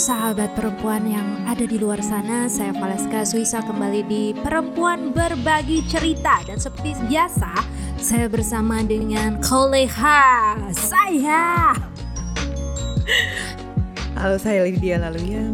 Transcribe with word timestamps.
sahabat 0.00 0.56
perempuan 0.56 1.04
yang 1.04 1.44
ada 1.44 1.68
di 1.68 1.76
luar 1.76 2.00
sana, 2.00 2.48
saya 2.48 2.72
Valeska 2.72 3.20
Suisa 3.28 3.60
kembali 3.60 4.00
di 4.08 4.32
Perempuan 4.32 5.12
Berbagi 5.12 5.84
Cerita. 5.84 6.40
Dan 6.48 6.56
seperti 6.56 6.96
biasa 7.04 7.60
saya 8.00 8.24
bersama 8.32 8.80
dengan 8.80 9.36
kolega 9.44 10.56
saya. 10.72 11.76
Halo 14.16 14.40
saya 14.40 14.64
Lydia 14.64 15.04
Laluyan 15.04 15.52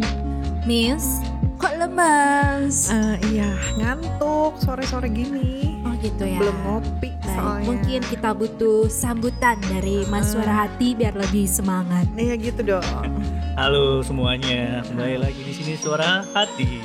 Miss, 0.63 1.19
kok 1.59 1.75
lemes? 1.75 2.87
uh, 2.95 3.19
Iya 3.27 3.51
ngantuk 3.83 4.63
sore-sore 4.63 5.11
gini. 5.11 5.83
Oh 5.83 5.95
gitu 5.99 6.23
ya. 6.23 6.39
Belum 6.39 6.59
ngopi 6.63 7.11
soalnya. 7.27 7.67
mungkin 7.67 8.01
kita 8.07 8.31
butuh 8.31 8.87
sambutan 8.87 9.59
dari 9.67 10.07
Mas. 10.07 10.31
Suara 10.31 10.71
Hati 10.71 10.95
biar 10.95 11.19
lebih 11.19 11.51
semangat. 11.51 12.07
Iya 12.15 12.39
gitu 12.39 12.63
dong 12.63 13.36
Halo 13.57 14.04
semuanya, 14.04 14.84
kembali 14.84 15.16
lagi 15.18 15.40
di 15.40 15.49
sini 15.50 15.75
suara 15.75 16.21
hati. 16.29 16.81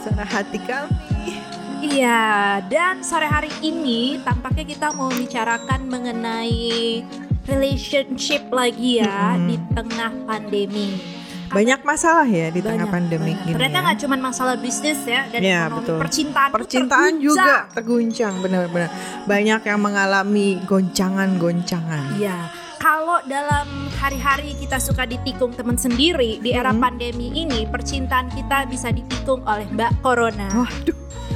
Suara 0.00 0.24
hati 0.24 0.58
kami 0.58 1.36
Iya, 1.84 2.24
dan 2.64 3.04
sore 3.04 3.28
hari 3.28 3.52
ini 3.60 4.16
tampaknya 4.18 4.64
kita 4.64 4.88
mau 4.90 5.12
bicarakan 5.12 5.84
mengenai 5.84 7.04
relationship 7.44 8.48
lagi 8.48 9.04
ya 9.04 9.36
Mm-mm. 9.36 9.48
di 9.52 9.56
tengah 9.70 10.12
pandemi. 10.24 10.96
Banyak 11.44 11.84
masalah 11.84 12.24
ya 12.24 12.48
di 12.48 12.58
tengah 12.58 12.88
Banyak, 12.88 12.94
pandemi 12.96 13.30
banyak. 13.30 13.44
gini 13.44 13.52
Ternyata 13.52 13.76
ya. 13.76 13.84
nggak 13.84 13.98
cuma 14.00 14.16
masalah 14.18 14.54
bisnis 14.56 15.00
ya 15.04 15.28
dan 15.28 15.40
ekonomi, 15.44 15.76
betul. 15.76 15.96
percintaan, 16.00 16.50
Percintaan 16.50 17.12
terguncang. 17.12 17.20
juga 17.20 17.54
terguncang 17.70 18.34
benar-benar 18.40 18.90
Banyak 19.22 19.60
yang 19.62 19.78
mengalami 19.78 20.48
goncangan-goncangan 20.64 22.16
Iya. 22.16 22.38
Kalau 22.84 23.16
dalam 23.24 23.64
hari-hari 23.96 24.52
kita 24.54 24.76
suka 24.76 25.08
ditikung 25.08 25.56
teman 25.56 25.72
sendiri 25.74 26.36
di 26.36 26.52
era 26.52 26.68
Mm-mm. 26.68 26.84
pandemi 26.84 27.32
ini, 27.32 27.64
percintaan 27.64 28.28
kita 28.28 28.68
bisa 28.68 28.92
ditikung 28.92 29.40
oleh 29.42 29.64
Mbak 29.66 30.04
Corona. 30.04 30.52
Waduh 30.52 30.92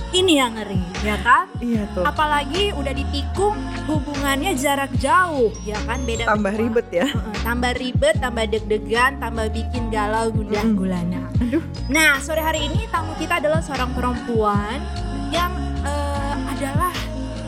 Ini 0.09 0.33
yang 0.35 0.53
ngeri, 0.53 0.81
ya 1.01 1.17
kan? 1.21 1.49
iya 1.59 1.89
tuh 1.93 2.01
Apalagi 2.01 2.73
udah 2.73 2.93
ditikung 2.93 3.57
hubungannya 3.85 4.53
jarak 4.55 4.93
jauh, 4.95 5.49
ya 5.65 5.81
kan? 5.85 6.05
Beda 6.05 6.29
Tambah 6.29 6.49
benua. 6.49 6.63
ribet 6.65 6.87
ya 6.91 7.07
tambah 7.41 7.73
ribet, 7.77 8.17
tambah 8.19 8.45
deg-degan, 8.45 9.17
tambah 9.17 9.49
bikin 9.49 9.89
galau 9.89 10.29
gundah 10.29 10.61
Mm-mm. 10.63 10.77
gulana. 10.77 11.21
Aduh. 11.39 11.65
Nah, 11.89 12.21
sore 12.21 12.41
hari 12.41 12.61
ini 12.63 12.85
tamu 12.89 13.17
kita 13.17 13.41
adalah 13.41 13.61
seorang 13.61 13.89
perempuan 13.93 14.81
yang 15.29 15.49
eh, 15.81 16.35
adalah 16.47 16.93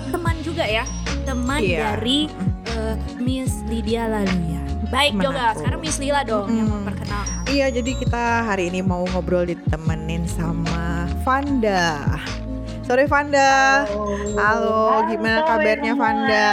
teman 0.08 0.36
juga 0.40 0.64
ya, 0.64 0.88
teman 1.22 1.60
Iya. 1.60 1.96
dari 1.96 2.28
eh, 2.72 2.94
Miss 3.16 3.62
Lydia 3.64 4.06
Laluya. 4.06 4.60
Baik 4.88 5.12
Teman 5.12 5.24
juga, 5.24 5.44
aku. 5.46 5.58
sekarang 5.60 5.80
Miss 5.80 5.98
Lila 5.98 6.20
dong 6.22 6.46
yang 6.48 6.64
Mm-mm. 6.64 6.76
memperkenalkan. 6.80 7.38
Iya 7.46 7.66
jadi 7.68 7.90
kita 7.96 8.24
hari 8.44 8.64
ini 8.66 8.80
mau 8.80 9.02
ngobrol 9.04 9.42
ditemenin 9.44 10.22
sama 10.24 10.86
Vanda 11.20 12.14
Sore 12.80 13.04
Vanda 13.04 13.82
Halo, 14.36 14.82
gimana 15.04 15.42
kabarnya 15.44 15.94
Vanda? 15.94 16.50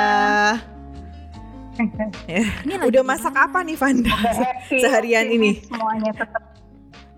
Ini 2.28 2.73
lagi 2.76 2.88
Udah 2.88 3.04
masak 3.04 3.30
mana? 3.32 3.45
apa 3.48 3.60
nih 3.62 3.73
Vanda? 3.76 4.14
Seharian 4.68 5.28
ini. 5.28 5.62
semuanya 5.64 6.12
tetap 6.12 6.44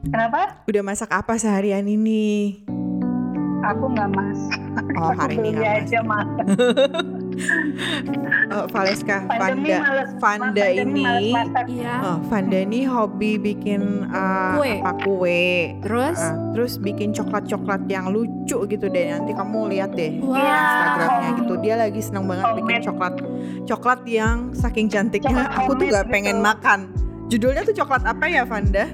kenapa 0.02 0.60
Udah 0.66 0.82
masak 0.82 1.10
apa 1.10 1.34
seharian 1.36 1.84
ini? 1.84 2.60
aku 3.62 3.86
nggak 3.90 4.10
masak 4.10 4.60
Oh 4.96 5.12
hari 5.14 5.36
ini 5.36 5.50
nggak 5.54 5.74
aja 5.84 6.00
masak 6.02 6.46
Oh, 8.50 8.66
Valeska, 8.68 9.30
pandemi 9.30 9.70
Vanda, 9.70 9.78
males 9.80 10.12
Vanda 10.18 10.64
pandemi 10.66 11.06
ini. 11.06 11.38
Iya. 11.70 11.96
oh, 12.02 12.18
Vanda 12.26 12.58
ini 12.58 12.82
hobi 12.82 13.38
bikin 13.38 14.10
uh, 14.10 14.58
Kue. 14.58 14.82
apa 14.82 14.92
kue, 15.00 15.46
Terus, 15.86 16.18
Uh, 16.20 16.34
terus 16.52 16.74
bikin 16.76 17.14
coklat-coklat 17.14 17.86
yang 17.86 18.10
lucu 18.10 18.58
gitu 18.66 18.90
deh. 18.90 19.06
Nanti 19.08 19.32
kamu 19.32 19.70
lihat 19.70 19.94
deh 19.94 20.18
wow. 20.20 20.34
Instagramnya 20.34 21.32
gitu. 21.38 21.54
Dia 21.62 21.76
lagi 21.78 22.02
seneng 22.02 22.26
banget 22.26 22.58
bikin 22.58 22.78
coklat, 22.84 23.14
coklat 23.66 24.02
yang 24.04 24.50
saking 24.52 24.90
cantiknya 24.90 25.46
Coklat 25.46 25.54
aku 25.54 25.62
tuh 25.70 25.70
homemade 25.78 25.92
nggak 25.94 26.08
pengen 26.10 26.36
gitu. 26.36 26.46
makan. 26.46 26.80
Judulnya 27.30 27.62
tuh 27.62 27.76
coklat 27.78 28.04
apa 28.04 28.26
ya 28.26 28.42
Vanda? 28.44 28.86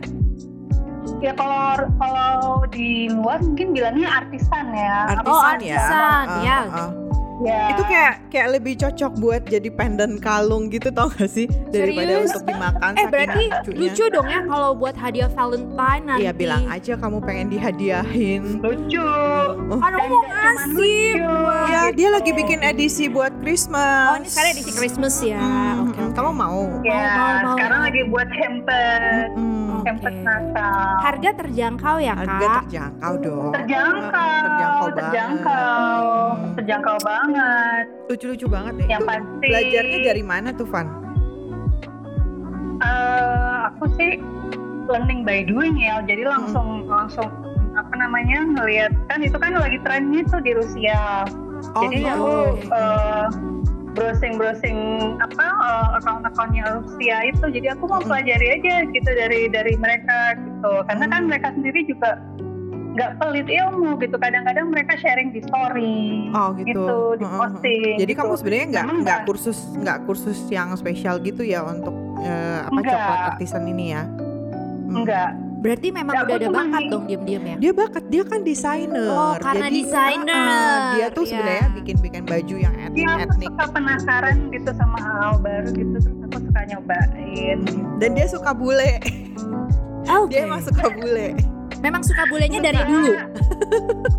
ya 1.21 1.31
kalau 1.31 1.79
kalau 1.95 2.33
di 2.67 3.07
luar 3.07 3.39
mungkin 3.39 3.71
bilangnya 3.71 4.09
artisan 4.19 4.67
ya 4.73 5.15
Artisan 5.15 5.31
Oh, 5.31 5.41
ya. 5.63 5.77
artisan, 5.79 6.25
Uh, 6.27 6.41
ya. 6.43 6.57
uh, 6.59 6.75
uh. 6.75 6.89
Ya 7.41 7.61
Itu 7.69 7.83
kayak 7.83 8.13
kayak 8.27 8.47
lebih 8.53 8.73
cocok 8.77 9.11
buat 9.17 9.41
jadi 9.43 9.69
pendant 9.69 10.15
kalung 10.17 10.67
gitu 10.67 10.87
tau 10.89 11.09
gak 11.09 11.27
sih 11.27 11.45
daripada 11.67 12.13
Serius? 12.15 12.31
untuk 12.31 12.43
dimakan. 12.45 12.91
Eh 12.93 13.05
berarti 13.05 13.43
lucunya. 13.45 13.79
lucu 13.81 14.05
dong 14.07 14.27
ya 14.27 14.41
kalau 14.45 14.69
buat 14.71 14.95
hadiah 14.95 15.27
Valentine 15.29 16.03
nanti. 16.05 16.21
Iya 16.21 16.31
bilang 16.31 16.63
aja 16.67 16.93
kamu 16.95 17.17
pengen 17.21 17.47
dihadiahin. 17.49 18.43
lucu 18.59 19.03
Oh. 19.65 19.77
Kan 19.77 19.91
aku 19.93 20.07
mau 20.07 20.23
ngasih. 20.23 21.11
lucu. 21.11 21.25
buat- 21.25 21.67
Ya 21.67 21.81
dia 21.91 22.09
lagi 22.09 22.31
bikin 22.31 22.59
edisi 22.61 23.05
buat 23.07 23.33
Christmas. 23.39 24.07
Oh 24.07 24.17
ini 24.17 24.27
sekarang 24.27 24.51
edisi 24.53 24.71
Christmas 24.71 25.15
ya. 25.19 25.39
Hmm, 25.39 25.51
Oke, 25.83 25.97
hmm, 25.97 26.01
oke. 26.01 26.04
Kamu 26.15 26.31
mau? 26.31 26.63
ya 26.81 26.95
mau, 27.11 27.27
mau. 27.43 27.51
sekarang 27.53 27.79
lagi 27.83 28.01
buat 28.07 28.29
hampers 28.31 29.29
Hmm, 29.35 29.67
Oke. 29.75 29.85
hampers 29.85 30.19
Natal 30.21 30.87
Harga 31.03 31.29
terjangkau 31.35 31.95
ya 31.99 32.13
Harga 32.15 32.31
kak? 32.39 32.63
terjangkau 32.63 33.13
dong. 33.19 33.51
terjangkau 33.51 34.31
Terjangkau 34.39 34.85
terjangkau 34.95 34.95
banget. 34.95 36.55
terjangkau 36.55 36.97
banget 37.03 37.85
Lucu-lucu 38.07 38.47
banget 38.47 38.73
ya. 38.77 38.85
yang 38.89 39.01
Itu 39.01 39.09
pasti 39.09 39.45
belajarnya 39.45 39.99
dari 40.01 40.23
mana 40.23 40.49
tuh 40.51 40.65
Van? 40.65 40.87
Eh, 42.77 43.55
aku 43.67 43.83
sih 43.93 44.11
learning 44.85 45.21
by 45.21 45.43
doing 45.43 45.75
ya 45.75 45.99
jadi 46.01 46.23
langsung 46.23 46.85
langsung 46.85 47.27
apa 47.73 47.93
namanya 47.93 48.39
ngelihat 48.53 48.91
kan 49.09 49.19
itu 49.19 49.35
kan 49.35 49.51
lagi 49.51 49.79
trennya 49.81 50.23
tuh 50.25 50.39
di 50.39 50.51
Rusia 50.53 51.25
jadi 51.75 51.97
gitu. 51.97 52.07
aku 52.07 52.31
oke. 52.53 52.79
Browsing 53.95 54.35
browsing 54.35 54.77
apa 55.17 55.45
eh, 55.47 55.87
account-accountnya 55.97 56.63
Rusia 56.77 57.17
itu 57.25 57.45
jadi 57.49 57.67
aku 57.73 57.87
mau 57.87 57.97
Mm-mm. 57.97 58.11
pelajari 58.11 58.47
aja 58.59 58.75
gitu 58.85 59.09
dari 59.09 59.47
dari 59.47 59.73
mereka 59.75 60.35
gitu 60.37 60.71
karena 60.85 61.05
kan 61.07 61.21
Mm. 61.23 61.27
mereka 61.31 61.47
sendiri 61.55 61.81
juga 61.87 62.19
nggak 62.95 63.11
pelit 63.19 63.47
ilmu 63.51 63.99
gitu 63.99 64.15
kadang-kadang 64.15 64.71
mereka 64.71 64.95
sharing 64.95 65.31
di 65.31 65.43
story 65.43 66.31
Oh 66.31 66.55
gitu. 66.55 66.63
gitu 66.71 66.97
di 67.19 67.25
Heeh, 67.27 67.39
posting 67.39 67.95
Jadi 67.99 68.11
gitu. 68.11 68.19
kamu 68.23 68.33
sebenarnya 68.35 68.65
nggak 68.71 68.85
nggak 69.03 69.19
kursus 69.27 69.57
nggak 69.75 69.97
kursus 70.03 70.39
yang 70.47 70.71
spesial 70.75 71.19
gitu 71.19 71.43
ya 71.43 71.59
untuk 71.59 71.91
eh, 72.19 72.59
apa 72.63 72.71
Nggak. 72.71 72.95
coklat 72.95 73.19
artisan 73.35 73.63
ini 73.67 73.85
ya? 73.91 74.03
Hmm. 74.05 75.03
enggak 75.03 75.29
Berarti 75.65 75.87
memang 75.89 76.13
Ya, 76.13 76.21
udah 76.21 76.35
ada 76.37 76.49
bakat 76.53 76.83
dong 76.93 77.03
diem-diem 77.09 77.41
ya? 77.41 77.55
Dia 77.57 77.71
bakat, 77.73 78.03
dia 78.05 78.21
kan 78.21 78.45
desainer. 78.45 79.09
Oh, 79.09 79.33
karena 79.41 79.65
Jadi, 79.65 79.77
desainer, 79.81 80.37
uh-uh, 80.37 80.81
dia 80.93 81.07
tuh 81.09 81.23
ya. 81.25 81.29
sebenarnya 81.33 81.67
bikin-bikin 81.73 82.23
baju 82.23 82.55
yang 82.55 82.73
Iya, 82.77 82.85
aku 82.85 82.93
etnik-etnik. 82.93 83.49
suka 83.49 83.65
penasaran 83.73 84.35
gitu 84.53 84.69
sama 84.77 84.97
hal 85.01 85.31
baru 85.41 85.67
gitu 85.73 85.95
terus 85.97 86.17
aku 86.21 86.37
suka 86.39 86.61
nyobain. 86.69 87.57
Dan 87.97 88.09
dia 88.13 88.27
suka 88.29 88.51
bule. 88.53 88.91
Oke. 90.05 90.29
Dia 90.29 90.45
emang 90.45 90.61
suka 90.61 90.85
bule. 90.93 91.27
Memang 91.81 92.01
suka 92.05 92.23
bulenya 92.29 92.59
dari 92.61 92.81
dulu. 92.85 93.13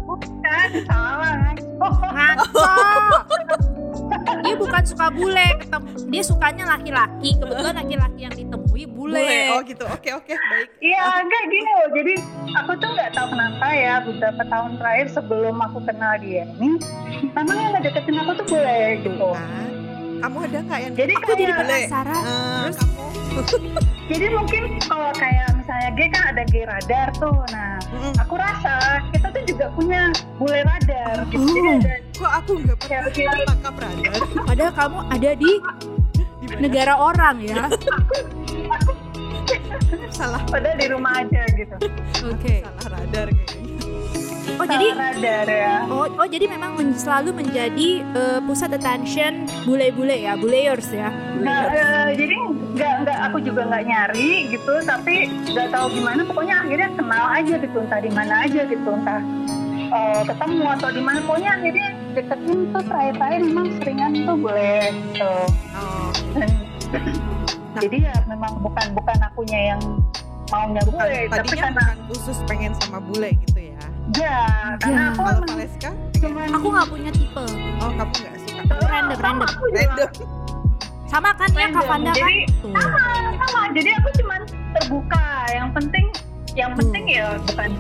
Bukan, 0.03 0.69
salah. 0.83 1.55
Oh, 1.79 1.95
Ngaco. 1.95 2.67
dia 4.37 4.55
bukan 4.55 4.83
suka 4.83 5.07
bule, 5.09 5.47
ketemu 5.59 5.89
dia 6.07 6.23
sukanya 6.23 6.65
laki-laki. 6.69 7.31
Kebetulan 7.35 7.75
laki-laki 7.75 8.21
yang 8.21 8.35
ditemui 8.35 8.85
bule. 8.87 9.31
Oh 9.53 9.61
gitu. 9.61 9.85
Oke 9.87 10.11
oke 10.13 10.33
baik. 10.33 10.69
Iya, 10.79 11.03
enggak 11.21 11.43
gini 11.47 11.71
loh. 11.73 11.89
Jadi 11.93 12.15
aku 12.55 12.73
tuh 12.77 12.91
nggak 12.91 13.11
tahu 13.13 13.27
kenapa 13.31 13.67
ya 13.71 13.95
beberapa 14.01 14.43
tahun 14.45 14.71
terakhir 14.77 15.07
sebelum 15.11 15.57
aku 15.59 15.79
kenal 15.83 16.15
dia 16.19 16.43
ini, 16.57 16.77
memang 17.33 17.57
yang 17.57 17.73
ngedeketin 17.75 18.17
aku 18.19 18.33
tuh 18.37 18.47
boleh 18.51 18.85
gitu. 19.01 19.29
Kan. 19.31 19.69
Kamu 20.17 20.37
ada 20.43 20.59
nggak 20.61 20.81
yang 20.81 20.95
Jadi 20.97 21.13
Aku 21.13 21.29
jadi 21.29 21.43
kayak, 21.45 21.57
bule? 21.57 21.77
penasaran. 21.77 22.17
Eh, 22.17 22.61
Terus 22.67 22.77
kamu 22.77 23.05
jadi 24.11 24.27
mungkin 24.33 24.63
kalau 24.81 25.11
kayak 25.13 25.49
misalnya 25.77 25.93
G 25.93 26.09
kan 26.09 26.23
ada 26.33 26.43
G 26.47 26.55
radar 26.65 27.09
tuh. 27.15 27.37
Nah, 27.53 27.77
Mm-mm. 27.93 28.13
aku 28.17 28.35
rasa 28.35 28.73
kita 29.13 29.29
tuh 29.29 29.43
juga 29.45 29.67
punya 29.77 30.09
bule 30.37 30.61
radar. 30.65 31.17
Gitu. 31.29 31.45
Jadi 31.45 31.61
Oh. 31.61 31.77
ada 31.77 31.95
kok 32.17 32.33
aku 32.35 32.53
nggak 32.59 32.77
pernah 32.81 33.01
Cewek-cewek. 33.13 33.45
tangkap 33.47 33.75
radar 33.77 34.21
padahal 34.43 34.73
kamu 34.73 34.99
ada 35.13 35.31
di 35.37 35.53
Di 36.41 36.47
mana? 36.47 36.61
negara 36.63 36.95
orang 36.97 37.37
ya. 37.43 37.63
salah 40.09 40.41
padahal 40.49 40.77
di 40.77 40.87
rumah 40.89 41.13
aja 41.21 41.43
gitu. 41.53 41.77
Oke. 42.25 42.65
salah 42.65 42.89
radar 42.91 43.29
kayaknya. 43.31 43.66
Oh 44.57 44.65
jadi 44.65 44.87
radar 44.93 45.47
ya. 45.47 45.75
Oh, 45.87 46.09
oh 46.09 46.27
jadi 46.27 46.49
memang 46.49 46.75
men- 46.75 46.97
selalu 46.97 47.31
menjadi 47.35 47.89
eh, 48.03 48.41
pusat 48.41 48.73
attention 48.73 49.45
bule-bule 49.65 50.17
ya, 50.17 50.33
buleyers 50.35 50.89
ya. 50.89 51.13
Nggak, 51.37 51.63
eh, 51.71 52.09
jadi 52.17 52.37
nggak 52.77 52.93
nggak 53.05 53.19
aku 53.27 53.39
juga 53.41 53.61
nggak 53.65 53.85
nyari 53.85 54.33
gitu 54.49 54.75
tapi 54.85 55.33
nggak 55.49 55.69
tahu 55.71 55.87
gimana 55.93 56.21
pokoknya 56.23 56.57
akhirnya 56.61 56.89
kenal 56.93 57.25
aja 57.31 57.55
gitu 57.57 57.77
entah 57.79 58.01
di 58.01 58.11
mana 58.11 58.35
aja 58.45 58.61
gitu 58.65 58.91
entah 58.91 59.21
eh, 59.89 60.23
ketemu 60.25 60.65
atau 60.77 60.89
di 60.93 61.01
mana 61.01 61.19
pokoknya 61.25 61.51
akhirnya 61.57 61.87
deketin 62.13 62.59
tuh 62.71 62.83
terakhir-terakhir 62.85 63.41
memang 63.43 63.67
seringan 63.81 64.13
tuh 64.25 64.37
boleh 64.37 64.81
gitu 64.93 65.33
Oh, 65.73 66.09
jadi 67.77 67.97
ya 68.09 68.17
memang 68.29 68.53
bukan 68.61 68.87
bukan 68.93 69.17
akunya 69.21 69.61
yang 69.73 69.81
maunya 70.49 70.81
bukan 70.85 71.01
bule 71.03 71.21
tapi 71.29 71.57
karena 71.57 71.85
khusus 72.07 72.37
pengen 72.45 72.73
sama 72.79 73.01
bule 73.01 73.33
gitu 73.41 73.59
ya 73.59 73.66
ya 74.15 74.39
karena 74.79 75.01
Ya. 75.01 75.11
aku 75.11 75.21
kalau 75.21 75.35
emang 75.37 75.51
Valeska 75.51 75.91
cuman 76.17 76.49
Aku 76.53 76.67
nggak 76.69 76.89
punya 76.89 77.11
tipe. 77.11 77.45
oh 77.77 77.91
kamu 77.93 78.13
nggak 78.15 78.35
suka 78.41 78.75
Random, 78.87 79.19
random. 79.19 79.51
random 79.69 80.11
Sama 81.07 81.31
kan 81.33 81.49
ya. 81.51 81.71
Kak 81.71 81.85
Fanda 81.85 82.11
kan? 82.13 82.33
Sama 82.67 83.05
sama 83.39 83.61
jadi 83.73 83.91
aku 83.95 84.09
cuman 84.17 84.41
terbuka 84.73 85.25
yang 85.51 85.69
penting 85.73 86.07
yang 86.53 86.73
penting 86.73 87.05
ya 87.07 87.27
bukan 87.43 87.71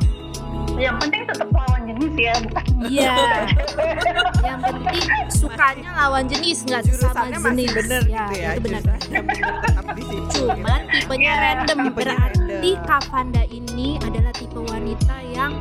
yang 0.76 0.96
penting 0.96 1.22
tetap 1.24 1.48
lawan 1.48 1.80
jenis 1.86 2.14
ya 2.14 2.34
bukan 2.38 2.64
Iya. 2.86 3.14
Yang 4.46 4.60
penting 4.62 5.00
sukanya 5.28 5.90
lawan 5.96 6.24
jenis 6.26 6.58
nggak 6.62 6.82
sesama 6.84 7.26
jurusannya 7.26 7.38
masih 7.40 7.56
jenis. 7.56 7.74
bener 7.74 8.02
ya, 8.04 8.22
gitu 8.22 8.34
ya 8.36 8.50
Itu 8.52 8.60
benar. 8.62 8.82
situ 9.96 10.42
Cuman 10.46 10.80
tipenya 10.86 11.26
Iya, 11.28 11.42
random. 11.42 11.66
tipenya 11.80 11.96
Berarti 11.96 12.38
random. 12.70 12.86
Kak 12.86 13.02
Fanda 13.08 13.42
ini 13.48 13.88
adalah 13.98 14.32
tipe 14.32 14.60
wanita 14.60 15.16
yang 15.26 15.52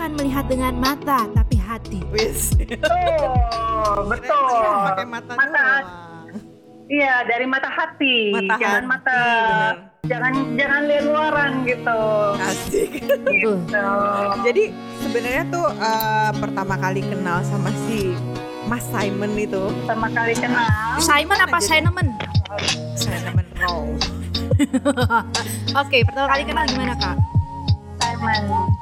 bukan 0.00 0.16
melihat 0.16 0.48
dengan 0.48 0.74
mata 0.80 1.28
tapi 1.36 1.60
hati. 1.60 2.00
wis 2.08 2.56
betul 2.56 4.08
betul 4.08 4.48
pakai 4.88 5.04
mata, 5.04 5.32
Mata. 5.36 5.52
doang 5.52 5.84
iya 6.88 7.20
dari 7.28 7.44
mata 7.44 7.68
hati 7.68 8.32
mata 8.32 8.56
jangan 8.56 8.80
hati, 8.80 8.88
mata 8.96 9.20
bener. 9.20 9.76
jangan 10.08 10.32
jangan 10.56 10.80
lihat 10.88 11.04
luaran 11.04 11.52
gitu 11.68 12.00
asik 12.48 12.90
gitu 13.04 13.52
jadi 14.40 14.64
sebenarnya 15.04 15.44
tuh 15.52 15.68
eh, 15.68 16.30
pertama 16.32 16.74
kali 16.80 17.04
kenal 17.04 17.44
sama 17.44 17.68
si 17.84 18.16
Mas 18.72 18.88
Simon 18.88 19.36
itu 19.36 19.68
pertama 19.84 20.08
kali 20.16 20.32
kenal 20.32 20.96
Simon 20.96 21.38
apa? 21.44 21.58
Simon? 21.60 22.06
Simon 22.96 23.46
Row 23.60 23.84
Oke, 25.76 26.08
pertama 26.08 26.32
kali 26.32 26.42
kenal 26.48 26.64
gimana 26.64 26.96
Kak? 26.96 27.20
Simon 28.00 28.79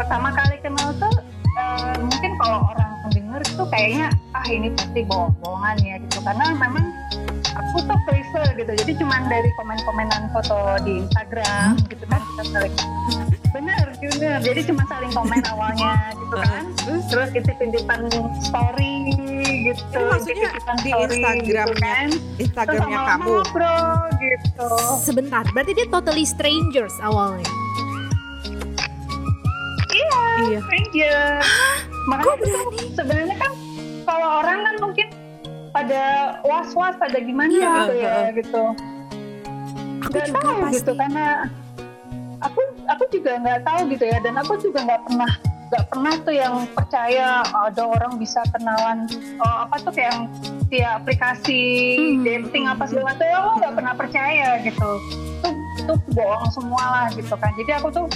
pertama 0.00 0.32
kali 0.32 0.56
kenal 0.64 0.96
tuh 0.96 1.12
eh, 1.60 1.94
mungkin 2.00 2.32
kalau 2.40 2.64
orang 2.72 2.90
denger 3.12 3.42
tuh 3.52 3.66
kayaknya 3.68 4.08
ah 4.32 4.46
ini 4.48 4.72
pasti 4.72 5.04
bohong-bohongan 5.04 5.76
ya 5.84 5.94
gitu. 6.00 6.18
Karena 6.24 6.44
memang 6.56 6.86
aku 7.52 7.76
tuh 7.84 7.98
klise 8.08 8.44
gitu. 8.56 8.72
Jadi 8.80 8.92
cuman 8.96 9.28
dari 9.28 9.50
komen-komenan 9.60 10.32
foto 10.32 10.80
di 10.88 11.04
Instagram 11.04 11.76
gitu 11.92 12.04
kan 12.08 12.20
kita 12.24 12.42
saling 12.48 12.74
bener 13.50 13.86
bener. 13.98 14.38
Jadi 14.40 14.60
cuma 14.72 14.82
saling 14.88 15.10
komen 15.12 15.42
awalnya 15.52 16.14
gitu 16.16 16.36
kan. 16.38 16.64
Terus? 17.10 17.28
Intip-intipan 17.36 18.00
story 18.40 18.94
gitu 19.66 19.84
Ini 19.92 20.04
maksudnya 20.06 20.48
intip-intipan 20.54 20.76
di 20.80 20.90
story 20.90 21.14
Instagramnya? 21.20 21.44
gitu 21.44 21.72
kan. 21.82 22.08
Instagramnya 22.40 23.00
kamu? 23.04 23.26
ngobrol 23.26 23.98
gitu. 24.22 24.68
Sebentar, 25.02 25.44
berarti 25.52 25.72
dia 25.76 25.86
totally 25.90 26.24
strangers 26.24 26.94
awalnya. 27.02 27.44
Iya 30.42 30.58
stranger 30.60 31.22
makanya 32.02 32.24
Kok 32.24 32.36
tuh 32.36 32.48
berani? 32.48 32.78
sebenarnya 32.92 33.36
kan 33.36 33.52
kalau 34.02 34.28
orang 34.40 34.58
kan 34.60 34.74
mungkin 34.80 35.06
pada 35.70 36.02
was-was 36.42 36.94
pada 36.96 37.18
gimana 37.18 37.46
Iya. 37.48 37.72
gitu 37.78 37.94
ya 37.96 38.14
gitu 38.34 38.64
Aku 40.00 40.08
nggak 40.10 40.26
juga 40.26 40.40
tahu 40.40 40.58
pasti. 40.58 40.76
gitu 40.76 40.92
karena 40.94 41.26
aku 42.40 42.60
aku 42.86 43.02
juga 43.10 43.30
nggak 43.38 43.60
tahu 43.62 43.80
gitu 43.88 44.04
ya 44.06 44.18
dan 44.18 44.34
aku 44.34 44.52
juga 44.58 44.78
nggak 44.82 45.02
pernah 45.04 45.30
nggak 45.70 45.84
pernah 45.86 46.12
tuh 46.18 46.34
yang 46.34 46.54
percaya 46.68 47.26
ada 47.46 47.82
orang 47.84 48.12
bisa 48.16 48.42
kenalan 48.50 49.06
oh, 49.38 49.56
apa 49.62 49.76
tuh 49.78 49.92
kayak 49.92 50.10
yang 50.10 50.22
via 50.66 50.88
aplikasi 50.96 51.62
Hmm. 51.94 52.24
dating 52.24 52.64
apa 52.64 52.82
segala 52.84 53.12
macam 53.12 53.26
aku 53.30 53.50
nggak 53.60 53.74
pernah 53.76 53.94
percaya 53.94 54.48
gitu 54.60 54.88
itu 55.38 55.48
itu 55.78 55.92
bohong 56.10 56.50
semua 56.50 56.82
lah 56.82 57.06
gitu 57.12 57.30
kan 57.32 57.50
jadi 57.54 57.78
aku 57.78 57.88
tuh 57.92 58.06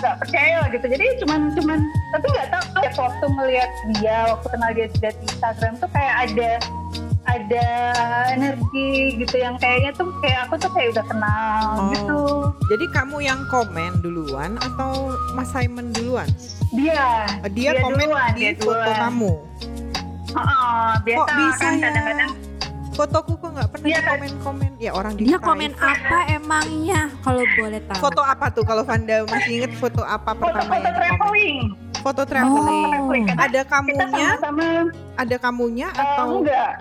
nggak 0.00 0.16
percaya 0.18 0.54
lah 0.58 0.68
gitu. 0.68 0.86
Jadi 0.86 1.04
cuman 1.20 1.40
cuman 1.52 1.78
tapi 2.10 2.26
nggak 2.28 2.48
tahu 2.48 2.64
ya 2.80 2.90
waktu 2.92 3.24
ngelihat 3.28 3.70
dia 3.94 4.16
waktu 4.26 4.46
kenal 4.48 4.70
dia 4.72 4.86
di 4.88 5.08
Instagram 5.22 5.72
tuh 5.76 5.88
kayak 5.92 6.14
ada 6.26 6.50
ada 7.22 7.66
energi 8.32 8.90
gitu 9.16 9.36
yang 9.36 9.54
kayaknya 9.56 9.92
tuh 9.92 10.08
kayak 10.18 10.48
aku 10.48 10.54
tuh 10.56 10.70
kayak 10.72 10.88
udah 10.90 11.04
kenal 11.06 11.64
Oh. 11.70 11.88
gitu. 11.92 12.20
Jadi 12.68 12.84
kamu 12.90 13.16
yang 13.20 13.40
komen 13.46 13.92
duluan 14.00 14.56
atau 14.58 15.12
Mas 15.32 15.50
Simon 15.50 15.92
duluan? 15.92 16.26
Dia. 16.72 17.28
Eh, 17.44 17.50
dia, 17.52 17.76
Dia 17.76 17.82
komen 17.82 18.00
duluan, 18.00 18.30
di 18.32 18.40
dia 18.40 18.52
foto 18.56 18.72
duluan. 18.72 18.98
kamu? 18.98 19.32
Oh, 20.30 20.90
biasa 21.02 21.18
kok 21.18 21.28
bisa 21.34 21.58
kan 21.60 21.72
ya? 21.72 21.82
kadang-kadang 21.84 22.30
fotoku 23.00 23.32
kok 23.40 23.50
nggak 23.56 23.68
pernah 23.72 23.86
Iya, 23.86 23.96
di 23.96 24.04
kan? 24.04 24.10
komen-komen. 24.12 24.70
Ya 24.76 24.90
orang 24.92 25.12
di 25.16 25.22
Dia 25.24 25.36
private. 25.36 25.48
komen 25.48 25.70
apa 25.80 26.18
emangnya? 26.30 27.00
Kalau 27.24 27.42
boleh 27.56 27.80
tahu? 27.88 28.00
foto 28.00 28.20
apa 28.20 28.46
tuh? 28.52 28.64
Kalau 28.68 28.82
Vanda 28.84 29.16
masih 29.24 29.52
inget 29.56 29.72
foto 29.76 30.02
apa 30.04 30.30
pertama 30.36 30.76
di 30.76 30.84
komen? 30.84 30.92
traveling. 30.92 31.58
Foto 32.00 32.22
traveling. 32.24 32.92
Oh. 32.96 33.12
ada 33.36 33.60
kita 33.60 33.62
kamunya 33.66 34.28
sama-sama. 34.36 34.68
Ada 35.16 35.36
kamunya 35.36 35.88
eh, 35.90 36.00
atau 36.00 36.26
enggak 36.40 36.72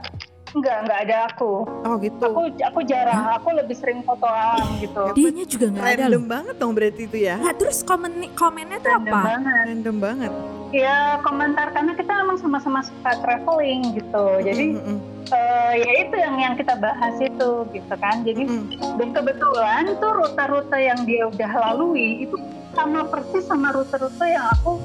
enggak 0.56 0.76
enggak 0.86 1.00
ada 1.08 1.18
aku. 1.30 1.54
Oh 1.86 1.96
gitu. 2.02 2.26
Aku 2.26 2.42
aku 2.52 2.80
jarang. 2.86 3.22
Aku 3.40 3.50
lebih 3.54 3.76
sering 3.78 4.02
foto 4.04 4.26
alam 4.26 4.66
gitu 4.82 5.14
Dianya 5.14 5.46
juga 5.46 5.66
nggak 5.70 5.88
ada 5.88 6.04
random 6.10 6.26
banget 6.26 6.56
dong 6.58 6.74
berarti 6.74 7.02
itu 7.06 7.18
ya. 7.22 7.36
Nah, 7.38 7.54
terus 7.54 7.82
komen 7.82 8.34
komennya 8.34 8.78
tuh 8.82 8.92
Random 8.94 9.14
apa? 9.14 9.20
banget. 9.26 9.64
Random 9.70 9.98
banget. 9.98 10.32
Ya 10.70 10.98
komentar. 11.22 11.68
Karena 11.74 11.92
kita 11.98 12.12
memang 12.14 12.38
sama-sama 12.38 12.80
suka 12.86 13.12
traveling 13.22 13.82
gitu. 13.98 14.26
Jadi 14.46 14.66
Mm, 14.70 14.86
mm, 14.86 15.00
eh, 15.30 15.74
ya 15.82 15.92
itu 16.06 16.16
yang 16.18 16.36
yang 16.38 16.54
kita 16.54 16.74
bahas 16.78 17.16
itu 17.18 17.50
gitu 17.74 17.94
kan. 17.98 18.22
Jadi 18.22 18.44
mm, 18.46 18.64
mm. 18.78 18.94
dan 19.02 19.10
kebetulan 19.14 19.84
tuh 19.98 20.12
rute-rute 20.14 20.78
yang 20.78 21.00
dia 21.06 21.26
udah 21.26 21.52
lalui 21.70 22.26
itu 22.26 22.38
sama 22.78 23.02
persis 23.10 23.50
sama 23.50 23.74
rute-rute 23.74 24.26
yang 24.30 24.46
aku 24.54 24.78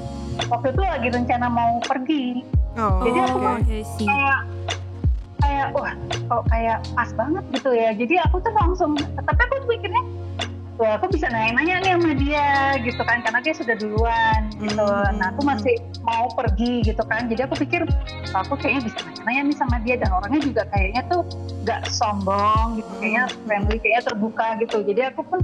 waktu 0.49 0.67
itu 0.73 0.81
lagi 0.81 1.07
rencana 1.13 1.47
mau 1.47 1.77
pergi. 1.85 2.41
Oh 2.75 2.99
Jadi 3.07 3.19
aku 3.23 3.37
sih. 3.95 4.03
kayak 4.03 4.39
kayak 5.55 5.71
wah 5.71 5.93
kok 6.27 6.43
kayak 6.51 6.77
pas 6.91 7.09
banget 7.15 7.43
gitu 7.55 7.69
ya. 7.71 7.89
Jadi 7.95 8.15
aku 8.27 8.35
tuh 8.43 8.51
langsung 8.51 8.91
tapi 8.99 9.39
aku 9.39 9.53
tuh 9.63 9.69
mikirnya 9.71 10.03
wah 10.75 10.99
aku 10.99 11.07
bisa 11.07 11.31
nanya-nanya 11.31 11.79
nih 11.79 11.91
sama 11.95 12.11
dia 12.19 12.49
gitu 12.83 13.01
kan 13.07 13.23
karena 13.23 13.39
dia 13.39 13.53
sudah 13.55 13.75
duluan 13.79 14.51
gitu. 14.59 14.83
Hmm. 14.83 15.15
nah 15.15 15.31
aku 15.31 15.47
masih 15.47 15.79
mau 16.03 16.27
pergi 16.35 16.83
gitu 16.83 17.03
kan. 17.07 17.31
Jadi 17.31 17.47
aku 17.47 17.55
pikir 17.63 17.87
wah, 18.35 18.43
aku 18.43 18.59
kayaknya 18.59 18.91
bisa 18.91 18.99
nanya-nanya 19.07 19.41
nih 19.47 19.57
sama 19.57 19.77
dia 19.87 19.95
dan 19.95 20.11
orangnya 20.11 20.41
juga 20.43 20.61
kayaknya 20.75 21.01
tuh 21.07 21.21
gak 21.63 21.87
sombong 21.87 22.83
gitu 22.83 22.91
kayaknya 22.99 23.23
friendly 23.47 23.77
kayaknya 23.79 24.03
terbuka 24.11 24.47
gitu. 24.59 24.77
Jadi 24.83 25.01
aku 25.15 25.21
pun 25.23 25.39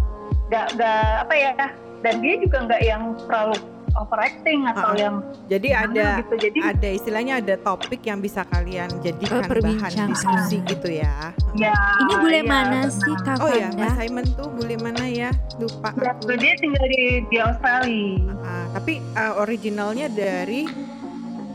gak 0.51 0.75
gak 0.75 1.23
apa 1.23 1.33
ya 1.39 1.55
dan 2.01 2.17
dia 2.19 2.35
juga 2.41 2.65
nggak 2.65 2.81
yang 2.81 3.13
terlalu 3.29 3.55
overacting 3.93 4.65
atau 4.65 4.91
Ah, 4.91 4.95
yang 4.95 5.15
jadi 5.45 5.69
ada 5.81 6.07
gitu. 6.19 6.35
Jadi 6.39 6.59
ada 6.59 6.89
istilahnya 6.89 7.33
ada 7.37 7.55
topik 7.57 8.01
yang 8.01 8.17
bisa 8.17 8.43
kalian 8.45 8.87
jadikan 8.99 9.43
bahan 9.43 9.91
diskusi 10.07 10.63
gitu 10.63 10.89
ya. 10.89 11.31
Ya 11.51 11.75
Ini 11.99 12.13
bule 12.17 12.39
iya, 12.39 12.43
mana 12.43 12.79
benar. 12.83 12.93
sih 12.93 13.15
Kak 13.21 13.37
oh 13.39 13.51
ya? 13.51 13.69
Mas 13.73 13.93
Simon 13.95 14.25
tuh 14.33 14.47
bule 14.49 14.75
mana 14.77 15.03
ya? 15.05 15.29
Lupa 15.57 15.91
Ya, 15.93 16.11
aku. 16.11 16.31
dia 16.33 16.53
tinggal 16.55 16.85
di, 16.87 17.03
di 17.27 17.37
Australia, 17.37 18.33
Ah, 18.41 18.65
tapi 18.73 18.93
ah, 19.13 19.33
originalnya 19.37 20.07
dari 20.07 20.65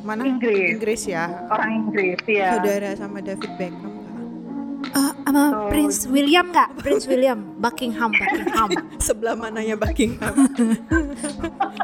mana? 0.02 0.22
Inggris, 0.22 0.70
Inggris 0.72 1.02
ya? 1.04 1.48
Orang 1.48 1.70
Inggris 1.82 2.20
ya. 2.24 2.54
saudara 2.54 2.94
sama 2.94 3.18
David 3.18 3.50
Beckham 3.56 3.85
Eh, 4.88 5.12
sama 5.26 5.42
Oh. 5.46 5.68
Prince 5.68 6.06
William 6.06 6.48
nggak? 6.48 6.68
Prince 6.78 7.04
William, 7.06 7.38
Buckingham, 7.58 8.10
Buckingham. 8.10 8.68
sebelah 9.06 9.34
mananya 9.34 9.74
Buckingham 9.74 10.32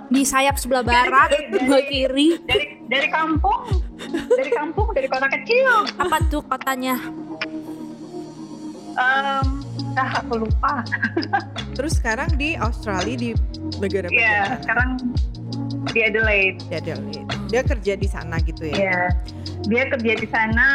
Di 0.08 0.22
sayap 0.22 0.56
sebelah 0.56 0.80
barat, 0.80 1.30
sebelah 1.48 1.82
kiri. 1.84 2.38
Dari 2.44 2.80
dari 2.86 3.08
kampung, 3.08 3.64
dari 4.32 4.50
kampung, 4.50 4.88
dari 4.92 5.08
kota 5.08 5.26
kecil. 5.26 5.88
Apa 5.96 6.16
tuh 6.28 6.44
kotanya? 6.44 6.96
Em, 8.92 9.46
ah 9.96 10.10
aku 10.20 10.36
lupa. 10.38 10.84
terus 11.72 11.96
sekarang 11.96 12.28
di 12.36 12.52
Australia 12.54 13.16
di 13.16 13.30
negara 13.80 14.06
Iya, 14.06 14.12
bagian 14.12 14.60
sekarang 14.60 14.88
di 15.88 16.00
Adelaide. 16.00 16.58
ya 16.68 16.78
dia, 16.78 16.96
dia 17.46 17.62
kerja 17.62 17.92
di 17.94 18.06
sana 18.06 18.38
gitu 18.40 18.62
ya 18.64 18.76
Iya. 18.78 19.00
Dia 19.62 19.86
kerja 19.88 20.12
di 20.16 20.26
sana 20.26 20.66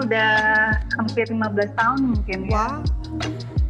udah 0.00 0.32
hampir 0.94 1.26
15 1.26 1.40
tahun 1.72 1.98
mungkin 2.10 2.38
ya. 2.44 2.50
wah 2.50 2.74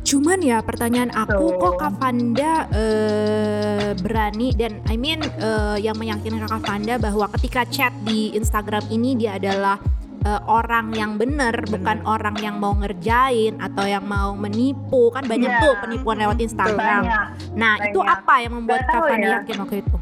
Cuman 0.00 0.38
ya 0.40 0.58
pertanyaan 0.60 1.10
aku 1.12 1.46
Tuh. 1.48 1.58
kok 1.60 1.74
Kak 1.76 1.92
Fanda 1.96 2.66
eh, 2.72 3.90
berani 3.96 4.50
dan 4.52 4.82
I 4.84 4.96
mean 4.96 5.22
eh, 5.22 5.76
yang 5.78 5.94
meyakinkan 5.96 6.46
Kak 6.46 6.62
Fanda 6.62 6.98
bahwa 6.98 7.30
ketika 7.34 7.62
chat 7.64 7.94
di 8.02 8.30
Instagram 8.32 8.82
ini 8.88 9.14
dia 9.14 9.36
adalah 9.36 9.78
eh, 10.20 10.40
orang 10.44 10.90
yang 10.92 11.14
benar 11.14 11.54
bukan 11.64 12.02
orang 12.04 12.34
yang 12.38 12.58
mau 12.58 12.74
ngerjain 12.74 13.58
atau 13.58 13.84
yang 13.84 14.02
mau 14.02 14.34
menipu 14.34 15.10
kan 15.10 15.22
banyak 15.24 15.46
Iya. 15.48 15.60
tuh 15.60 15.74
penipuan 15.80 16.18
lewat 16.18 16.38
Instagram. 16.38 17.02
Banyak. 17.02 17.26
Nah 17.54 17.74
itu 17.80 17.98
banyak. 17.98 18.16
apa 18.16 18.34
yang 18.40 18.52
membuat 18.56 18.82
Kak 18.84 19.00
Fanda 19.04 19.18
ya. 19.20 19.34
yakin 19.40 19.56
waktu 19.58 19.76
itu? 19.80 19.96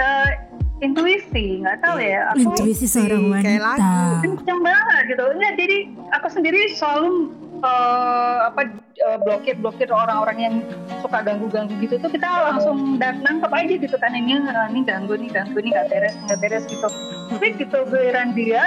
Eh, 0.00 0.28
intuisi, 0.80 1.60
nggak 1.60 1.78
tahu 1.84 2.00
ya. 2.00 2.32
Aku 2.32 2.56
Intuisi 2.56 2.88
seorang 2.88 3.28
kayak 3.36 3.60
wanita. 3.60 3.84
lagu. 3.84 4.24
kenceng 4.24 4.60
banget 4.64 5.02
gitu. 5.12 5.24
Enggak, 5.28 5.52
jadi 5.60 5.78
aku 6.16 6.26
sendiri 6.32 6.60
selalu 6.72 7.08
eh, 7.60 8.38
apa 8.48 8.60
uh, 9.04 9.18
blokir 9.20 9.56
blokir 9.60 9.88
orang-orang 9.92 10.38
yang 10.40 10.54
suka 11.04 11.20
ganggu-ganggu 11.20 11.76
gitu 11.80 12.00
tuh 12.00 12.08
kita 12.08 12.28
langsung 12.28 12.96
dan 12.96 13.20
nangkep 13.24 13.52
aja 13.52 13.74
gitu 13.76 13.96
kan 14.00 14.12
ini 14.16 14.40
uh, 14.40 14.68
ini 14.72 14.80
ganggu 14.84 15.16
nih 15.16 15.28
ganggu 15.32 15.60
nih 15.60 15.72
nggak 15.72 15.88
beres 15.92 16.14
nggak 16.28 16.38
beres 16.40 16.64
gitu 16.68 16.88
tapi 17.28 17.46
gitu 17.56 17.78
giliran 17.88 18.32
dia 18.32 18.64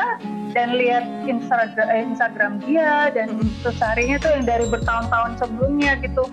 dan 0.53 0.77
lihat 0.77 1.03
Instagram 1.25 1.89
eh, 1.89 2.05
Instagram 2.13 2.53
dia 2.61 3.09
dan 3.09 3.41
terus 3.65 3.77
harinya 3.81 4.21
tuh 4.21 4.31
yang 4.37 4.45
dari 4.45 4.65
bertahun-tahun 4.69 5.41
sebelumnya 5.41 5.97
gitu. 5.99 6.29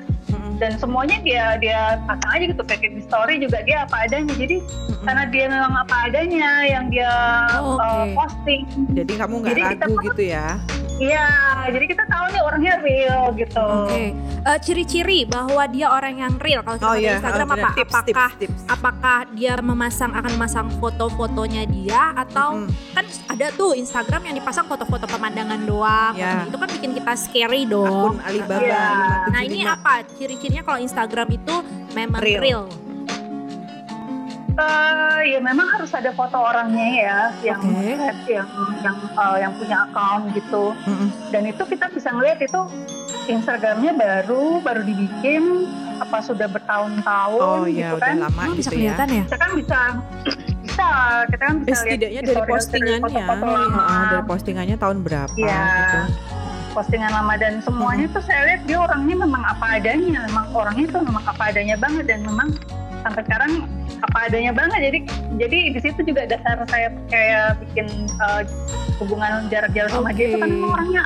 Dan 0.61 0.76
semuanya 0.76 1.17
dia 1.25 1.57
dia 1.57 1.97
pasang 2.05 2.31
aja 2.31 2.45
gitu 2.52 2.62
kayak 2.62 2.93
di 2.93 3.02
story 3.02 3.40
juga 3.40 3.64
dia 3.64 3.88
apa 3.88 4.05
adanya 4.05 4.37
jadi 4.37 4.61
Mm-mm. 4.61 5.02
karena 5.09 5.25
dia 5.33 5.45
memang 5.49 5.73
apa 5.75 5.95
adanya 6.07 6.50
yang 6.69 6.87
dia 6.93 7.09
Oh, 7.57 7.81
oke. 7.81 7.83
uh, 7.83 8.05
posting 8.14 8.62
Jadi 8.93 9.12
kamu 9.17 9.35
nggak 9.40 9.55
kita 9.57 9.85
ragu 9.88 9.95
gitu 10.05 10.23
ya? 10.29 10.61
Iya 11.00 11.26
jadi 11.66 11.85
kita 11.87 12.04
tahu 12.04 12.25
nih 12.28 12.42
orangnya 12.42 12.75
real 12.78 13.23
gitu 13.35 13.64
Oke, 13.88 14.04
Eh, 14.40 14.57
ciri-ciri 14.59 15.28
bahwa 15.28 15.69
dia 15.69 15.85
orang 15.87 16.16
yang 16.16 16.33
real 16.37 16.61
kalau 16.61 16.80
kita 16.80 16.88
Oh 16.88 16.97
iya, 16.97 17.12
Instagram 17.14 17.45
oh, 17.45 17.52
benar. 17.52 17.61
apa? 17.61 17.76
Tips, 17.76 17.92
apakah 17.92 18.30
tips, 18.33 18.40
tips. 18.40 18.61
apakah 18.66 19.19
dia 19.30 19.52
memasang 19.61 20.11
akan 20.11 20.30
memasang 20.33 20.66
foto-fotonya 20.80 21.62
dia 21.66 22.02
atau 22.14 22.57
Mm-mm. 22.57 22.73
kan 22.90 23.04
ada 23.28 23.52
tuh 23.52 23.73
Instagram 23.75 24.21
yang 24.23 24.37
dipasang 24.37 24.64
foto-foto 24.64 25.04
pemandangan 25.04 25.61
doang. 25.61 26.16
Ya. 26.16 26.49
Itu 26.49 26.57
kan 26.57 26.69
bikin 26.71 26.90
kita 26.95 27.12
scary 27.16 27.62
dong. 27.64 28.16
Akun 28.16 28.21
Alibaba 28.23 28.61
Iya. 28.61 28.85
575. 29.28 29.28
Nah, 29.28 29.40
ini 29.42 29.59
apa 29.62 29.92
ciri-cirinya 30.11 30.62
kalau 30.62 30.78
Instagram 30.80 31.28
itu 31.30 31.54
memang 31.92 32.21
Real. 32.21 32.40
real? 32.40 32.62
Eh, 34.52 35.21
ya 35.28 35.38
memang 35.38 35.69
harus 35.71 35.90
ada 35.90 36.11
foto 36.11 36.37
orangnya 36.37 36.88
ya 36.90 37.19
yang 37.47 37.61
Oke. 37.61 37.97
yang 38.26 38.49
yang 38.80 38.97
eh, 38.97 39.37
yang 39.38 39.52
punya 39.54 39.76
account 39.85 40.33
gitu 40.33 40.75
Mm-mm. 40.85 41.09
dan 41.28 41.42
itu 41.45 41.62
kita 41.64 41.87
bisa 41.88 42.09
ngeliat 42.11 42.38
itu 42.38 42.61
Instagramnya 43.26 43.92
baru 43.92 44.59
baru 44.59 44.83
dibikin 44.83 45.64
apa 45.97 46.19
sudah 46.21 46.45
bertahun-tahun 46.47 47.40
Oh 47.40 47.62
gitu 47.62 47.78
iya, 47.78 47.95
udah 47.95 48.02
kan 48.02 48.16
lama 48.19 48.40
Oh, 48.42 48.54
bisa 48.54 48.69
gitu 48.69 48.80
ya. 48.80 48.97
kelihatan 48.97 49.09
ya? 49.09 49.23
kita 49.23 49.37
kan 49.38 49.50
bisa 49.54 49.78
bisa 50.64 50.87
kita 51.25 51.37
kan 51.38 51.54
bisa 51.57 51.71
lihat 51.71 51.76
setidaknya 51.87 52.21
dari 52.23 52.42
postingannya, 52.42 53.00
foto-foto 53.02 53.45
Oh, 53.45 53.52
lama, 53.54 53.80
ah, 53.80 54.04
dari 54.11 54.25
postingannya 54.26 54.76
tahun 54.76 54.99
berapa 55.00 55.35
Iya. 55.37 55.61
gitu. 55.62 56.00
postingan 56.71 57.11
lama 57.12 57.35
dan 57.35 57.59
semuanya 57.61 58.07
tuh 58.09 58.23
saya 58.23 58.40
lihat 58.47 58.62
dia 58.62 58.78
orangnya 58.78 59.16
memang 59.19 59.42
apa 59.42 59.66
adanya 59.75 60.23
memang 60.23 60.47
orangnya 60.50 60.87
tuh 60.88 61.02
memang 61.02 61.25
apa 61.25 61.42
adanya 61.47 61.75
banget 61.75 62.04
dan 62.07 62.23
memang 62.23 62.49
sampai 63.00 63.23
sekarang 63.25 63.52
apa 64.00 64.19
adanya 64.30 64.52
banget. 64.52 64.80
Jadi 64.90 64.99
jadi 65.37 65.59
di 65.76 65.80
situ 65.80 66.00
juga 66.04 66.26
dasar 66.28 66.64
saya 66.69 66.88
kayak 67.09 67.61
bikin 67.64 67.87
uh, 68.21 68.42
hubungan 69.00 69.49
jarak 69.49 69.73
jauh 69.73 69.90
sama 69.90 70.12
dia 70.12 70.35
itu 70.35 70.38
kan 70.40 70.50
orangnya 70.64 71.04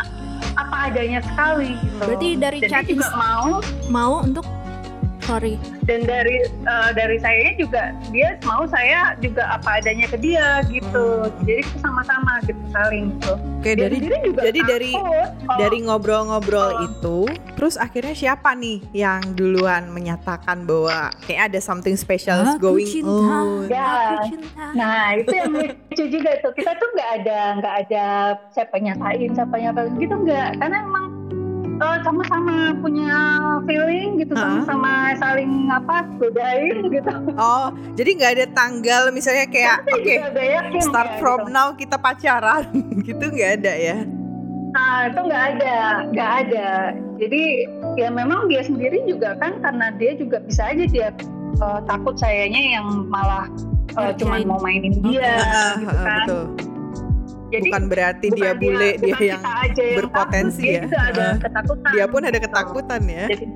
apa 0.54 0.76
adanya 0.90 1.20
sekali 1.22 1.74
gitu. 1.82 2.02
Berarti 2.02 2.28
dari 2.38 2.58
chat 2.66 2.84
juga 2.86 3.08
mau 3.18 3.58
mau 3.90 4.12
untuk 4.22 4.46
sorry. 5.24 5.54
dan 5.82 6.00
dari 6.02 6.36
uh, 6.62 6.90
dari 6.90 7.16
saya 7.16 7.52
juga 7.54 7.82
dia 8.08 8.36
mau 8.42 8.64
saya 8.64 9.12
juga 9.18 9.44
apa 9.50 9.78
adanya 9.78 10.06
ke 10.06 10.16
dia 10.16 10.46
gitu 10.66 11.06
Hmm. 11.24 11.32
jadi 11.42 11.60
kita 11.62 11.78
sama-sama 11.80 12.32
gitu 12.42 12.60
saling 12.70 13.12
gitu 13.14 13.32
Oke, 13.56 13.72
Dia 13.72 13.88
dari 13.88 13.96
juga 14.20 14.40
jadi 14.42 14.60
dari 14.62 14.92
kalau- 14.92 15.32
dari 15.56 15.78
ngobrol-ngobrol 15.80 16.62
Oh. 16.66 16.84
itu, 16.84 17.18
terus 17.54 17.74
akhirnya 17.74 18.12
siapa 18.12 18.52
nih 18.52 18.84
yang 18.92 19.24
duluan 19.32 19.88
menyatakan 19.88 20.64
bahwa 20.64 21.08
kayak 21.22 21.48
ada 21.48 21.58
something 21.58 21.94
special 21.94 22.40
is 22.42 22.52
Aku 22.52 22.60
going 22.62 22.84
cinta. 22.84 23.08
on? 23.08 23.64
Ya. 23.66 23.88
Aku 24.14 24.28
cinta. 24.30 24.64
Nah 24.74 25.14
itu 25.14 25.32
yang 25.32 25.48
lucu 25.50 26.04
juga 26.10 26.30
tuh 26.38 26.52
kita 26.52 26.72
tuh 26.74 26.88
nggak 26.90 27.10
ada 27.16 27.38
nggak 27.54 27.74
ada 27.82 28.04
siapa 28.50 28.76
nyatain 28.76 29.30
siapa 29.32 29.54
nyatain 29.54 29.92
gitu 29.96 30.14
nggak 30.18 30.48
karena 30.58 30.76
emang 30.82 31.04
eh, 31.80 31.98
sama-sama 32.06 32.76
punya 32.78 33.18
feeling 33.66 34.20
gitu 34.22 34.34
sama-sama 34.36 35.14
saling 35.18 35.66
apa 35.72 36.06
godain 36.20 36.90
gitu. 36.90 37.12
Oh, 37.34 37.72
jadi 37.98 38.10
nggak 38.14 38.32
ada 38.40 38.46
tanggal 38.54 39.02
misalnya 39.10 39.46
kayak 39.50 39.82
oke 39.90 40.14
nggak 40.34 40.48
yakin 40.60 40.80
start 40.82 41.10
ya, 41.14 41.18
from 41.18 41.40
gitu. 41.48 41.54
now 41.54 41.68
kita 41.74 41.96
pacaran 41.98 42.64
gitu 43.08 43.24
nggak 43.30 43.50
ada 43.62 43.72
ya? 43.74 43.98
Nah 44.74 45.06
itu 45.06 45.20
nggak 45.22 45.44
ada 45.58 45.76
nggak 46.10 46.30
ada. 46.46 46.70
Jadi 47.18 47.42
ya 47.94 48.08
memang 48.10 48.50
dia 48.50 48.62
sendiri 48.66 49.06
juga 49.06 49.38
kan 49.38 49.62
karena 49.62 49.94
dia 49.94 50.18
juga 50.18 50.42
bisa 50.42 50.66
aja 50.70 50.84
dia 50.86 51.08
eh, 51.62 51.80
takut 51.86 52.14
sayanya 52.18 52.80
yang 52.80 53.06
malah 53.06 53.46
eh, 53.94 54.12
cuma 54.18 54.42
Ngerjain. 54.42 54.48
mau 54.50 54.58
mainin 54.62 54.94
dia 55.02 55.38
gitu 55.78 55.94
kan. 56.02 56.26
betul. 56.26 56.73
Jadi 57.54 57.68
Bukan 57.68 57.84
berarti 57.86 58.26
dia 58.28 58.50
bukan 58.50 58.56
bule, 58.58 58.88
dia, 58.90 58.98
bukan 59.00 59.20
yang 59.24 59.42
aja 59.44 59.82
yang 59.84 59.96
berpotensi 59.96 60.58
takut, 60.58 60.64
dia 60.64 60.74
ya. 60.74 60.82
juga 60.82 60.98
ada 61.00 61.22
Ah. 61.22 61.34
ketakutan. 61.38 61.90
dia 61.92 62.04
pun 62.06 62.20
ada 62.20 62.30
gitu. 62.32 62.44
ketakutan 62.44 63.00
ya. 63.04 63.24
Jadi 63.28 63.46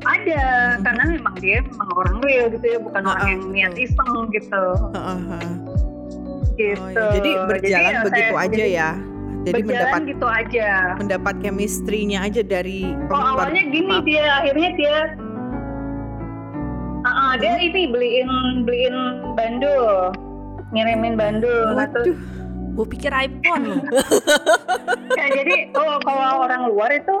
ada 0.00 0.40
Hmm. 0.40 0.80
karena 0.80 1.02
memang 1.10 1.34
dia 1.36 1.58
memang 1.60 1.88
orang 1.92 2.16
real 2.20 2.46
gitu 2.48 2.66
ya, 2.66 2.78
bukan 2.78 3.02
Ah, 3.02 3.10
orang 3.10 3.26
yang 3.28 3.42
niat 3.50 3.74
iseng 3.76 4.12
gitu. 4.30 4.64
Heeh, 4.88 5.18
heeh. 5.28 5.52
Gitu. 6.56 6.80
Oh, 6.80 6.88
ya. 6.90 7.12
Jadi 7.12 7.30
berjalan 7.46 7.92
ya 7.92 8.00
begitu 8.02 8.32
saya- 8.32 8.42
aja 8.42 8.56
jadi 8.56 8.68
ya. 8.72 8.90
Jadi 9.38 9.54
berjalan 9.54 9.68
mendapat 9.70 10.00
gitu 10.04 10.26
aja. 10.26 10.68
mendapat 10.96 11.34
chemistry-nya 11.38 12.18
aja 12.20 12.42
dari 12.42 12.80
Oh 13.06 13.22
awalnya 13.28 13.62
gini 13.64 13.86
maaf. 13.86 14.02
dia 14.02 14.24
akhirnya 14.34 14.70
dia 14.74 14.96
ah, 17.04 17.34
dia 17.34 17.54
ini 17.56 17.86
beliin 17.86 18.30
beliin 18.62 18.96
bandul 19.32 20.10
ngirimin 20.68 21.14
bandul 21.14 21.72
Waduh, 21.72 22.16
Gue 22.78 22.86
pikir 22.86 23.10
iPhone. 23.10 23.66
Ya, 25.18 25.26
jadi 25.34 25.74
oh 25.74 25.98
kalau 26.06 26.46
orang 26.46 26.70
luar 26.70 26.94
itu 26.94 27.16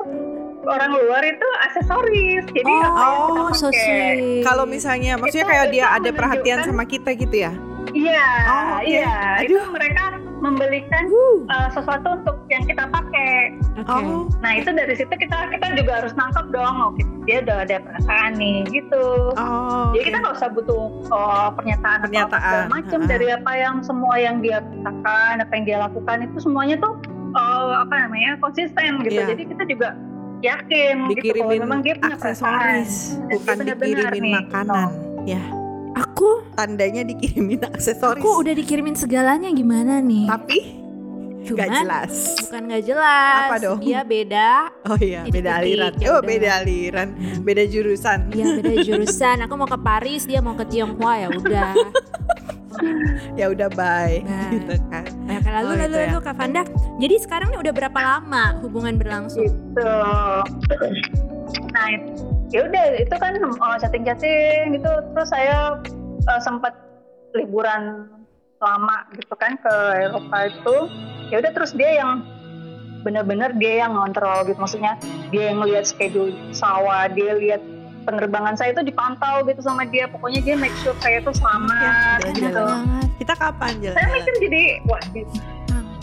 orang 0.68 0.90
luar 0.94 1.22
itu 1.24 1.48
aksesoris 1.64 2.44
jadi 2.52 2.72
apa 2.84 3.00
yang 3.00 3.20
kita 3.24 3.40
Oh, 3.40 3.50
so 3.52 3.68
sweet. 3.68 4.44
kalau 4.44 4.64
misalnya 4.64 5.16
maksudnya 5.16 5.44
Itu- 5.44 5.52
kayak 5.52 5.66
itu 5.66 5.74
dia 5.74 5.86
ada 5.90 6.10
perhatian 6.12 6.58
sama 6.62 6.84
kita 6.84 7.10
gitu 7.14 7.36
ya? 7.48 7.52
Iya, 7.88 8.28
Oh, 8.44 8.68
oke. 8.76 8.84
iya. 8.84 9.40
Aduh. 9.40 9.48
Itu 9.48 9.72
mereka 9.72 10.04
membelikan 10.38 11.08
uh, 11.48 11.72
sesuatu 11.72 12.20
untuk 12.20 12.36
yang 12.46 12.62
kita 12.62 12.84
pakai. 12.84 13.56
Oke. 13.80 13.88
Oh, 13.90 14.28
Nah 14.38 14.52
itu 14.54 14.70
dari 14.70 14.92
situ 14.92 15.08
kita 15.10 15.48
kita 15.50 15.72
juga 15.72 16.04
harus 16.04 16.12
nangkep 16.12 16.52
dong. 16.52 16.76
Oh, 16.78 16.92
dia 17.24 17.40
udah 17.40 17.64
ada 17.64 17.76
perasaan 17.80 18.36
nih, 18.36 18.68
gitu. 18.70 19.32
oh. 19.34 19.88
Jadi 19.96 20.04
kita 20.04 20.16
nggak 20.20 20.36
usah 20.36 20.52
butuh 20.52 20.84
oh, 21.08 21.48
pernyataan, 21.56 21.96
atau 21.96 22.04
apa 22.04 22.12
Pernyataan, 22.12 22.42
segala 22.44 22.68
macam 22.68 23.00
dari 23.08 23.26
apa 23.32 23.52
yang 23.56 23.74
semua 23.80 24.14
yang 24.20 24.36
dia 24.44 24.58
katakan, 24.60 25.34
apa 25.40 25.52
yang 25.56 25.64
dia 25.64 25.78
lakukan 25.80 26.16
itu 26.28 26.36
semuanya 26.38 26.76
tuh 26.78 26.92
oh, 27.34 27.72
apa 27.72 27.94
namanya 28.04 28.36
konsisten 28.38 29.00
gitu. 29.02 29.16
Iya. 29.16 29.32
Jadi 29.32 29.42
kita 29.48 29.64
juga 29.64 29.88
yakin 30.40 30.94
gitu 31.08 31.18
dikirimin 31.20 31.58
memang 31.60 31.80
dia 31.80 31.94
punya 31.94 32.14
perasaan. 32.14 32.54
aksesoris, 32.54 32.92
Dan 33.16 33.28
bukan 33.32 33.54
dia 33.56 33.64
benar-benar 33.74 33.78
dikirimin 34.08 34.22
nih, 34.22 34.34
makanan. 34.38 34.88
Ya, 35.24 35.42
Aku 35.96 36.28
tandanya 36.52 37.02
dikirimin 37.02 37.60
aksesoris. 37.64 38.18
aku 38.18 38.30
udah 38.38 38.54
dikirimin 38.54 38.94
segalanya 38.94 39.50
gimana 39.50 39.98
nih? 39.98 40.26
Tapi 40.26 40.58
nggak 41.40 41.54
Cuman 41.64 41.80
jelas. 41.80 42.12
bukan 42.40 42.62
nggak 42.66 42.84
jelas. 42.84 43.40
Apa 43.42 43.56
dong? 43.58 43.78
Dia 43.80 44.00
beda. 44.02 44.50
Oh 44.84 44.98
iya, 44.98 45.24
beda 45.24 45.32
Titik-titik, 45.54 45.58
aliran. 45.64 45.92
ya 45.94 46.06
Oh, 46.06 46.14
udah. 46.14 46.28
beda 46.28 46.48
aliran, 46.56 47.08
beda 47.40 47.62
jurusan. 47.64 48.18
Dia 48.28 48.46
beda 48.54 48.74
jurusan. 48.78 49.36
Aku 49.42 49.54
mau 49.54 49.66
ke 49.66 49.78
Paris, 49.78 50.22
dia 50.22 50.38
mau 50.38 50.52
ke 50.52 50.64
Tiongkok 50.64 51.08
ya 51.10 51.28
udah. 51.30 51.70
ya 53.34 53.46
udah 53.48 53.68
bye 53.70 54.22
Nah. 54.22 54.50
gitu 54.52 54.74
kan. 54.88 55.04
Nah, 55.24 55.38
lalu 55.42 55.66
Oh, 55.66 55.74
lalu 55.74 55.84
itu 55.84 55.98
ya. 55.98 56.06
lalu 56.06 56.20
Kak 56.20 56.34
Fanda. 56.36 56.62
Jadi 56.98 57.14
sekarang 57.22 57.54
nih 57.54 57.60
udah 57.62 57.74
berapa 57.74 58.00
lama 58.00 58.58
hubungan 58.58 58.98
berlangsung? 58.98 59.46
gitu 59.46 59.86
nah 61.72 61.86
ya 62.52 62.60
udah 62.68 62.84
itu 63.00 63.14
kan 63.16 63.32
uh, 63.40 63.76
chatting-chatting 63.80 64.76
gitu 64.76 64.90
terus 65.14 65.28
saya 65.32 65.80
uh, 66.28 66.40
sempat 66.40 66.76
liburan 67.32 68.08
lama 68.58 68.96
gitu 69.16 69.32
kan 69.38 69.56
ke 69.56 69.74
Eropa 70.02 70.50
itu 70.50 70.76
ya 71.30 71.40
udah 71.40 71.52
terus 71.54 71.72
dia 71.72 72.02
yang 72.02 72.20
benar-benar 73.00 73.54
dia 73.56 73.86
yang 73.86 73.94
ngontrol 73.96 74.44
gitu 74.44 74.58
maksudnya 74.58 74.98
dia 75.30 75.54
yang 75.54 75.62
lihat 75.62 75.86
schedule 75.86 76.34
sawah 76.50 77.06
dia 77.08 77.32
lihat 77.38 77.62
penerbangan 78.04 78.56
saya 78.56 78.72
itu 78.74 78.82
dipantau 78.82 79.44
gitu 79.46 79.60
sama 79.60 79.84
dia 79.86 80.08
pokoknya 80.08 80.40
dia 80.42 80.56
make 80.56 80.74
sure 80.80 80.96
saya 81.00 81.20
tuh 81.20 81.32
selamat 81.32 82.24
Ya, 82.24 82.32
gitu 82.32 82.60
banget. 82.60 83.08
Kita 83.20 83.34
kapan 83.36 83.72
saya 83.72 83.80
jalan-jalan? 83.84 84.12
mikir 84.16 84.34
jadi 84.44 84.62
wah 84.84 85.02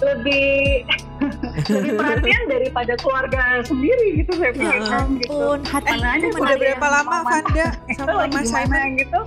lebih 0.04 0.84
lebih 1.72 1.92
perhatian 1.96 2.42
daripada 2.52 2.94
keluarga 3.00 3.64
sendiri 3.64 4.20
gitu 4.20 4.32
saya 4.36 4.52
pikir 4.52 4.68
Heeh. 4.76 4.90
kan 4.92 5.08
gitu 5.16 5.38
hati 5.64 5.96
Mana 5.96 6.28
Udah 6.28 6.58
berapa 6.60 6.88
lama 6.92 7.16
Mama. 7.24 7.38
Itu 7.40 7.64
sama 7.96 8.28
Mas 8.28 8.48
Simon? 8.52 8.90
gitu 9.00 9.20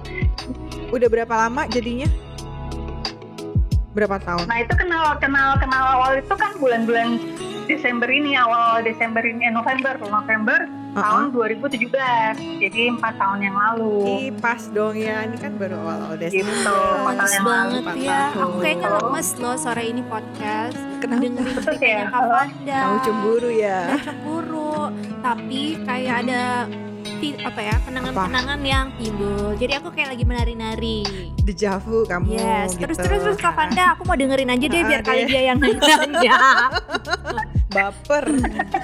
Udah 0.88 1.08
berapa 1.08 1.34
lama 1.34 1.62
jadinya? 1.68 2.08
Berapa 3.96 4.20
tahun? 4.22 4.44
nah 4.46 4.58
itu 4.62 4.74
kenal 4.78 5.16
kenal 5.18 5.58
kenal 5.58 5.84
awal 5.98 6.10
itu 6.20 6.34
kan 6.36 6.52
bulan-bulan 6.60 7.18
Desember 7.68 8.08
ini 8.08 8.32
awal 8.32 8.80
Desember 8.80 9.20
ini 9.20 9.44
eh, 9.44 9.52
November 9.52 10.00
November 10.00 10.64
tahun 10.96 11.30
2017 11.30 11.92
jadi 12.64 12.80
empat 12.90 13.14
tahun 13.20 13.38
yang 13.44 13.54
lalu 13.54 13.92
Ih, 14.08 14.28
pas 14.34 14.58
dong 14.72 14.96
ya. 14.96 15.28
Ini 15.28 15.36
kan 15.36 15.52
baru 15.54 15.76
awal-awal 15.78 16.16
Desember. 16.16 16.48
Gitu, 16.48 16.78
Panas 17.04 17.30
yang 17.30 17.44
banget 17.44 17.82
empat 17.84 17.96
ya. 18.00 18.20
tahun. 18.32 18.42
Aku 18.42 18.56
kayaknya 18.58 18.88
lemes 18.96 19.28
loh 19.36 19.56
sore 19.60 19.84
ini 19.84 20.02
podcast 20.02 20.78
Kenapa? 20.98 21.22
dengerin 21.22 21.56
ceritanya 21.60 21.86
ya? 21.86 22.04
Kak 22.08 22.24
Fanda. 22.26 22.80
Kamu 22.80 22.98
cemburu 23.04 23.50
ya? 23.52 23.78
Udah 23.84 24.02
cemburu. 24.02 24.74
tapi 25.18 25.62
kayak 25.84 26.14
ada 26.24 26.42
apa 27.18 27.60
ya 27.60 27.74
kenangan-kenangan 27.82 28.60
yang 28.62 28.86
timbul. 28.94 29.50
Jadi 29.58 29.72
aku 29.74 29.90
kayak 29.90 30.14
lagi 30.14 30.24
menari-nari. 30.24 31.02
Dejavu 31.42 32.06
kamu 32.06 32.36
Yes, 32.36 32.76
gitu. 32.76 32.84
terus 32.86 32.96
terus 33.00 33.20
terus 33.24 33.38
Kak 33.40 33.56
Fanda, 33.56 33.96
aku 33.96 34.06
mau 34.06 34.14
dengerin 34.14 34.52
aja 34.52 34.66
deh 34.68 34.82
biar 34.84 35.02
kali 35.02 35.26
dia 35.26 35.42
yang 35.50 35.58
nanya. 35.58 36.36
baper. 37.80 38.24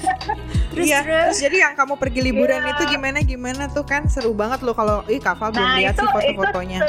terus 0.70 0.84
Iya, 0.84 0.98
terus 1.00 1.36
jadi 1.38 1.56
yang 1.60 1.74
kamu 1.74 1.94
pergi 1.94 2.20
liburan 2.22 2.60
Iya. 2.60 2.70
itu 2.72 2.82
gimana 2.88 3.18
gimana 3.20 3.62
tuh 3.68 3.82
kan 3.82 4.06
seru 4.06 4.32
banget 4.32 4.60
loh 4.60 4.72
kalau 4.72 5.02
ih 5.06 5.18
Kafal 5.18 5.50
belum 5.50 5.62
Nah, 5.64 5.76
lihat 5.76 5.94
itu- 5.94 6.02
sih 6.02 6.10
foto-fotonya. 6.10 6.80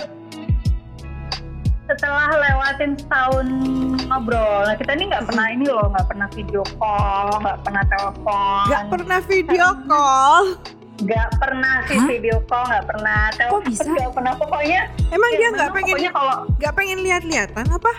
setelah 1.86 2.34
lewatin 2.34 2.98
setahun 2.98 3.46
ngobrol, 4.04 4.66
nah 4.66 4.74
kita 4.74 4.92
ini 4.92 5.06
nggak 5.06 5.22
pernah 5.24 5.46
ini 5.48 5.66
loh, 5.68 5.86
nggak 5.88 6.08
pernah 6.08 6.28
video 6.32 6.66
call, 6.76 7.30
nggak 7.38 7.62
pernah 7.62 7.84
telepon, 7.86 8.66
Gak 8.68 8.84
pernah 8.90 9.20
video 9.24 9.68
call. 9.86 10.46
nggak 10.98 11.30
pernah 11.38 11.76
sih 11.86 11.94
Hah? 11.94 12.08
video 12.08 12.38
call, 12.46 12.66
nggak 12.66 12.86
pernah 12.88 13.20
telepon, 13.38 13.62
bisa? 13.70 13.86
nggak 13.86 14.12
pernah 14.12 14.34
pokoknya. 14.34 14.82
Emang 15.12 15.30
ya, 15.30 15.38
dia 15.38 15.48
nggak 15.52 15.72
pengen 15.76 15.98
kalau 16.10 16.36
nggak 16.56 16.74
pengen 16.74 17.00
lihat-lihatan 17.02 17.66
apa? 17.70 17.92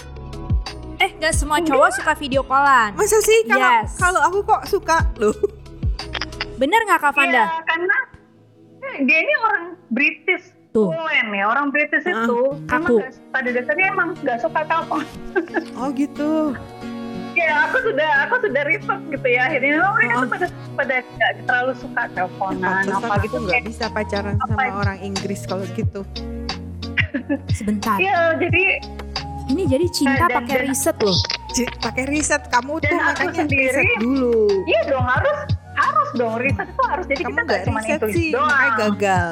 Eh 0.97 1.11
gak 1.15 1.33
semua 1.33 1.61
cowok 1.61 1.91
suka 1.93 2.13
video 2.15 2.41
callan. 2.43 2.91
Masa 2.93 3.19
sih 3.21 3.45
kalau 3.45 3.71
Yes. 3.75 3.91
kalau 3.97 4.21
aku 4.23 4.39
kok 4.43 4.63
suka 4.67 4.99
loh. 5.17 5.37
Bener 6.57 6.81
nggak 6.83 6.99
Kak 6.99 7.13
Fanda? 7.13 7.45
ya, 7.45 7.61
karena 7.63 7.97
eh, 8.83 8.97
dia 9.03 9.19
ini 9.19 9.35
orang 9.39 9.65
British. 9.89 10.45
Tuh. 10.71 10.89
Fluent 10.89 11.29
ya, 11.31 11.45
orang 11.47 11.69
British 11.71 12.05
Ah, 12.05 12.13
itu 12.15 12.39
kaku. 12.67 12.97
emang 13.01 13.13
pada 13.31 13.49
dasarnya 13.51 13.87
emang 13.91 14.09
nggak 14.19 14.39
suka 14.39 14.61
telepon. 14.63 15.05
Oh 15.79 15.89
gitu. 15.91 16.53
Ya 17.33 17.69
aku 17.69 17.77
sudah 17.83 18.11
aku 18.25 18.35
sudah 18.43 18.63
research 18.65 19.05
gitu 19.11 19.27
ya 19.27 19.43
akhirnya 19.47 19.77
oh, 19.79 19.93
mereka 19.95 20.13
Oh. 20.15 20.21
tuh 20.23 20.31
pada 20.31 20.47
pada 20.75 20.95
nggak 21.07 21.33
terlalu 21.45 21.73
suka 21.77 22.03
teleponan 22.11 22.65
Pantesan 22.83 22.97
apa 23.03 23.15
gitu 23.21 23.37
nggak 23.39 23.53
kayak 23.53 23.65
bisa 23.69 23.85
pacaran 23.91 24.35
apa 24.35 24.47
sama 24.47 24.63
itu? 24.63 24.77
orang 24.79 24.99
Inggris 25.03 25.41
kalau 25.45 25.65
gitu. 25.71 26.01
Sebentar. 27.51 27.97
Iya 27.97 28.37
jadi 28.39 28.65
Ini 29.47 29.63
jadi 29.65 29.87
cinta 29.89 30.27
Dan- 30.27 30.43
pakai 30.43 30.57
riset 30.65 30.97
loh. 30.99 31.19
Pakai 31.79 32.05
riset 32.07 32.43
kamu 32.47 32.73
Dan 32.79 32.91
tuh 32.91 32.99
aku 32.99 33.07
makanya 33.25 33.33
sendiri- 33.41 33.73
riset 33.73 33.87
dulu. 33.97 34.35
iya 34.67 34.81
dong 34.85 35.07
harus 35.07 35.39
harus 35.73 36.09
dong 36.13 36.35
riset 36.37 36.67
itu 36.67 36.83
harus 36.85 37.05
jadi 37.07 37.23
Kamu 37.23 37.31
kita 37.31 37.43
nggak 37.43 37.61
cuma 37.65 37.81
itu 37.81 38.07
sih, 38.09 38.29
makanya 38.29 38.35
doang 38.35 38.77
gagal. 38.77 39.29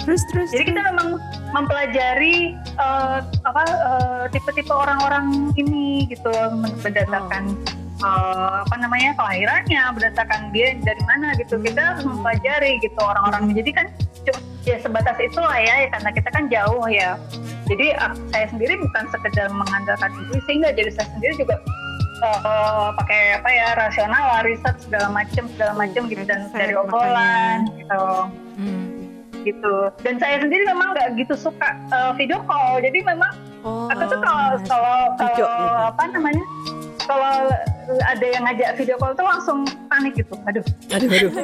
Terus 0.00 0.22
terus. 0.26 0.48
jadi 0.50 0.64
kita 0.66 0.80
memang 0.82 1.08
mempelajari 1.50 2.36
eh, 2.56 3.18
apa 3.42 3.62
eh, 3.62 4.24
tipe-tipe 4.28 4.70
orang-orang 4.70 5.26
ini 5.54 6.08
gitu 6.08 6.32
berdasarkan 6.80 7.52
eh, 8.00 8.54
apa 8.60 8.74
namanya 8.76 9.12
kelahirannya 9.14 9.82
berdasarkan 9.92 10.50
dia 10.50 10.72
dari 10.76 11.02
mana 11.06 11.36
gitu 11.36 11.56
kita 11.56 11.80
harus 11.94 12.02
mempelajari 12.02 12.80
gitu 12.80 12.96
orang-orang 12.98 13.52
jadi 13.52 13.70
kan 13.74 13.86
cuma 14.20 14.40
ya 14.70 14.78
sebatas 14.78 15.16
itulah 15.18 15.54
ya, 15.54 15.74
ya 15.80 15.88
karena 15.90 16.10
kita 16.10 16.28
kan 16.28 16.44
jauh 16.46 16.86
ya 16.86 17.10
jadi 17.66 17.86
ah, 17.96 18.12
saya 18.28 18.46
sendiri 18.46 18.78
bukan 18.78 19.04
sekedar 19.08 19.46
mengandalkan 19.50 20.10
intuisi 20.16 20.52
enggak 20.54 20.74
jadi 20.74 20.90
saya 20.92 21.06
sendiri 21.10 21.34
juga 21.36 21.54
eh, 22.20 22.88
pakai 22.94 23.20
apa 23.36 23.48
ya 23.48 23.66
rasional 23.74 24.22
lah 24.28 24.40
riset 24.42 24.76
segala 24.78 25.08
macam 25.08 25.44
segala 25.48 25.72
macam 25.74 26.02
gitu 26.06 26.22
dan 26.22 26.46
Saya 26.46 26.58
dari 26.60 26.72
makanya- 26.72 26.84
obrolan 26.84 27.58
gitu 27.74 28.04
Hmm. 28.52 28.86
gitu 29.40 29.74
dan 29.98 30.14
saya 30.16 30.36
sendiri 30.38 30.62
memang 30.64 30.92
nggak 30.92 31.16
gitu 31.16 31.32
suka 31.34 31.72
uh, 31.88 32.12
video 32.12 32.38
call 32.44 32.76
jadi 32.78 33.00
memang 33.02 33.32
Oh. 33.60 33.88
aku 33.88 34.04
tuh 34.06 34.16
kalau 34.18 34.56
kalau 34.64 34.96
Cucuk 35.18 35.44
kalau 35.44 35.68
gitu. 35.68 35.84
apa 35.86 36.02
namanya 36.10 36.44
kalau 37.10 37.50
ada 38.06 38.22
yang 38.22 38.46
ngajak 38.46 38.78
video 38.78 38.94
call 39.02 39.10
tuh 39.18 39.26
langsung 39.26 39.66
panik 39.90 40.14
gitu 40.14 40.30
aduh 40.46 40.62
Aduh 40.94 41.10
aduh. 41.10 41.34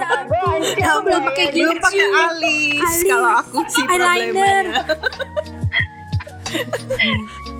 Ya 0.00 0.08
gue 0.28 0.44
Ya, 0.76 1.00
belum 1.00 1.24
pakai 1.28 1.44
ya, 1.52 1.56
Belum 1.56 1.76
pakai 1.80 2.04
alis. 2.04 2.80
Alis. 2.80 3.00
Kalau 3.04 3.30
aku 3.44 3.58
sih 3.68 3.84
Eyeliner. 3.84 4.64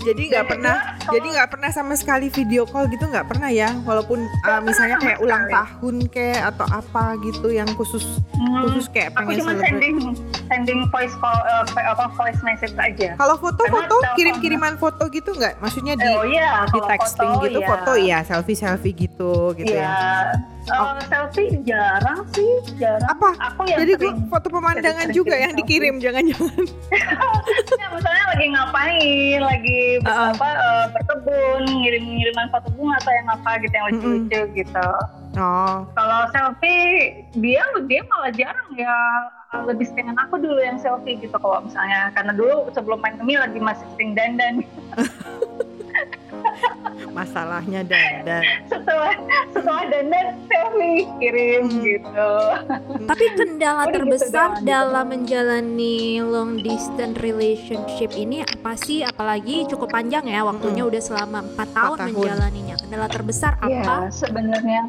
jadi 0.00 0.22
nggak 0.30 0.46
pernah 0.46 0.76
kedua, 0.96 1.12
jadi 1.12 1.26
nggak 1.34 1.48
pernah 1.50 1.70
sama 1.70 1.94
sekali 1.94 2.26
video 2.28 2.64
call 2.64 2.86
gitu 2.86 3.04
nggak 3.04 3.26
pernah 3.26 3.48
ya. 3.48 3.70
Walaupun 3.82 4.18
uh, 4.42 4.60
misalnya 4.60 4.96
kayak 4.98 5.18
ulang 5.18 5.44
sekali. 5.44 5.54
tahun 5.54 5.96
kayak 6.08 6.40
atau 6.50 6.66
apa 6.68 7.04
gitu 7.22 7.48
yang 7.48 7.68
khusus 7.74 8.04
Hmm, 8.34 8.66
khusus 8.66 8.90
kayak 8.90 9.14
aku 9.14 9.18
pengen 9.24 9.36
cuma 9.38 9.52
celebrate. 9.52 9.64
sending 9.70 9.96
sending 10.44 10.80
voice 10.90 11.14
call 11.16 11.38
uh, 11.38 11.62
apa 11.64 12.04
voice 12.12 12.40
message 12.42 12.74
aja. 12.74 13.14
Kalau 13.14 13.36
foto-foto 13.36 13.96
Karena 13.96 14.16
kirim 14.18 14.36
kiriman 14.38 14.74
foto 14.74 15.06
gitu 15.06 15.30
nggak? 15.32 15.54
Maksudnya 15.58 15.94
di 15.94 16.08
oh 16.08 16.26
iya 16.26 16.66
di 16.66 16.74
kalau 16.74 16.90
texting 16.90 17.30
foto, 17.30 17.44
gitu 17.46 17.58
iya. 17.58 17.68
foto 17.68 17.92
ya 17.94 18.18
selfie 18.20 18.58
selfie 18.58 18.92
gitu 18.92 19.54
gitu 19.54 19.70
Iya. 19.70 19.86
ya. 19.86 19.94
Eh, 20.64 20.96
selfie 21.06 21.60
jarang 21.62 22.24
sih 22.32 22.48
jarang. 22.74 23.06
Apa? 23.06 23.30
Aku 23.52 23.64
yang 23.64 23.78
jadi 23.80 23.92
sering 23.96 24.26
foto 24.26 24.48
pemandangan 24.48 25.06
sering 25.06 25.14
juga 25.14 25.34
yang 25.36 25.52
dikirim 25.54 25.94
jangan-jangan. 25.98 26.64
Ya, 27.74 27.86
misalnya 27.90 28.24
lagi 28.32 28.46
ngapain, 28.48 29.38
lagi 29.54 29.82
ber- 30.02 30.10
Uh-uh. 30.10 30.30
apa 30.34 30.48
eh, 30.50 30.86
berkebun, 30.90 31.62
ngirim-ngiriman 31.70 32.46
foto 32.50 32.68
bunga 32.74 32.98
atau 32.98 33.12
yang 33.14 33.28
apa 33.30 33.50
gitu 33.62 33.74
yang 33.74 33.86
lucu-lucu 33.90 34.40
gitu. 34.58 34.88
oh. 35.38 35.76
Kalau 35.94 36.20
selfie 36.34 37.22
dia 37.38 37.62
dia 37.86 38.02
malah 38.10 38.32
jarang 38.34 38.70
ya. 38.74 38.98
Lebih 39.54 39.86
dengan 39.94 40.18
aku 40.18 40.42
dulu 40.42 40.58
yang 40.58 40.82
selfie 40.82 41.14
gitu 41.22 41.34
kalau 41.38 41.62
misalnya. 41.62 42.10
Karena 42.10 42.34
dulu 42.34 42.66
sebelum 42.74 42.98
main 42.98 43.14
kemi 43.14 43.38
lagi 43.38 43.62
masih 43.62 43.86
sering 43.94 44.18
dandan 44.18 44.60
masalahnya 47.10 47.80
dandan 47.82 48.42
setelah 48.66 49.14
setelah 49.50 49.82
dandan 49.86 50.26
selfie 50.46 51.06
kirim 51.18 51.62
Hmm. 51.64 51.80
gitu 51.80 52.32
Tapi 53.04 53.24
kendala 53.34 53.74
Udah 53.76 53.86
gitu 53.86 53.94
terbesar 53.96 54.48
gitu. 54.54 54.66
dalam 54.66 55.06
menjalani 55.06 55.96
long 56.20 56.56
distance 56.56 57.16
relationship 57.18 58.10
ini 58.12 58.40
apa 58.40 58.74
sih? 58.76 59.00
Apalagi 59.00 59.64
cukup 59.66 59.90
panjang 59.90 60.24
ya 60.24 60.42
waktunya 60.42 60.82
udah 60.82 60.98
selama 60.98 61.44
4 61.46 61.68
tahun, 61.70 61.98
tahun. 61.98 62.12
menjalaninya. 62.12 62.74
Kendala 62.78 63.06
terbesar 63.06 63.52
ya 63.60 63.80
apa? 63.80 63.96
sebenarnya 64.10 64.82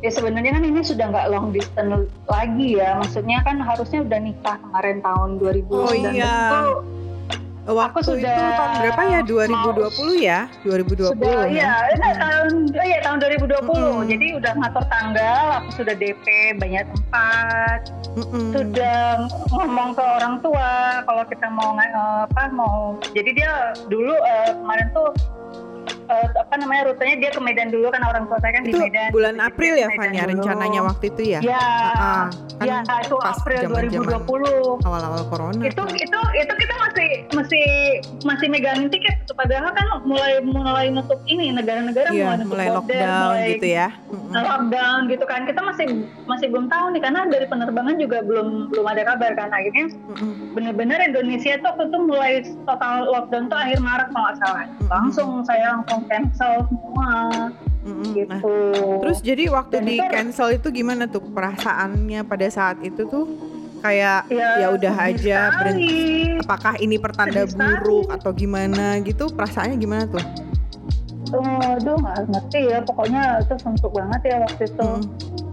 ya 0.00 0.10
sebenarnya 0.10 0.52
kan 0.52 0.62
ini 0.62 0.80
sudah 0.80 1.06
nggak 1.08 1.26
long 1.28 1.48
distance 1.48 1.90
lagi 2.24 2.76
ya 2.76 2.96
maksudnya 2.96 3.40
kan 3.40 3.56
harusnya 3.58 4.00
udah 4.00 4.20
nikah 4.20 4.56
kemarin 4.58 4.98
tahun 5.00 5.28
2019 5.38 5.64
Oh 5.72 5.92
iya. 5.92 6.34
itu 6.44 6.62
waktu 7.64 8.00
sudah 8.04 8.36
itu 8.36 8.52
tahun 8.60 8.72
berapa 8.84 9.02
ya? 9.08 9.20
2020 9.24 10.20
ya? 10.20 10.40
2020 10.68 11.16
sudah 11.16 11.48
ya? 11.48 11.56
ya 11.56 11.72
itu 11.96 12.08
tahun 12.20 12.48
oh 12.76 12.84
iya 12.84 12.98
tahun 13.00 13.18
2020 13.24 13.64
Mm-mm. 13.64 13.96
jadi 14.04 14.26
udah 14.36 14.52
ngatur 14.60 14.84
tanggal 14.92 15.44
aku 15.64 15.68
sudah 15.80 15.94
DP 15.96 16.26
banyak 16.60 16.84
tempat. 16.92 17.80
Mm-mm. 18.14 18.52
sudah 18.52 19.26
ngomong 19.50 19.96
ke 19.96 20.04
orang 20.04 20.34
tua 20.44 21.02
kalau 21.08 21.24
kita 21.26 21.46
mau 21.50 21.72
eh, 21.80 21.90
apa 22.28 22.42
mau 22.52 23.00
jadi 23.16 23.30
dia 23.32 23.52
dulu 23.88 24.12
eh, 24.12 24.52
kemarin 24.54 24.86
tuh 24.92 25.10
eh, 26.04 26.26
apa 26.34 26.54
namanya 26.56 26.82
rutenya 26.90 27.16
dia 27.18 27.30
ke 27.30 27.40
Medan 27.40 27.68
dulu 27.68 27.88
kan 27.88 28.02
orang 28.02 28.24
tua 28.26 28.38
saya 28.40 28.52
kan 28.54 28.62
itu 28.64 28.76
di 28.76 28.80
Medan. 28.80 29.08
bulan 29.10 29.34
Jadi 29.34 29.46
April 29.46 29.72
ya 29.74 29.86
Medan 29.88 30.12
ya 30.12 30.24
rencananya 30.26 30.80
waktu 30.82 31.04
itu 31.08 31.22
ya? 31.24 31.40
Ya 31.40 31.62
Ah, 31.94 32.26
kan 32.58 32.66
ya 32.66 32.76
itu 33.00 33.16
pas 33.18 33.36
April 33.36 33.58
zaman-zaman 33.62 34.26
2020 34.26 34.86
awal-awal 34.86 35.22
corona 35.28 35.60
itu 35.60 35.82
itu 35.94 36.20
itu 36.34 36.52
kita 36.54 36.74
masih 36.80 37.08
masih 37.32 37.66
masih 38.24 38.46
megangin 38.48 38.88
tiket 38.88 39.16
gitu. 39.22 39.32
padahal 39.34 39.70
kan 39.72 39.86
mulai 40.04 40.40
mulai 40.42 40.86
nutup 40.90 41.20
ini 41.26 41.50
negara-negara 41.50 42.10
iya 42.10 42.36
nutup 42.36 42.50
mulai 42.50 42.66
border, 42.68 42.82
lockdown 42.82 43.24
mulai 43.24 43.48
gitu 43.56 43.66
ya? 43.68 43.86
Lockdown 44.34 45.00
gitu 45.06 45.24
kan. 45.24 45.40
Kita 45.46 45.60
masih 45.62 45.86
masih 46.26 46.46
belum 46.50 46.66
tahu 46.66 46.86
nih 46.94 47.00
karena 47.02 47.20
dari 47.30 47.46
penerbangan 47.46 47.96
juga 47.98 48.18
belum 48.24 48.72
belum 48.74 48.86
ada 48.90 49.02
kabar 49.06 49.30
kan. 49.38 49.48
Akhirnya 49.54 49.86
bener-bener 50.54 50.98
Indonesia 51.02 51.54
tuh 51.58 51.68
waktu 51.70 51.84
itu 51.90 51.98
mulai 52.02 52.32
total 52.66 52.94
lockdown 53.10 53.46
tuh 53.46 53.58
akhir 53.58 53.78
Maret 53.78 54.08
kalau 54.10 54.32
salah. 54.42 54.66
Langsung 54.90 55.28
saya 55.46 55.78
langsung 55.78 55.93
cancel 56.08 56.54
semua. 56.66 57.10
Nah, 57.84 58.00
gitu. 58.16 58.48
terus 59.04 59.18
jadi 59.20 59.52
waktu 59.52 59.76
Dan 59.76 59.84
di 59.84 59.96
itu- 60.00 60.08
cancel 60.08 60.48
itu 60.56 60.68
gimana 60.72 61.04
tuh 61.04 61.20
perasaannya 61.20 62.24
pada 62.24 62.48
saat 62.48 62.80
itu 62.80 63.04
tuh? 63.04 63.28
Kayak 63.84 64.32
ya, 64.32 64.64
ya 64.64 64.66
udah 64.72 64.94
aja 64.96 65.52
berhenti. 65.60 66.40
apakah 66.40 66.80
ini 66.80 66.96
pertanda 66.96 67.44
buruk 67.44 68.08
atau 68.08 68.32
gimana 68.32 68.96
gitu? 69.04 69.28
Perasaannya 69.28 69.76
gimana 69.76 70.08
tuh? 70.08 70.24
Aduh 71.36 71.96
nggak 72.00 72.24
ngerti 72.32 72.60
ya. 72.72 72.80
Pokoknya 72.80 73.44
itu 73.44 73.54
suntuk 73.60 73.92
banget 73.92 74.20
ya 74.24 74.36
waktu 74.40 74.64
itu. 74.64 74.88
Mm. 74.88 75.43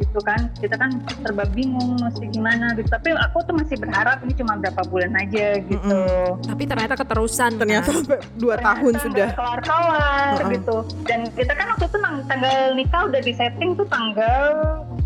Gitu 0.00 0.20
kan. 0.22 0.50
Kita 0.58 0.74
kan 0.76 0.90
serba 1.22 1.44
bingung 1.50 1.96
mesti 2.00 2.26
gimana 2.30 2.74
gitu. 2.74 2.88
Tapi 2.90 3.14
aku 3.14 3.42
tuh 3.46 3.54
masih 3.56 3.76
berharap 3.78 4.22
ini 4.26 4.34
cuma 4.34 4.58
berapa 4.58 4.82
bulan 4.90 5.12
aja 5.16 5.58
gitu. 5.62 6.00
Tapi 6.44 6.62
ternyata 6.66 6.94
keterusan. 6.98 7.50
ternyata 7.60 7.90
kan? 7.90 7.96
sampai 8.02 8.18
dua 8.40 8.54
tahun 8.58 8.94
sudah. 9.00 9.28
kelar 9.36 9.60
kelar 9.62 10.32
Heeh. 10.38 10.50
gitu. 10.58 10.76
Dan 11.06 11.20
kita 11.34 11.52
kan 11.54 11.66
waktu 11.76 11.84
itu 11.86 11.98
tanggal 12.26 12.56
nikah 12.74 13.02
udah 13.06 13.20
di 13.20 13.32
setting 13.34 13.70
tuh 13.78 13.86
tanggal 13.86 14.44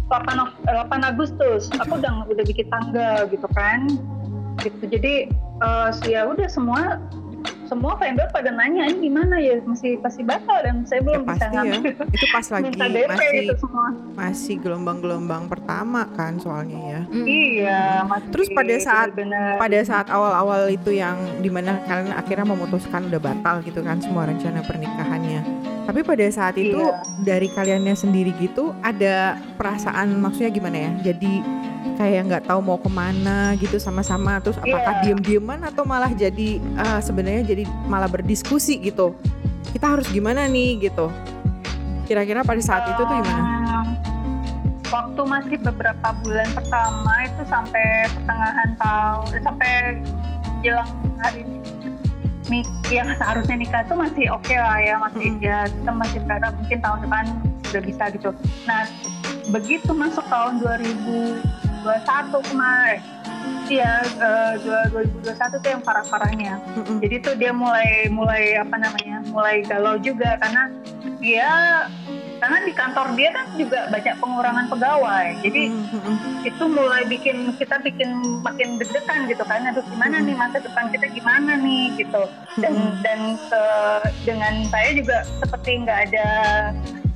8, 0.09 0.37
Ok- 0.39 0.61
8 0.69 1.11
Agustus. 1.11 1.73
Aku 1.81 1.99
udah 1.99 2.29
udah 2.29 2.45
bikin 2.45 2.69
tanggal 2.69 3.27
gitu 3.29 3.49
kan. 3.53 3.89
Gitu. 4.63 4.83
Jadi 4.87 5.15
eh, 5.61 5.89
ya 6.09 6.29
udah 6.29 6.49
semua 6.49 7.01
semua 7.75 7.95
vendor 7.97 8.31
pada 8.31 8.51
nanya 8.51 8.87
ini 8.87 8.99
gimana 9.05 9.35
ya 9.37 9.59
masih 9.61 9.99
pasti 9.99 10.23
batal 10.23 10.63
dan 10.63 10.87
saya 10.87 11.03
Ya 11.03 11.05
belum 11.05 11.23
bisa 11.25 11.35
pasti 11.35 11.43
ya. 11.45 11.51
ngambil 11.53 11.81
Itu 12.09 12.27
pas 12.31 12.47
lagi 12.55 12.65
minta 12.71 12.87
DP 12.87 13.11
masih 13.11 13.31
gitu 13.35 13.55
semua 13.59 13.87
masih 14.15 14.55
gelombang-gelombang 14.57 15.45
pertama 15.45 16.01
kan 16.13 16.39
soalnya 16.39 16.79
ya. 16.81 17.01
Mm. 17.05 17.27
iya 17.27 17.83
masih 18.05 18.31
Terus 18.31 18.49
pada 18.49 18.75
saat- 18.79 19.11
benar-benar. 19.11 19.59
Pada 19.59 19.81
saat 19.83 20.07
awal-awal 20.09 20.61
itu 20.69 20.91
yang 20.93 21.19
di 21.41 21.51
mana 21.51 21.83
kalian 21.83 22.15
akhirnya 22.15 22.47
memutuskan 22.47 23.07
udah 23.07 23.21
batal 23.21 23.59
gitu 23.61 23.81
kan 23.81 23.99
semua 23.99 24.25
rencana 24.25 24.63
pernikahannya. 24.63 25.43
Tapi 25.85 26.01
pada 26.01 26.25
saat 26.29 26.55
itu 26.55 26.79
Iya. 26.79 27.03
dari 27.21 27.49
kaliannya 27.49 27.93
sendiri 27.93 28.31
gitu 28.39 28.71
ada 28.81 29.35
perasaan 29.59 30.15
maksudnya 30.17 30.49
gimana 30.51 30.79
ya? 30.79 30.91
Jadi 31.05 31.43
kayak 31.94 32.23
nggak 32.27 32.42
tahu 32.49 32.61
mau 32.61 32.79
ke 32.81 32.88
mana 32.88 33.55
gitu 33.57 33.77
sama-sama. 33.77 34.40
Terus 34.40 34.57
apakah 34.59 35.01
Iya. 35.01 35.14
diem-dieman 35.14 35.61
atau 35.62 35.85
malah 35.85 36.11
jadi 36.11 36.59
eh, 36.59 37.01
sebenarnya 37.01 37.42
jadi 37.44 37.64
malah 37.87 38.09
berdiskusi 38.09 38.81
gitu? 38.81 39.14
Kita 39.73 39.94
harus 39.99 40.07
gimana 40.09 40.47
nih 40.47 40.90
gitu? 40.90 41.11
Kira-kira 42.05 42.44
pada 42.44 42.61
saat 42.61 42.85
itu 42.88 43.01
tuh 43.01 43.16
gimana? 43.20 43.42
Waktu 44.92 45.23
masih 45.27 45.57
beberapa 45.59 46.09
bulan 46.23 46.49
pertama 46.55 47.12
itu 47.27 47.42
sampai 47.51 48.07
pertengahan 48.14 48.70
tahun, 48.79 49.27
eh, 49.35 49.42
sampai 49.42 49.73
jelang 50.62 50.90
hari 51.18 51.42
nik 52.53 52.68
yang 52.92 53.09
seharusnya 53.16 53.57
nikah 53.57 53.81
itu 53.88 53.94
masih 53.97 54.25
oke 54.29 54.53
lah 54.53 54.77
ya, 54.77 55.01
masih 55.01 55.33
Mm-mm. 55.33 55.49
ya 55.49 55.64
kita 55.64 55.92
masih 55.97 56.18
berharap 56.29 56.53
mungkin 56.61 56.79
tahun 56.85 56.99
depan 57.01 57.25
udah 57.73 57.83
bisa 57.83 58.05
gitu. 58.12 58.31
Nah 58.68 58.83
begitu 59.49 59.90
masuk 59.97 60.25
tahun 60.29 60.61
2021 61.85 62.49
kemarin, 62.49 63.01
iya 63.68 63.92
eh, 64.01 64.53
dua- 64.59 64.88
2021 64.90 65.61
tuh 65.61 65.70
yang 65.70 65.83
parah-parahnya. 65.83 66.55
Mm-mm. 66.75 66.99
Jadi 66.99 67.16
tuh 67.20 67.35
dia 67.37 67.53
mulai 67.53 68.09
mulai 68.09 68.57
apa 68.57 68.75
namanya 68.75 69.20
mulai 69.29 69.61
galau 69.62 70.01
juga 70.01 70.40
karena 70.40 70.73
dia 71.20 71.51
karena 72.35 72.61
di 72.61 72.73
kantor 72.73 73.07
dia 73.14 73.31
kan 73.31 73.47
juga 73.55 73.88
banyak 73.88 74.16
pengurangan 74.16 74.66
pegawai. 74.68 75.29
Jadi 75.40 75.62
Mm-mm. 75.70 76.14
itu 76.42 76.64
mulai 76.66 77.05
bikin 77.05 77.37
kita 77.57 77.81
bikin 77.81 78.11
makin 78.40 78.77
deg-degan 78.77 79.29
gitu 79.29 79.44
kan. 79.44 79.64
Aduh 79.64 79.85
gimana 79.87 80.20
nih 80.20 80.35
masa 80.35 80.61
depan 80.61 80.88
kita 80.88 81.09
gimana 81.11 81.57
nih 81.57 81.92
gitu. 81.97 82.23
Dan 82.59 82.73
Mm-mm. 82.75 83.01
dan 83.01 83.20
ke- 83.44 84.09
dengan 84.25 84.55
saya 84.68 84.92
juga 84.92 85.20
seperti 85.38 85.85
nggak 85.85 86.01
ada 86.11 86.29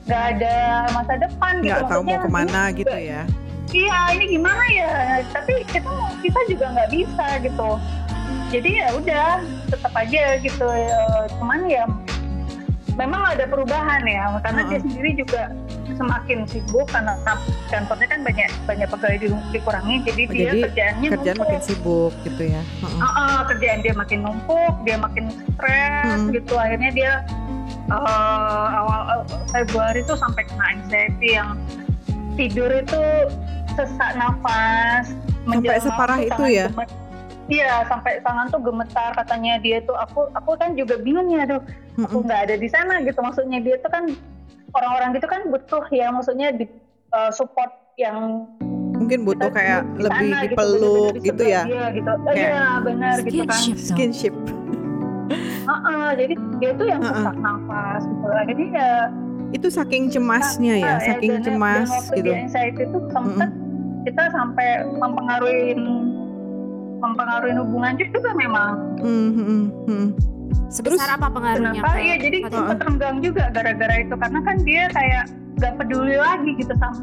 nggak 0.09 0.24
ada 0.37 0.54
masa 0.96 1.20
depan 1.20 1.52
gitu. 1.61 1.68
nggak 1.68 1.85
tahu 1.85 2.00
mau 2.00 2.16
ke 2.16 2.31
mana 2.31 2.62
gitu 2.72 2.96
ya? 2.96 3.28
Iya 3.70 4.12
ini 4.12 4.24
gimana 4.31 4.64
ya 4.68 4.90
tapi 5.28 5.64
kita 5.66 5.90
kita 6.18 6.40
juga 6.48 6.66
nggak 6.72 6.90
bisa 6.90 7.26
gitu 7.40 7.70
jadi 8.48 8.70
ya 8.74 8.88
udah 8.94 9.28
tetap 9.68 9.92
aja 9.94 10.24
gitu 10.38 10.64
Eh, 10.64 11.24
cuman 11.37 11.61
ya 11.64 11.85
memang 12.94 13.22
ada 13.28 13.44
perubahan 13.44 14.02
ya 14.02 14.40
karena 14.40 14.62
dia 14.64 14.72
Heeh. 14.74 14.83
sendiri 14.83 15.11
juga 15.16 15.42
semakin 15.88 16.46
sibuk 16.46 16.87
karena 16.87 17.14
kantornya 17.68 18.07
kan 18.07 18.20
banyak 18.22 18.50
banyak 18.64 18.88
pegawai 18.88 19.18
di- 19.18 19.46
dikurangi 19.50 19.96
jadi 20.02 20.22
Oh, 20.22 20.31
dia 20.31 20.42
jadi 20.44 20.59
kerjaannya 20.64 21.09
Kerjaan 21.11 21.26
numpuk. 21.35 21.46
makin 21.46 21.61
sibuk 21.61 22.12
gitu 22.22 22.42
ya? 22.44 22.62
Ah, 22.98 23.07
ah, 23.09 23.38
kerjaan 23.44 23.78
dia 23.81 23.94
makin 23.94 24.18
numpuk, 24.22 24.74
dia 24.83 24.96
makin 24.96 25.24
stres 25.31 26.18
Hmm. 26.18 26.31
gitu. 26.31 26.54
Akhirnya 26.54 26.90
dia 26.92 27.12
eh, 27.88 28.66
awal 28.70 29.00
eh, 29.09 29.22
Februari 29.50 30.00
tuh 30.04 30.14
sampai 30.14 30.42
kena 30.44 30.64
anxiety 30.72 31.28
yang 31.33 31.59
tidur 32.35 32.70
itu 32.70 33.02
sesak 33.78 34.10
nafas. 34.14 35.06
menjelang 35.44 35.80
separah 35.80 36.18
itu 36.20 36.42
ya? 36.44 36.66
gemet- 36.68 37.06
Iya, 37.48 37.80
sampai 37.82 38.20
tangan 38.20 38.44
tuh 38.46 38.60
gemetar 38.60 39.16
katanya 39.16 39.56
dia 39.56 39.80
tuh 39.80 39.96
aku 39.96 40.28
aku 40.34 40.52
kan 40.54 40.76
juga 40.76 41.00
bingung 41.00 41.30
ya, 41.30 41.42
aduh 41.42 41.64
aku 41.96 42.04
Mm-mm. 42.12 42.28
nggak 42.28 42.40
ada 42.44 42.54
di 42.54 42.68
sana 42.68 43.00
gitu. 43.00 43.16
Maksudnya 43.18 43.56
dia 43.58 43.78
tuh 43.78 43.88
kan 43.88 44.04
orang-orang 44.70 45.16
gitu 45.16 45.24
kan 45.24 45.40
butuh 45.46 45.80
ya, 45.88 46.10
maksudnya 46.10 46.52
di 46.52 46.68
eh, 47.08 47.30
support 47.30 47.72
yang 47.96 48.44
Mungkin 48.92 49.24
butuh 49.24 49.48
kita 49.48 49.56
kayak 49.56 49.80
di 49.86 50.00
lebih 50.02 50.28
sana 50.28 50.42
dipeluk 50.44 50.76
bener-bener 50.76 51.14
di 51.14 51.20
gitu 51.24 51.42
ya? 51.46 51.62
dia, 51.64 51.84
gitu. 51.90 52.10
Kayak 52.20 52.36
Iya, 52.36 52.66
benar 52.82 53.16
gitu 53.16 53.32
kan. 53.38 53.56
Skinship. 53.56 53.76
Skinship. 53.80 54.34
Heeh, 55.64 56.08
jadi 56.16 56.34
dia 56.58 56.70
tuh 56.74 56.86
yang 56.86 57.00
Heeh. 57.00 57.14
sesak 57.14 57.36
nafas 57.38 58.02
gitu. 58.04 58.26
Akhirnya 58.30 58.68
ya 58.70 58.90
Itu 59.48 59.68
saking 59.70 60.04
cemasnya 60.10 60.74
ya, 60.76 60.92
saking 61.02 61.40
dan- 61.40 61.44
cemas 61.46 61.88
dan 61.88 61.94
waktu 61.94 62.12
gitu. 62.14 62.26
dia 62.26 62.36
anxiety 62.38 62.82
itu 62.84 62.98
sempat 63.08 63.48
kita 64.06 64.22
sampai 64.30 64.87
mempengaruhi 64.98 65.74
mempengaruhi 66.98 67.54
hubungan 67.54 67.94
juga 67.98 68.30
memang. 68.34 68.72
Hmm, 68.98 69.30
hmm, 69.34 69.64
hmm. 69.87 70.06
Sebesar 70.68 71.16
apa 71.16 71.30
pengaruhnya? 71.30 71.80
Kenapa? 71.80 71.96
ke 71.96 72.00
Iya, 72.02 72.16
jadi 72.20 72.37
Fatima? 72.44 72.56
sempat 72.58 72.78
renggang 72.84 73.16
juga 73.22 73.44
gara-gara 73.54 73.94
itu 74.02 74.14
karena 74.18 74.40
kan 74.42 74.56
dia 74.66 74.82
kayak 74.92 75.24
gak 75.62 75.72
peduli 75.80 76.16
lagi 76.18 76.50
gitu 76.58 76.74
sama. 76.76 77.00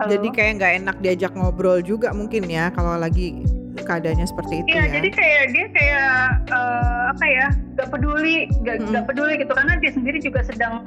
Halo? 0.00 0.18
Jadi 0.18 0.28
kayak 0.34 0.52
nggak 0.58 0.72
enak 0.82 0.96
diajak 1.04 1.32
ngobrol 1.36 1.78
juga 1.84 2.10
mungkin 2.10 2.48
ya 2.48 2.72
kalau 2.74 2.96
lagi 2.98 3.44
keadaannya 3.76 4.26
seperti 4.26 4.62
itu 4.62 4.66
Iya, 4.72 4.84
ya. 4.84 4.92
jadi 4.98 5.08
kayak 5.14 5.42
dia 5.52 5.66
kayak 5.72 6.12
eh, 6.48 7.00
apa 7.12 7.24
ya, 7.28 7.46
gak 7.76 7.88
peduli, 7.92 8.36
gak, 8.64 8.76
Mm-mm. 8.82 8.92
gak 8.94 9.04
peduli 9.10 9.32
gitu 9.40 9.52
karena 9.52 9.74
dia 9.78 9.90
sendiri 9.92 10.18
juga 10.18 10.40
sedang 10.44 10.82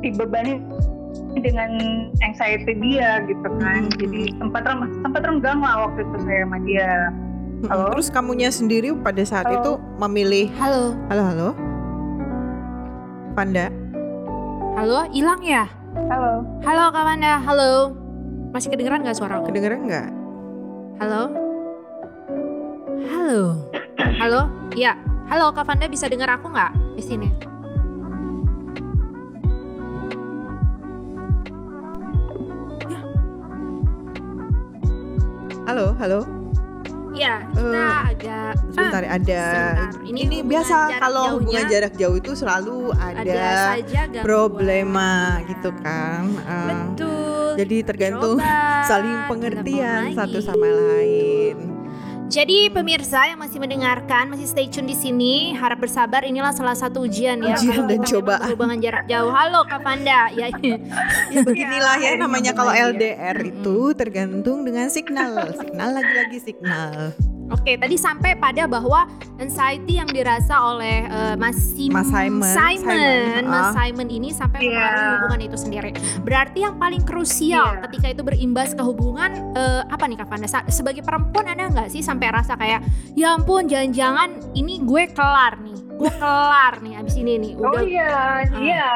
dibebani 0.00 0.60
dengan 1.38 1.70
anxiety 2.20 2.74
dia 2.74 3.22
gitu 3.24 3.48
kan. 3.58 3.86
Mm-mm. 3.86 3.98
Jadi 3.98 4.20
sempat 4.36 4.62
rem- 4.66 4.94
sempat 5.00 5.22
renggang 5.22 5.60
lah 5.62 5.86
waktu 5.86 6.02
itu 6.02 6.16
saya 6.26 6.40
sama 6.42 6.58
dia. 6.62 6.90
Hmm, 7.60 7.68
Halo? 7.68 7.84
Terus 7.94 8.08
kamunya 8.08 8.50
sendiri 8.50 8.90
pada 8.96 9.22
saat 9.22 9.46
Halo? 9.46 9.56
itu 9.56 9.72
memilih 9.98 10.46
Halo, 10.56 10.96
halo 11.06 11.22
halo. 11.22 11.48
Panda. 13.32 13.70
halo, 14.74 15.06
hilang 15.12 15.40
ya? 15.40 15.68
Halo. 16.08 16.42
Halo 16.62 16.84
Kak 16.88 17.04
Wanda, 17.04 17.36
halo. 17.38 17.72
Masih 18.50 18.70
kedengeran 18.70 19.04
nggak 19.04 19.14
suara 19.14 19.38
aku? 19.38 19.52
Kedengeran 19.52 19.86
nggak? 19.86 20.08
Halo? 20.98 21.22
Halo? 23.06 23.40
Halo? 24.18 24.40
Iya. 24.72 24.96
Halo 25.28 25.52
Kak 25.52 25.62
Vanda 25.62 25.86
bisa 25.86 26.10
dengar 26.10 26.32
aku 26.32 26.50
nggak 26.50 26.72
di 26.96 27.02
sini? 27.02 27.28
Halo 35.70 35.94
halo. 36.02 36.26
Iya, 37.14 37.46
kita 37.46 37.62
Eh, 37.78 38.10
agak 38.10 38.52
Sebentar 38.74 39.02
Ah, 39.02 39.14
ada. 39.14 39.42
sebentar. 39.46 39.90
Ini, 40.02 40.18
Ini 40.26 40.38
biasa 40.42 40.74
kalau 40.98 41.22
jauhnya. 41.22 41.34
hubungan 41.38 41.64
jarak 41.70 41.94
jauh 41.94 42.16
itu 42.18 42.32
selalu 42.34 42.90
ada, 42.90 43.22
ada 43.78 44.18
problema 44.18 45.10
gitu 45.46 45.70
kan. 45.78 46.26
Eh, 46.26 46.74
Betul. 46.74 47.50
jadi 47.54 47.76
tergantung 47.86 48.42
Coba 48.42 48.82
saling 48.82 49.18
pengertian 49.30 50.10
satu 50.10 50.42
sama 50.42 50.66
lain. 50.66 51.54
Jadi 52.30 52.70
pemirsa 52.70 53.26
yang 53.26 53.42
masih 53.42 53.58
mendengarkan, 53.58 54.30
masih 54.30 54.46
stay 54.46 54.70
tune 54.70 54.86
di 54.86 54.94
sini, 54.94 55.50
harap 55.58 55.82
bersabar. 55.82 56.22
Inilah 56.22 56.54
salah 56.54 56.78
satu 56.78 57.02
ujian 57.02 57.42
ya. 57.42 57.58
Ujian 57.58 57.90
dan 57.90 58.06
cobaan. 58.06 58.46
Berhubungan 58.46 58.78
jarak 58.78 59.10
jauh. 59.10 59.34
Halo 59.34 59.66
Kak 59.66 59.82
Vanda. 59.82 60.30
Ya, 60.30 60.46
Ya 61.34 61.42
beginilah 61.42 61.98
ya 61.98 62.14
Iya, 62.14 62.22
namanya 62.22 62.54
kalau 62.54 62.70
lagi 62.70 62.86
ya. 62.86 62.94
LDR 62.94 63.38
itu 63.50 63.78
tergantung 63.98 64.62
dengan 64.62 64.86
signal, 64.94 65.58
signal 65.58 65.90
lagi-lagi 65.90 66.38
signal. 66.38 67.18
Oke, 67.50 67.74
tadi 67.74 67.94
sampai 67.94 68.34
pada 68.34 68.64
bahwa 68.64 69.04
anxiety 69.36 69.96
yang 69.96 70.06
dirasa 70.06 70.54
oleh 70.64 71.02
eh, 71.02 71.34
Mas, 71.34 71.56
Sim- 71.56 71.90
Mas 71.90 72.06
Simon, 72.06 72.46
Simon, 72.46 72.94
Simon, 72.94 73.44
Mas 73.44 73.66
ah. 73.66 73.72
Simon 73.76 74.08
ini 74.08 74.28
sampai 74.30 74.58
Iya. 74.60 74.70
mempengaruhi 74.70 75.06
hubungan 75.16 75.40
itu 75.42 75.56
sendiri. 75.56 75.90
Berarti 76.20 76.58
yang 76.60 76.76
paling 76.76 77.02
krusial 77.02 77.68
Iya. 77.74 77.82
ketika 77.84 78.06
itu 78.08 78.22
berimbas 78.22 78.72
ke 78.72 78.80
hubungan 78.80 79.30
eh, 79.52 79.82
apa 79.84 80.04
nih 80.04 80.16
Kak 80.16 80.28
Vanda? 80.28 80.46
Sa- 80.46 80.66
Sebagai 80.66 81.00
perempuan 81.00 81.46
ada 81.46 81.66
nggak 81.66 81.88
sih 81.88 82.00
sampai 82.00 82.30
rasa 82.30 82.54
kayak 82.54 82.86
ya 83.12 83.34
ampun 83.34 83.66
jangan-jangan 83.66 84.30
ini 84.52 84.80
gue 84.80 85.10
kelar 85.10 85.58
nih, 85.58 85.78
gue 85.92 86.12
kelar 86.12 86.74
nih 86.78 86.94
abis 86.96 87.14
ini 87.16 87.32
nih. 87.36 87.52
Oh 87.56 87.66
Udah 87.68 87.82
iya, 87.82 88.14
iya. 88.56 88.88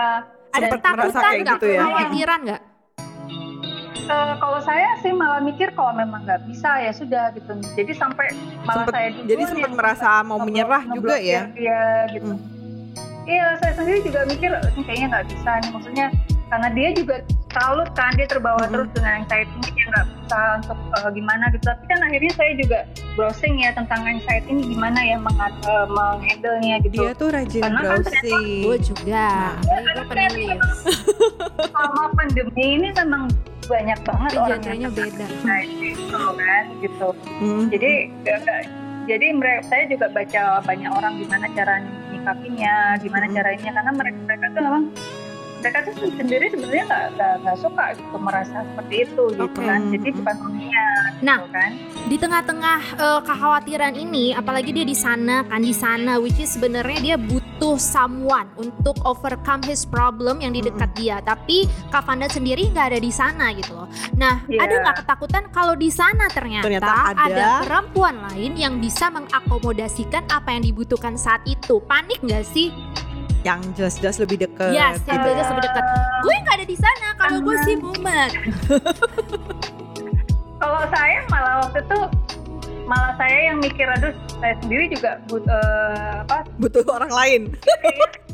ada 0.48 0.66
Sempet 0.68 0.80
merasa 0.80 0.94
ketakutan 1.10 1.32
nggak, 1.34 1.50
gitu 1.52 1.66
ya? 1.66 1.80
kekhawatiran 1.80 2.40
nggak? 2.44 2.62
Eh, 4.04 4.34
kalau 4.36 4.60
saya 4.60 4.88
sih 5.00 5.10
malah 5.10 5.40
mikir 5.40 5.72
kalau 5.72 5.92
memang 5.92 6.22
nggak 6.22 6.44
bisa 6.44 6.76
ya 6.78 6.92
sudah 6.92 7.32
gitu. 7.32 7.52
Jadi 7.72 7.92
sampai 7.92 8.36
malah 8.62 8.84
Sempet- 8.84 8.92
saya 8.92 9.08
duluan 9.10 9.26
jadi 9.26 9.42
sempat 9.46 9.64
yang 9.64 9.74
merasa 9.74 10.08
mau 10.20 10.36
ngeblok- 10.36 10.46
menyerah 10.46 10.82
juga 10.92 11.14
ya? 11.16 11.42
Iya 11.50 11.84
gitu. 12.12 12.30
Hmm. 12.30 12.52
Iya, 13.24 13.46
saya 13.56 13.72
sendiri 13.72 14.04
juga 14.04 14.20
mikir 14.28 14.50
ini 14.52 14.82
kayaknya 14.84 15.06
nggak 15.10 15.26
bisa 15.26 15.50
nih. 15.56 15.70
Maksudnya 15.72 16.06
karena 16.44 16.68
dia 16.70 16.88
juga 16.92 17.16
salut 17.50 17.88
kan 17.96 18.12
dia 18.12 18.28
terbawa 18.28 18.60
Mm-mm. 18.60 18.72
terus 18.76 18.88
dengan 18.92 19.12
anxiety 19.16 19.54
ini 19.54 19.68
dia 19.72 19.86
nggak 19.88 20.06
bisa 20.12 20.38
untuk 20.60 20.78
eh, 20.92 21.10
gimana 21.10 21.44
gitu. 21.48 21.64
Tapi 21.64 21.84
kan 21.88 21.98
akhirnya 22.04 22.32
saya 22.36 22.52
juga 22.54 22.78
browsing 23.16 23.54
ya 23.56 23.70
tentang 23.72 24.00
anxiety 24.04 24.48
ini 24.50 24.62
gimana 24.68 25.00
ya 25.00 25.16
meng- 25.16 25.40
eh, 25.40 25.86
menghandle-nya 25.88 26.76
gitu. 26.84 26.94
Dia 27.00 27.12
tuh 27.16 27.28
rajin 27.32 27.62
Karena 27.64 27.80
kan 27.80 27.88
browsing. 28.04 28.60
Gue 28.60 28.76
juga, 28.76 29.26
Apalagi 29.56 29.88
gue 29.88 30.04
penulis. 30.04 30.76
Selama 31.64 32.02
pandemi 32.12 32.64
ini 32.76 32.88
memang 32.92 33.24
banyak 33.64 33.98
banget 34.00 34.30
Tapi 34.30 34.40
orang 34.40 34.60
yang 34.76 34.92
beda. 34.92 35.26
gitu 35.26 36.28
kan 36.34 36.64
gitu. 36.78 37.08
Hmm. 37.40 37.64
jadi 37.68 37.92
nggak- 38.22 38.68
jadi 39.04 39.26
mereka 39.30 39.60
saya 39.66 39.84
juga 39.84 40.06
baca 40.08 40.42
banyak 40.60 40.88
orang 40.88 41.12
gimana 41.18 41.46
cara 41.50 41.74
menyikapinya, 41.78 42.74
gimana 42.98 43.24
Mm-mm. 43.26 43.36
caranya 43.36 43.70
karena 43.70 43.92
mereka 43.92 44.18
mereka 44.22 44.44
tuh 44.48 44.62
memang 44.62 44.84
mereka 45.64 45.80
tuh 45.82 46.12
sendiri 46.12 46.46
sebenarnya 46.46 46.84
nggak 46.84 47.32
nggak 47.40 47.56
suka 47.56 47.84
gitu 47.94 48.16
merasa 48.16 48.56
seperti 48.62 48.94
itu 49.02 49.24
gitu 49.32 49.58
kan. 49.58 49.80
Jadi 49.88 50.04
Mm-mm. 50.04 50.18
bukan 50.20 50.36
maunya 50.38 50.86
Nah. 51.18 51.38
gitu 51.40 51.50
kan. 51.50 51.70
di 52.04 52.16
tengah-tengah 52.20 52.78
eh, 52.96 53.20
kekhawatiran 53.22 53.94
ini 53.96 54.24
apalagi 54.30 54.70
dia 54.70 54.84
di 54.84 54.92
sana 54.94 55.40
kan 55.42 55.56
di 55.58 55.72
sana 55.72 56.20
which 56.20 56.36
is 56.36 56.52
sebenarnya 56.52 57.00
dia 57.00 57.16
butuh 57.16 57.80
someone 57.80 58.44
untuk 58.56 58.92
overcome 59.02 59.64
his 59.64 59.82
problem 59.82 60.38
yang 60.38 60.52
di 60.52 60.60
dekat 60.60 60.92
dia 60.92 61.24
tapi 61.24 61.64
Kak 61.88 62.04
Vanda 62.04 62.28
sendiri 62.28 62.68
nggak 62.68 62.92
ada 62.92 63.00
di 63.00 63.08
sana 63.08 63.50
gitu 63.52 63.72
loh 63.74 63.88
nah 64.14 64.44
Iya. 64.44 64.60
ada 64.60 64.74
nggak 64.82 64.96
ketakutan 65.00 65.44
kalau 65.48 65.72
di 65.74 65.88
sana 65.88 66.28
ternyata, 66.28 66.68
Ternyata 66.68 66.92
ada. 67.16 67.64
perempuan 67.64 68.20
lain 68.22 68.52
yang 68.54 68.76
bisa 68.76 69.08
mengakomodasikan 69.08 70.28
apa 70.28 70.52
yang 70.52 70.62
dibutuhkan 70.62 71.16
saat 71.16 71.40
itu 71.44 71.80
panik 71.82 72.20
nggak 72.20 72.44
sih 72.44 72.68
yang 73.44 73.60
jelas-jelas 73.72 74.16
lebih 74.18 74.40
deket 74.40 74.72
Yes, 74.72 74.98
yang 75.04 75.20
gitu 75.20 75.28
jelas 75.30 75.44
ya. 75.44 75.50
lebih 75.52 75.62
dekat. 75.62 75.84
gue 76.18 76.34
nggak 76.40 76.54
ada 76.56 76.66
di 76.66 76.76
sana 76.76 77.06
kalau 77.14 77.38
gue 77.40 77.56
sih 77.62 77.74
mumet 77.76 78.32
Kalau 80.54 80.80
saya 80.88 81.18
malah 81.28 81.54
waktu 81.60 81.84
itu 81.84 81.98
malah 82.84 83.12
saya 83.16 83.52
yang 83.52 83.60
mikir 83.60 83.84
aduh 83.86 84.12
saya 84.38 84.54
sendiri 84.60 84.88
juga 84.88 85.20
but, 85.28 85.44
eh, 85.44 86.12
apa 86.20 86.44
butuh 86.56 86.84
orang 86.86 87.12
lain 87.12 87.42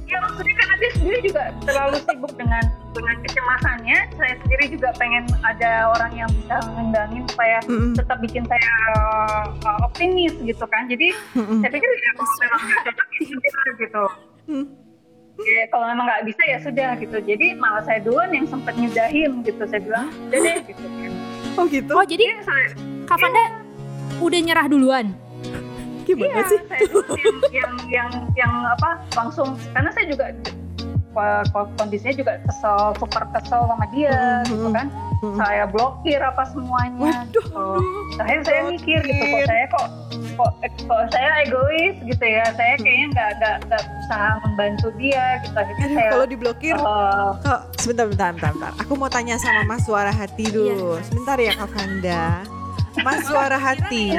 ya 0.07 0.19
maksudnya 0.21 0.55
karena 0.55 0.75
dia 0.77 0.91
sendiri 0.95 1.19
juga 1.23 1.43
terlalu 1.63 1.97
sibuk 2.03 2.33
dengan 2.35 2.63
dengan 2.91 3.17
kecemasannya 3.23 3.99
saya 4.15 4.35
sendiri 4.43 4.65
juga 4.75 4.91
pengen 4.95 5.23
ada 5.43 5.91
orang 5.91 6.13
yang 6.15 6.31
bisa 6.35 6.55
ngendangin 6.67 7.23
supaya 7.31 7.59
Mm-mm. 7.67 7.95
tetap 7.95 8.19
bikin 8.19 8.43
saya 8.47 8.71
uh, 9.63 9.87
optimis 9.87 10.35
gitu 10.43 10.65
kan 10.67 10.87
jadi 10.87 11.15
Mm-mm. 11.35 11.63
saya 11.63 11.71
pikir 11.71 11.87
ya 11.89 12.11
kalau 12.15 12.35
memang 12.43 12.61
nggak 12.61 12.83
cocok 12.87 13.07
ya 13.11 13.73
gitu 13.87 14.05
Hmm. 14.51 14.67
Ya 15.43 15.65
kalau 15.67 15.87
memang 15.87 16.05
nggak 16.05 16.23
bisa 16.25 16.43
ya 16.45 16.59
sudah 16.59 16.91
gitu. 16.97 17.17
Jadi 17.19 17.47
malah 17.55 17.83
saya 17.83 18.01
duluan 18.01 18.31
yang 18.31 18.45
sempat 18.45 18.75
nyudahin 18.75 19.41
gitu. 19.41 19.63
Saya 19.65 19.81
bilang 19.81 20.07
udah 20.27 20.39
deh 20.39 20.57
gitu. 20.65 20.85
Kan 20.85 21.13
oh 21.57 21.65
gitu? 21.67 21.93
Oh 21.93 22.05
jadi 22.05 22.25
Jadi 22.27 22.43
saya 22.43 22.67
Kak 23.05 23.19
Vanda 23.19 23.45
udah 24.19 24.41
nyerah 24.41 24.67
duluan? 24.67 25.07
Gimana 26.07 26.33
Iya, 26.33 26.43
sih? 26.47 26.59
saya 26.65 26.81
dulu 26.87 27.13
yang, 27.15 27.37
yang 27.51 27.73
yang 27.89 28.11
yang 28.37 28.53
apa 28.69 28.99
langsung. 29.13 29.55
Karena 29.71 29.91
saya 29.91 30.07
juga 30.07 30.25
ko- 31.11 31.45
ko- 31.51 31.71
kondisinya 31.77 32.15
juga 32.17 32.33
kesel 32.45 32.79
super 32.97 33.23
kesel 33.31 33.61
sama 33.65 33.87
dia 33.91 34.15
Mhm, 34.43 34.49
gitu 34.49 34.67
mhm. 34.67 34.75
kan. 34.75 34.87
saya 35.41 35.65
blokir 35.69 36.21
apa 36.21 36.43
semuanya 36.49 37.29
Waduh, 37.29 37.45
gitu. 37.45 37.65
saya 38.17 38.39
saya 38.45 38.61
mikir 38.73 38.99
gitu 39.05 39.25
kok 39.25 39.43
saya 39.45 39.65
kok 39.69 39.87
kok, 40.41 40.53
kok 40.89 41.03
saya 41.13 41.29
egois 41.45 41.97
gitu 42.01 42.25
ya 42.25 42.45
saya 42.57 42.75
kayaknya 42.81 43.07
nggak 43.13 43.31
nggak 43.37 43.57
nggak 43.69 43.83
berusaha 43.85 44.31
membantu 44.49 44.89
dia 44.97 45.27
gitu 45.45 45.57
akhirnya 45.57 45.85
Aduh, 45.85 45.97
saya 45.97 46.11
kalau 46.11 46.27
diblokir 46.27 46.75
eh, 46.77 47.31
Kok, 47.41 47.61
sebentar, 47.81 48.05
bentar, 48.09 48.29
bentar, 48.37 48.53
bentar. 48.57 48.73
Aku 48.85 48.93
mau 48.97 49.11
tanya 49.13 49.37
sama 49.37 49.63
Mas 49.65 49.85
Suara 49.85 50.13
Hati 50.13 50.45
dulu. 50.49 51.01
Sebentar 51.05 51.37
ya 51.41 51.53
Kak 51.57 51.69
Vanda. 51.73 52.45
Mas 53.01 53.23
Suara 53.25 53.57
Hati, 53.57 54.11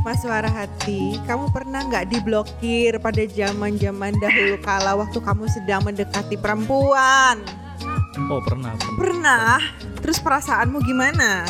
Mas 0.00 0.18
Suara 0.24 0.48
Hati, 0.48 1.20
kamu 1.28 1.52
pernah 1.52 1.84
nggak 1.86 2.08
diblokir 2.08 2.96
pada 2.98 3.22
zaman 3.28 3.76
zaman 3.76 4.16
dahulu 4.16 4.56
kala 4.64 4.96
waktu 4.96 5.20
kamu 5.20 5.44
sedang 5.52 5.84
mendekati 5.84 6.40
perempuan? 6.40 7.38
Oh 8.32 8.40
pernah, 8.42 8.72
pernah. 8.80 8.96
Pernah. 8.96 9.91
Terus 10.02 10.18
perasaanmu 10.18 10.82
gimana? 10.82 11.46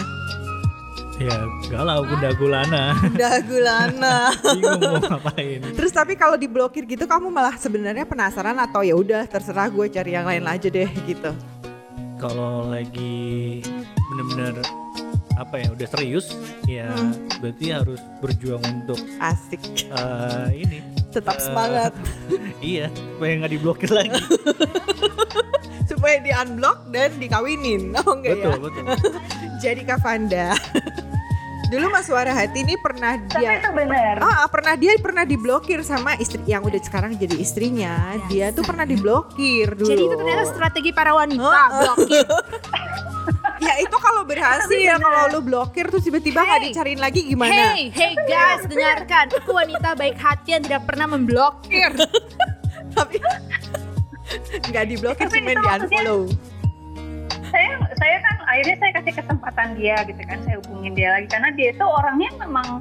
Ya 1.16 1.38
galau 1.68 2.02
bunda 2.02 2.30
gulana. 2.34 2.84
Dagulana. 3.12 4.32
Bingung 4.54 4.80
mau 4.80 4.96
ngapain. 4.98 5.60
Terus 5.72 5.90
tapi 5.90 6.14
kalau 6.14 6.34
diblokir 6.34 6.84
gitu 6.84 7.04
kamu 7.04 7.28
malah 7.28 7.54
sebenarnya 7.54 8.02
penasaran 8.02 8.58
atau 8.58 8.82
ya 8.82 8.92
udah 8.92 9.24
terserah 9.24 9.68
gue 9.68 9.86
cari 9.88 10.12
yang 10.12 10.26
lain 10.26 10.44
aja 10.44 10.66
deh 10.66 10.90
gitu. 11.04 11.30
Kalau 12.16 12.68
lagi 12.68 13.62
bener-bener 14.08 14.60
apa 15.32 15.56
ya 15.56 15.72
udah 15.72 15.88
serius 15.88 16.36
ya 16.66 16.92
Hmm. 16.92 17.16
berarti 17.40 17.72
harus 17.72 18.00
berjuang 18.20 18.60
untuk 18.62 19.00
Asik. 19.16 19.88
eh, 19.88 20.48
ini 20.54 20.78
Tetap 21.08 21.36
Eh, 21.36 21.42
semangat 21.42 21.92
iya 22.64 22.88
supaya 22.92 23.32
nggak 23.36 23.52
diblokir 23.52 23.90
lagi 23.90 24.12
supaya 26.02 26.18
di 26.18 26.34
unblock 26.34 26.90
dan 26.90 27.14
dikawinin. 27.14 27.94
Oh 28.02 28.18
enggak 28.18 28.42
betul 28.42 28.50
ya? 28.50 28.58
betul 28.58 28.84
Jadi 29.62 29.80
Kak 29.86 30.02
Vanda. 30.02 30.50
Dulu 31.70 31.88
Mas 31.88 32.04
Suara 32.04 32.34
Hati 32.34 32.66
ini 32.66 32.74
pernah 32.76 33.16
tapi 33.16 33.46
dia 33.48 33.56
itu 33.56 33.70
benar 33.72 34.20
ah, 34.20 34.44
pernah 34.44 34.76
dia 34.76 34.92
pernah 35.00 35.24
diblokir 35.24 35.80
sama 35.80 36.18
istri 36.18 36.42
yang 36.44 36.66
udah 36.66 36.76
sekarang 36.82 37.14
jadi 37.14 37.38
istrinya. 37.38 38.18
Dia 38.26 38.50
tuh 38.50 38.60
pernah 38.60 38.82
diblokir 38.82 39.78
dulu. 39.78 39.86
Jadi 39.86 40.02
itu 40.04 40.16
ternyata 40.18 40.44
strategi 40.50 40.90
para 40.90 41.14
wanita 41.14 41.38
Oh, 41.40 41.94
blokir. 41.94 42.26
ya 43.64 43.78
itu 43.78 43.96
kalau 43.96 44.26
berhasil 44.26 44.74
ya 44.74 44.98
kalau 44.98 45.32
lu 45.32 45.40
blokir 45.40 45.86
terus 45.86 46.02
tiba-tiba 46.02 46.42
nggak 46.42 46.60
Hey. 46.60 46.68
dicariin 46.74 46.98
lagi 47.00 47.20
gimana? 47.24 47.78
Hey, 47.78 47.94
hey 47.94 48.18
guys, 48.26 48.66
dengarkan. 48.66 49.30
Aku 49.38 49.54
wanita 49.54 49.94
baik 49.94 50.18
hati 50.18 50.58
yang 50.58 50.66
tidak 50.66 50.82
pernah 50.82 51.06
memblokir. 51.06 51.94
Tapi 52.92 53.16
nggak 54.70 54.84
diblokir 54.88 55.26
cuma 55.28 55.52
di 55.52 55.66
unfollow. 55.66 56.22
saya 57.52 57.76
saya 58.00 58.16
kan 58.24 58.36
akhirnya 58.48 58.76
saya 58.80 58.92
kasih 58.96 59.12
kesempatan 59.20 59.68
dia 59.76 59.96
gitu 60.08 60.22
kan 60.24 60.38
saya 60.44 60.56
hubungin 60.64 60.92
dia 60.96 61.08
lagi. 61.12 61.26
Karena 61.28 61.52
dia 61.52 61.68
itu 61.76 61.84
orangnya 61.84 62.30
memang 62.40 62.80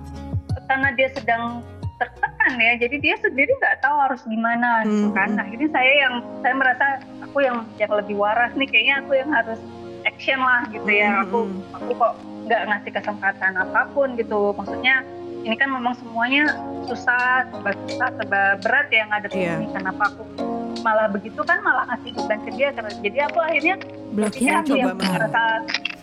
karena 0.72 0.90
dia 0.96 1.12
sedang 1.12 1.60
tertekan 2.00 2.58
ya 2.58 2.74
jadi 2.82 2.96
dia 2.98 3.16
sendiri 3.22 3.52
nggak 3.62 3.84
tahu 3.86 3.94
harus 3.94 4.26
gimana 4.26 4.82
gitu 4.88 5.12
Hmm. 5.12 5.16
kan 5.16 5.30
Nah, 5.38 5.44
akhirnya 5.46 5.70
saya 5.70 5.92
yang 6.08 6.14
saya 6.42 6.54
merasa 6.58 6.86
aku 7.22 7.38
yang 7.46 7.58
yang 7.78 7.92
lebih 7.94 8.16
waras 8.18 8.52
nih 8.58 8.66
kayaknya 8.66 8.96
aku 9.06 9.12
yang 9.14 9.30
harus 9.30 9.60
action 10.02 10.40
lah 10.42 10.66
gitu 10.74 10.90
ya. 10.90 11.22
Hmm, 11.22 11.24
aku 11.30 11.40
aku 11.78 11.92
kok 11.94 12.14
nggak 12.50 12.62
ngasih 12.74 12.92
kesempatan 12.98 13.54
apa 13.54 13.82
pun 13.94 14.18
gitu. 14.18 14.56
Maksudnya 14.58 15.06
ini 15.42 15.56
kan 15.56 15.70
memang 15.70 15.94
semuanya 15.96 16.44
susah 16.84 17.22
serba 17.46 17.72
susah 17.84 18.08
serba 18.14 18.42
berat 18.60 18.88
ya 18.90 19.04
ngadepin 19.06 19.40
Iya. 19.40 19.54
ini 19.58 19.68
kenapa 19.70 20.04
aku 20.08 20.22
malah 20.80 21.08
begitu 21.08 21.42
kan 21.42 21.58
malah 21.60 21.86
ngasih 21.88 22.14
beban 22.16 22.40
ke 22.40 22.52
dia 22.52 22.70
karena 22.72 22.92
jadi 23.00 23.18
aku 23.26 23.38
akhirnya 23.40 23.76
Blokir 24.12 24.50
aku 24.52 24.66
coba 24.68 24.78
yang 24.78 24.88
mengerti. 24.92 25.14
merasa 25.14 25.44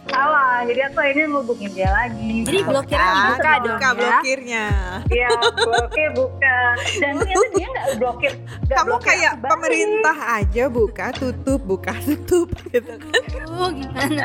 salah 0.09 0.57
jadi 0.64 0.81
aku 0.83 0.98
akhirnya 0.98 1.27
ngubungin 1.29 1.70
dia 1.70 1.90
lagi 1.90 2.33
Jadi 2.42 2.59
blokirnya 2.62 3.05
Ah, 3.05 3.16
dibuka 3.20 3.51
dong 3.53 3.62
buka 3.68 3.85
ya. 3.85 3.92
blokirnya. 3.92 4.64
Iya 5.09 5.29
blokir 5.61 6.09
buka 6.14 6.57
dan 6.96 7.12
ternyata 7.14 7.46
dia 7.53 7.66
nggak 7.68 7.87
blokir 7.96 8.33
nggak 8.33 8.70
Kamu 8.74 8.88
blokir 8.88 9.07
kayak 9.07 9.33
pemerintah 9.38 10.16
aja 10.33 10.64
buka 10.68 11.07
tutup 11.12 11.61
buka 11.62 11.92
tutup 12.01 12.48
gitu 12.66 12.92
kan. 12.96 13.22
Oh, 13.51 13.68
gimana? 13.68 14.24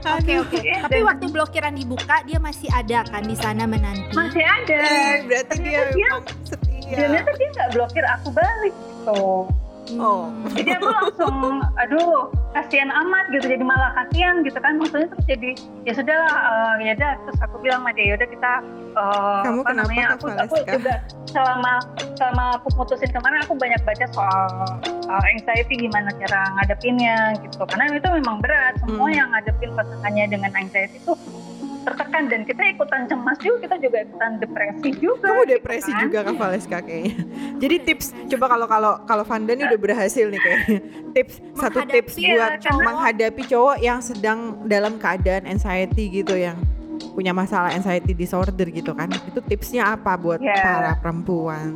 Oke 0.00 0.32
oke. 0.36 0.58
Tapi 0.62 0.98
waktu 1.00 1.26
blokiran 1.26 1.72
dibuka 1.72 2.22
dia 2.22 2.38
masih 2.38 2.70
ada 2.70 3.02
kan 3.04 3.22
di 3.22 3.34
sana 3.34 3.64
menanti. 3.64 4.12
masih 4.12 4.40
ada 4.42 4.78
Eh, 4.78 5.16
berarti 5.22 5.56
dia 5.58 5.80
Ternyata 5.82 5.92
dia 5.92 6.08
memang 6.08 6.22
setia. 6.42 6.96
ternyata 6.96 7.30
dia 7.32 7.48
nggak 7.50 7.68
blokir 7.70 8.04
aku 8.08 8.28
balik 8.30 8.72
gitu 8.72 9.20
Oh. 9.96 10.28
jadi 10.52 10.76
aku 10.76 10.88
langsung 10.92 11.64
aduh 11.80 12.28
kasihan 12.52 12.92
amat 12.92 13.24
gitu. 13.32 13.48
Jadi 13.48 13.64
malah 13.64 13.96
kasihan 13.96 14.44
gitu 14.44 14.58
kan. 14.60 14.76
Maksudnya 14.76 15.08
terus 15.08 15.24
jadi 15.24 15.50
ya 15.88 15.92
sudahlah 15.96 16.36
eh, 16.36 16.74
ya 16.84 16.92
udah 17.00 17.12
terus 17.24 17.38
aku 17.40 17.56
bilang 17.64 17.80
sama 17.80 17.96
dia 17.96 18.12
ya 18.12 18.14
udah 18.20 18.28
kita 18.28 18.52
eh, 18.92 19.40
Kamu 19.48 19.60
apa 19.64 19.70
kenapa, 19.70 19.70
namanya 19.80 20.06
aku 20.18 20.26
aku 20.36 20.54
juga 20.68 20.94
selama 21.28 21.72
selama 22.20 22.44
aku 22.60 22.68
putusin 22.76 23.10
kemarin 23.12 23.40
aku 23.44 23.54
banyak 23.56 23.80
baca 23.84 24.06
soal 24.16 24.44
uh, 25.08 25.22
anxiety 25.28 25.76
gimana 25.76 26.08
cara 26.24 26.40
ngadepinnya 26.60 27.36
gitu. 27.40 27.64
Karena 27.64 27.92
itu 27.96 28.08
memang 28.12 28.40
berat. 28.44 28.76
Semua 28.84 29.08
Hmm. 29.08 29.16
yang 29.24 29.28
ngadepin 29.32 29.70
pasangannya 29.72 30.24
dengan 30.28 30.50
anxiety 30.52 31.00
itu 31.00 31.12
tertekan 31.88 32.22
dan 32.26 32.40
kita 32.42 32.62
ikutan 32.68 33.02
cemas 33.04 33.36
juga 33.38 33.56
kita 33.64 33.76
juga 33.78 33.98
ikutan 34.00 34.30
depresi 34.36 34.88
juga 34.94 35.24
Kamu 35.24 35.40
gitu 35.40 35.52
depresi 35.54 35.90
kan. 35.90 36.00
juga 36.00 36.18
Kak 36.22 36.34
Valeska 36.36 36.78
kayaknya. 36.80 37.14
Jadi 37.62 37.76
tips 37.82 38.06
coba 38.28 38.46
kalau 38.46 38.66
kalau 38.66 38.92
kalau 39.02 39.24
Vanda 39.24 39.52
nih 39.52 39.64
udah 39.66 39.80
berhasil 39.80 40.26
nih 40.26 40.38
kayaknya. 40.38 40.78
Tips 41.16 41.34
satu 41.52 41.80
tips 41.84 42.14
ya, 42.14 42.30
buat 42.30 42.52
menghadapi 42.78 43.42
cowok 43.44 43.76
yang 43.78 43.98
sedang 43.98 44.38
dalam 44.64 44.94
keadaan 44.96 45.48
anxiety 45.48 46.06
gitu 46.12 46.32
yang 46.32 46.54
punya 47.10 47.32
masalah 47.32 47.72
anxiety 47.72 48.12
disorder 48.12 48.68
gitu 48.68 48.92
kan. 48.92 49.10
Itu 49.24 49.40
tipsnya 49.40 49.90
apa 49.90 50.14
buat 50.14 50.38
Ya. 50.38 50.54
para 50.54 50.92
perempuan? 50.94 51.72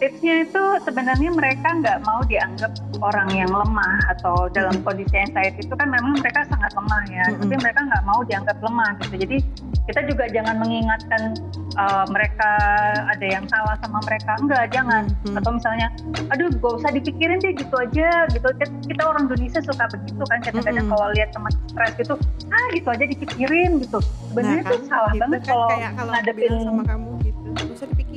Tipsnya 0.00 0.42
itu 0.42 0.62
sebenarnya 0.80 1.30
mereka 1.30 1.68
nggak 1.70 1.98
mau 2.02 2.24
dianggap 2.24 2.72
orang 2.98 3.28
yang 3.30 3.52
lemah 3.52 4.00
atau 4.08 4.48
dalam 4.48 4.80
kondisi 4.80 5.12
anxiety 5.14 5.60
itu 5.60 5.74
kan 5.74 5.86
memang 5.86 6.16
mereka 6.16 6.48
sangat 6.48 6.72
lemah 6.72 7.02
ya 7.06 7.24
Mm-mm. 7.28 7.40
tapi 7.42 7.54
mereka 7.54 7.80
nggak 7.84 8.02
mau 8.02 8.20
dianggap 8.24 8.56
lemah 8.58 8.90
gitu 8.98 9.14
jadi 9.20 9.36
kita 9.84 10.00
juga 10.06 10.24
jangan 10.26 10.56
mengingatkan 10.56 11.22
uh, 11.76 12.04
mereka 12.08 12.50
ada 13.06 13.26
yang 13.26 13.44
salah 13.46 13.76
sama 13.78 14.00
mereka 14.02 14.32
enggak 14.38 14.64
jangan 14.70 15.04
Mm. 15.20 15.36
atau 15.36 15.50
misalnya 15.52 15.86
aduh 16.28 16.48
gak 16.50 16.72
usah 16.74 16.90
dipikirin 16.90 17.36
deh 17.38 17.52
gitu 17.52 17.74
aja 17.76 18.24
gitu 18.30 18.48
Kita- 18.88 19.04
orang 19.04 19.28
Indonesia 19.28 19.60
suka 19.60 19.84
begitu 19.86 20.22
kan 20.24 20.38
kadang-kadang 20.40 20.86
Mm-mm. 20.86 20.96
kalau 20.96 21.06
lihat 21.12 21.28
teman 21.30 21.52
stres 21.66 21.92
gitu 21.94 22.14
ah 22.48 22.66
gitu 22.72 22.88
aja 22.88 23.04
dipikirin 23.04 23.70
gitu 23.78 23.98
sebenarnya 24.32 24.62
Nah, 24.62 24.70
itu 24.70 24.86
salah 24.86 25.12
gitu 25.12 25.20
banget 25.20 25.40
kan 25.40 25.50
kalau 25.50 25.68
kayak 25.68 25.90
kalau 25.92 26.10
ngadepin 26.10 26.52
sama 26.62 26.82
kamu 26.84 27.08
gitu. 27.20 27.48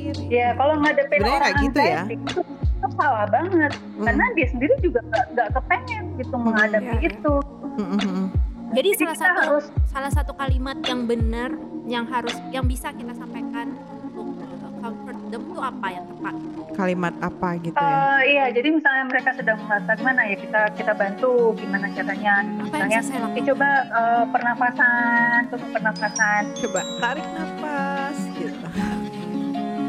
Sendiri. 0.06 0.22
Ya 0.30 0.48
kalau 0.52 0.74
ngadepin 0.76 1.16
Sebenarnya 1.16 1.40
orang 1.40 1.54
gitu 1.62 1.78
ya? 1.80 2.02
itu, 2.06 2.40
itu 2.44 2.88
salah 2.92 3.26
banget. 3.26 3.72
Hmm. 3.72 4.04
Karena 4.04 4.24
dia 4.32 4.46
sendiri 4.46 4.74
juga 4.78 5.00
nggak 5.06 5.48
kepengen 5.52 6.04
gitu 6.14 6.36
menghadapi 6.36 6.84
Iya, 6.84 6.94
iya. 6.94 7.08
itu. 7.10 7.34
Mm, 7.64 7.86
mm, 7.86 8.00
mm. 8.02 8.26
Jadi 8.66 8.90
Jadi 8.90 8.98
salah 8.98 9.16
satu 9.16 9.40
harus 9.40 9.64
salah 9.86 10.10
satu 10.10 10.32
kalimat 10.34 10.76
yang 10.82 11.00
benar 11.04 11.50
yang 11.84 12.04
harus 12.04 12.34
yang 12.50 12.64
bisa 12.64 12.90
kita 12.90 13.12
sampaikan 13.12 13.70
untuk 14.02 14.34
uh, 14.34 14.72
comfort 14.80 15.18
them 15.28 15.42
itu 15.44 15.60
apa 15.60 15.86
yang 15.88 16.04
tepat? 16.06 16.34
Kalimat 16.74 17.14
apa 17.20 17.48
gitu 17.56 17.70
ya? 17.72 17.86
eh, 17.86 18.20
iya 18.26 18.44
jadi 18.50 18.68
misalnya 18.68 19.04
mereka 19.06 19.30
sedang 19.32 19.62
merasa 19.62 19.94
gimana 19.94 20.26
ya 20.26 20.34
kita 20.34 20.60
kita 20.74 20.92
bantu 20.92 21.32
gimana 21.54 21.86
caranya 21.88 22.34
Apa 22.42 22.66
misalnya 22.82 22.98
ya 22.98 23.18
lakukan? 23.22 23.44
coba 23.46 23.68
eh, 23.86 24.24
pernafasan 24.28 25.38
coba 25.46 25.66
pernafasan 25.70 26.42
Coba 26.56 26.80
tarik 26.98 27.26
nafas. 27.30 27.93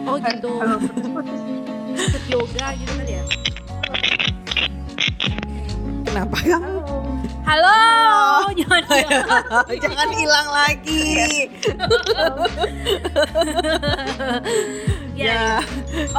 Oh 0.05 0.21
gitu. 0.21 0.51
kalau 0.61 0.77
putus-putus 0.77 1.41
Ikut 1.95 2.23
yoga 2.29 2.65
gitu 2.77 2.91
kan 2.93 3.07
ya? 3.07 3.23
Kenapa 6.05 6.37
kamu? 6.37 6.75
Halo, 7.45 7.79
nyonya. 8.51 9.21
Jangan 9.85 10.09
hilang 10.17 10.47
lagi. 10.49 11.45
ya, 15.17 15.25
ya. 15.29 15.45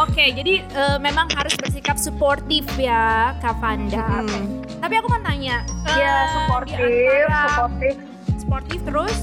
Oke, 0.01 0.33
jadi 0.33 0.63
eh, 0.63 0.99
memang 1.03 1.31
harus 1.35 1.55
bersikap 1.59 1.99
suportif 1.99 2.65
ya, 2.79 3.35
Kak 3.43 3.59
Vanda. 3.59 4.23
Mm. 4.23 4.65
Tapi 4.81 4.95
aku 5.03 5.07
mau 5.11 5.21
tanya, 5.23 5.67
eh, 5.67 5.99
ya 5.99 6.15
di 6.15 6.29
suportif 6.35 6.77
antara 6.79 7.49
suportif 7.51 7.95
suportif 8.39 8.81
terus, 8.87 9.19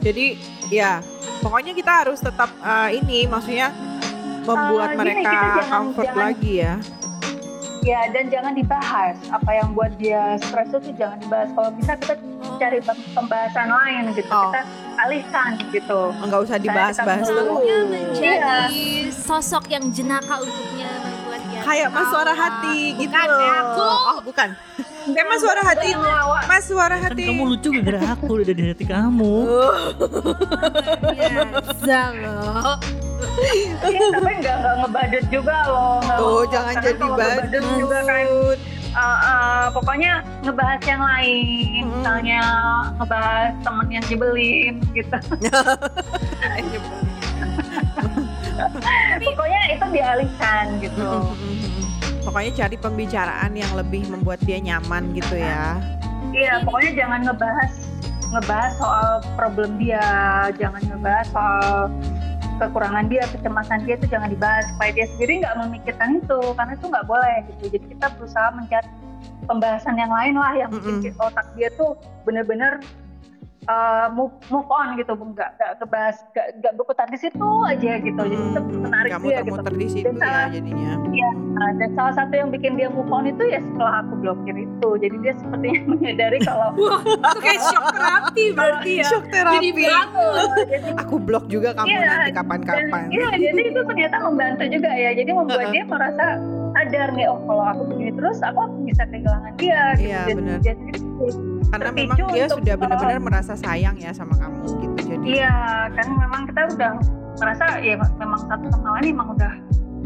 Jadi 0.00 0.26
ya 0.72 1.04
pokoknya 1.40 1.72
kita 1.72 1.92
harus 1.98 2.18
tetap 2.18 2.50
uh, 2.58 2.88
ini 2.88 3.24
maksudnya 3.24 3.72
membuat 4.42 4.88
gini, 4.90 4.98
mereka 4.98 5.30
jangan- 5.30 5.68
comfort 5.68 6.06
jangan- 6.06 6.24
lagi 6.26 6.52
ya. 6.58 6.74
ya 7.80 8.00
dan 8.10 8.24
jangan 8.28 8.52
dibahas 8.52 9.16
apa 9.30 9.50
yang 9.54 9.72
buat 9.72 9.92
dia 9.96 10.36
stres 10.38 10.68
itu 10.70 10.92
jangan 10.94 11.16
dibahas 11.18 11.48
kalau 11.50 11.70
bisa 11.72 11.92
kita 11.96 12.14
cari 12.54 12.78
pem- 12.78 13.08
pembahasan 13.10 13.68
lain 13.68 14.02
gitu 14.12 14.28
Oh. 14.28 14.52
kita 14.52 14.60
alihkan 14.98 15.50
gitu 15.70 16.00
Enggak 16.14 16.40
usah 16.44 16.56
dibahas-bahas 16.58 17.24
dulu. 17.26 17.54
Iya. 17.58 17.78
menjadi 17.82 18.84
sosok 19.10 19.64
yang 19.66 19.88
jenaka 19.88 20.34
untuknya 20.38 20.92
membuat 21.00 21.40
dia 21.42 21.60
Kayak 21.62 21.88
Mas 21.90 22.06
Suara. 22.06 22.32
Hati 22.32 22.78
gitu 22.98 23.08
Bukan 23.08 23.28
ya, 23.32 23.52
aku. 23.64 23.80
Oh, 23.80 24.18
bukan. 24.22 24.48
Kayak 25.14 25.26
Mas 25.28 25.40
Suara 25.42 25.62
Hati. 25.64 25.90
Mas 26.46 26.64
Suara 26.66 26.96
Kan 27.00 27.12
Hati. 27.12 27.26
kamu 27.26 27.44
lucu 27.56 27.68
gara-gara 27.74 28.14
aku 28.14 28.32
udah 28.40 28.46
dari 28.46 28.62
hati 28.70 28.84
kamu. 28.86 29.34
biasa 31.14 31.98
loh. 32.20 32.76
Iya, 33.40 33.76
tapi 34.12 34.30
nggak 34.40 34.54
nggak 34.60 34.74
ngebadut 34.84 35.24
juga 35.32 35.56
loh. 35.68 36.00
Tuh, 36.02 36.44
mau. 36.44 36.44
jangan 36.48 36.74
jadi 36.82 37.00
ngebadut 37.00 37.64
juga 37.78 37.98
kan. 38.04 38.26
uh, 38.90 39.00
uh, 39.00 39.70
pokoknya 39.70 40.12
ngebahas 40.42 40.82
yang 40.82 41.02
lain, 41.04 41.82
misalnya 41.88 42.40
ngebahas 42.98 43.52
temen 43.62 43.86
yang 43.92 44.04
nyebelin 44.08 44.74
gitu. 44.92 45.18
pokoknya 49.24 49.60
itu 49.72 49.86
dialihkan 49.94 50.64
gitu. 50.84 51.08
Pokoknya 52.20 52.52
cari 52.64 52.76
pembicaraan 52.76 53.52
yang 53.56 53.72
lebih 53.72 54.04
membuat 54.12 54.40
dia 54.44 54.60
nyaman 54.60 55.16
gitu 55.16 55.40
ya. 55.40 55.80
Iya, 56.30 56.62
pokoknya 56.62 56.92
jangan 56.94 57.20
ngebahas 57.26 57.72
ngebahas 58.30 58.72
soal 58.78 59.10
problem 59.34 59.70
dia, 59.82 60.06
jangan 60.54 60.78
ngebahas 60.86 61.26
soal 61.34 61.90
kekurangan 62.62 63.08
dia, 63.10 63.24
kecemasan 63.32 63.82
dia 63.88 63.96
itu 63.96 64.06
jangan 64.06 64.30
dibahas 64.30 64.68
supaya 64.70 64.90
dia 64.94 65.06
sendiri 65.16 65.42
nggak 65.42 65.56
memikirkan 65.66 66.20
itu 66.20 66.40
karena 66.54 66.72
itu 66.76 66.86
nggak 66.86 67.06
boleh 67.08 67.36
gitu. 67.48 67.62
Jadi 67.74 67.86
kita 67.96 68.06
berusaha 68.20 68.48
mencari 68.54 68.88
pembahasan 69.48 69.96
yang 69.98 70.12
lain 70.12 70.36
lah 70.36 70.52
yang 70.54 70.70
bikin 70.70 71.16
otak 71.18 71.46
dia 71.58 71.72
tuh 71.74 71.96
bener-bener 72.28 72.78
uh, 73.62 74.06
move, 74.10 74.32
move 74.46 74.66
on 74.66 74.94
gitu, 74.94 75.12
nggak 75.12 75.50
nggak 75.52 75.70
ngebahas 75.78 76.16
nggak 76.26 76.46
nggak 76.56 76.72
berkutat 76.74 77.08
di 77.08 77.18
situ 77.18 77.40
aja 77.62 77.92
gitu. 77.98 78.22
Jadi 78.22 78.36
Hmm, 78.40 78.80
menarik 78.80 79.10
nggak 79.10 79.22
dia 79.22 79.38
gitu. 79.42 79.60
di 79.74 79.88
situ 79.88 80.06
Dan 80.06 80.14
ya 80.14 80.22
salah- 80.22 80.50
jadinya. 80.50 80.90
Iya, 81.10 81.30
nah, 81.50 81.70
dan 81.74 81.90
salah 81.92 82.14
satu 82.14 82.32
yang 82.32 82.48
bikin 82.48 82.72
dia 82.74 82.88
move 82.88 83.08
on 83.08 83.24
itu 83.24 83.42
ya 83.44 83.60
setelah 83.60 83.94
aku 84.00 84.14
blokir 84.16 84.54
itu. 84.56 84.88
Jadi 84.96 85.16
dia 85.18 85.32
sepertinya 85.34 85.80
menyadari 85.92 86.38
kalau 86.40 86.68
Itu 87.26 87.38
kayak 87.38 87.60
shock 87.62 87.84
terapi 87.90 88.44
berarti 88.52 88.90
ya. 88.96 89.06
Shock 89.06 89.24
Jadi 89.24 89.34
terapi. 89.34 89.70
bangun. 89.82 90.34
uh, 90.38 90.64
jadi 90.64 90.88
Aku 91.00 91.14
blok 91.18 91.44
juga 91.46 91.68
kamu 91.72 91.88
Iya, 91.88 92.00
nanti 92.06 92.32
kapan-kapan. 92.32 93.04
Iya, 93.08 93.28
jadi 93.34 93.60
itu 93.66 93.80
ternyata 93.82 94.16
membantu 94.22 94.64
juga 94.66 94.90
ya. 94.90 95.10
Jadi 95.12 95.30
membuat 95.30 95.66
dia 95.68 95.84
merasa 95.84 96.24
sadar 96.80 97.08
nih, 97.12 97.26
oh 97.28 97.38
kalau 97.44 97.64
aku 97.68 97.82
begini 97.92 98.12
terus, 98.16 98.38
aku 98.40 98.60
bisa 98.88 99.04
kehilangan 99.04 99.52
dia. 99.60 99.82
Gitu. 100.00 100.08
Iya, 100.08 100.20
Dan 100.32 100.60
dia 100.64 100.74
sendiri, 100.74 101.00
Karena 101.70 101.90
memang 101.92 102.16
dia 102.32 102.44
untuk, 102.48 102.58
sudah 102.64 102.74
uh, 102.74 102.80
benar-benar 102.80 103.18
merasa 103.20 103.52
sayang 103.54 103.96
ya 104.00 104.10
sama 104.16 104.34
kamu 104.40 104.64
gitu. 104.80 104.96
Jadi 105.12 105.24
Iya, 105.36 105.54
kan 105.92 106.06
memang 106.08 106.42
kita 106.48 106.60
udah 106.74 106.92
merasa 107.36 107.64
ya 107.84 107.94
memang 108.00 108.40
satu 108.48 108.66
sama 108.72 108.88
lain 108.98 109.12
emang 109.12 109.28
udah 109.36 109.52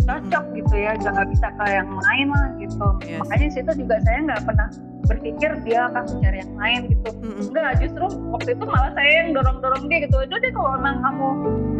cocok 0.04 0.44
gitu 0.58 0.74
ya, 0.74 0.90
udah 0.98 1.10
nggak 1.14 1.28
bisa 1.30 1.46
ke 1.54 1.64
yang 1.70 1.90
lain 1.94 2.26
lah 2.34 2.46
gitu. 2.58 2.88
Yes. 3.06 3.18
Makanya 3.22 3.46
situ 3.54 3.70
juga 3.78 3.96
saya 4.02 4.18
nggak 4.26 4.42
pernah 4.42 4.68
berpikir 5.04 5.50
dia 5.68 5.80
akan 5.92 6.02
mencari 6.10 6.38
yang 6.42 6.54
lain 6.58 6.80
gitu. 6.90 7.08
Mm-mm. 7.22 7.44
Enggak, 7.52 7.70
justru 7.80 8.06
waktu 8.32 8.50
itu 8.56 8.64
malah 8.66 8.90
saya 8.96 9.10
yang 9.24 9.28
dorong-dorong 9.32 9.84
dia 9.86 9.98
gitu. 10.04 10.16
Udah 10.18 10.38
deh 10.42 10.52
kalau 10.52 10.70
emang 10.76 10.96
kamu 11.00 11.26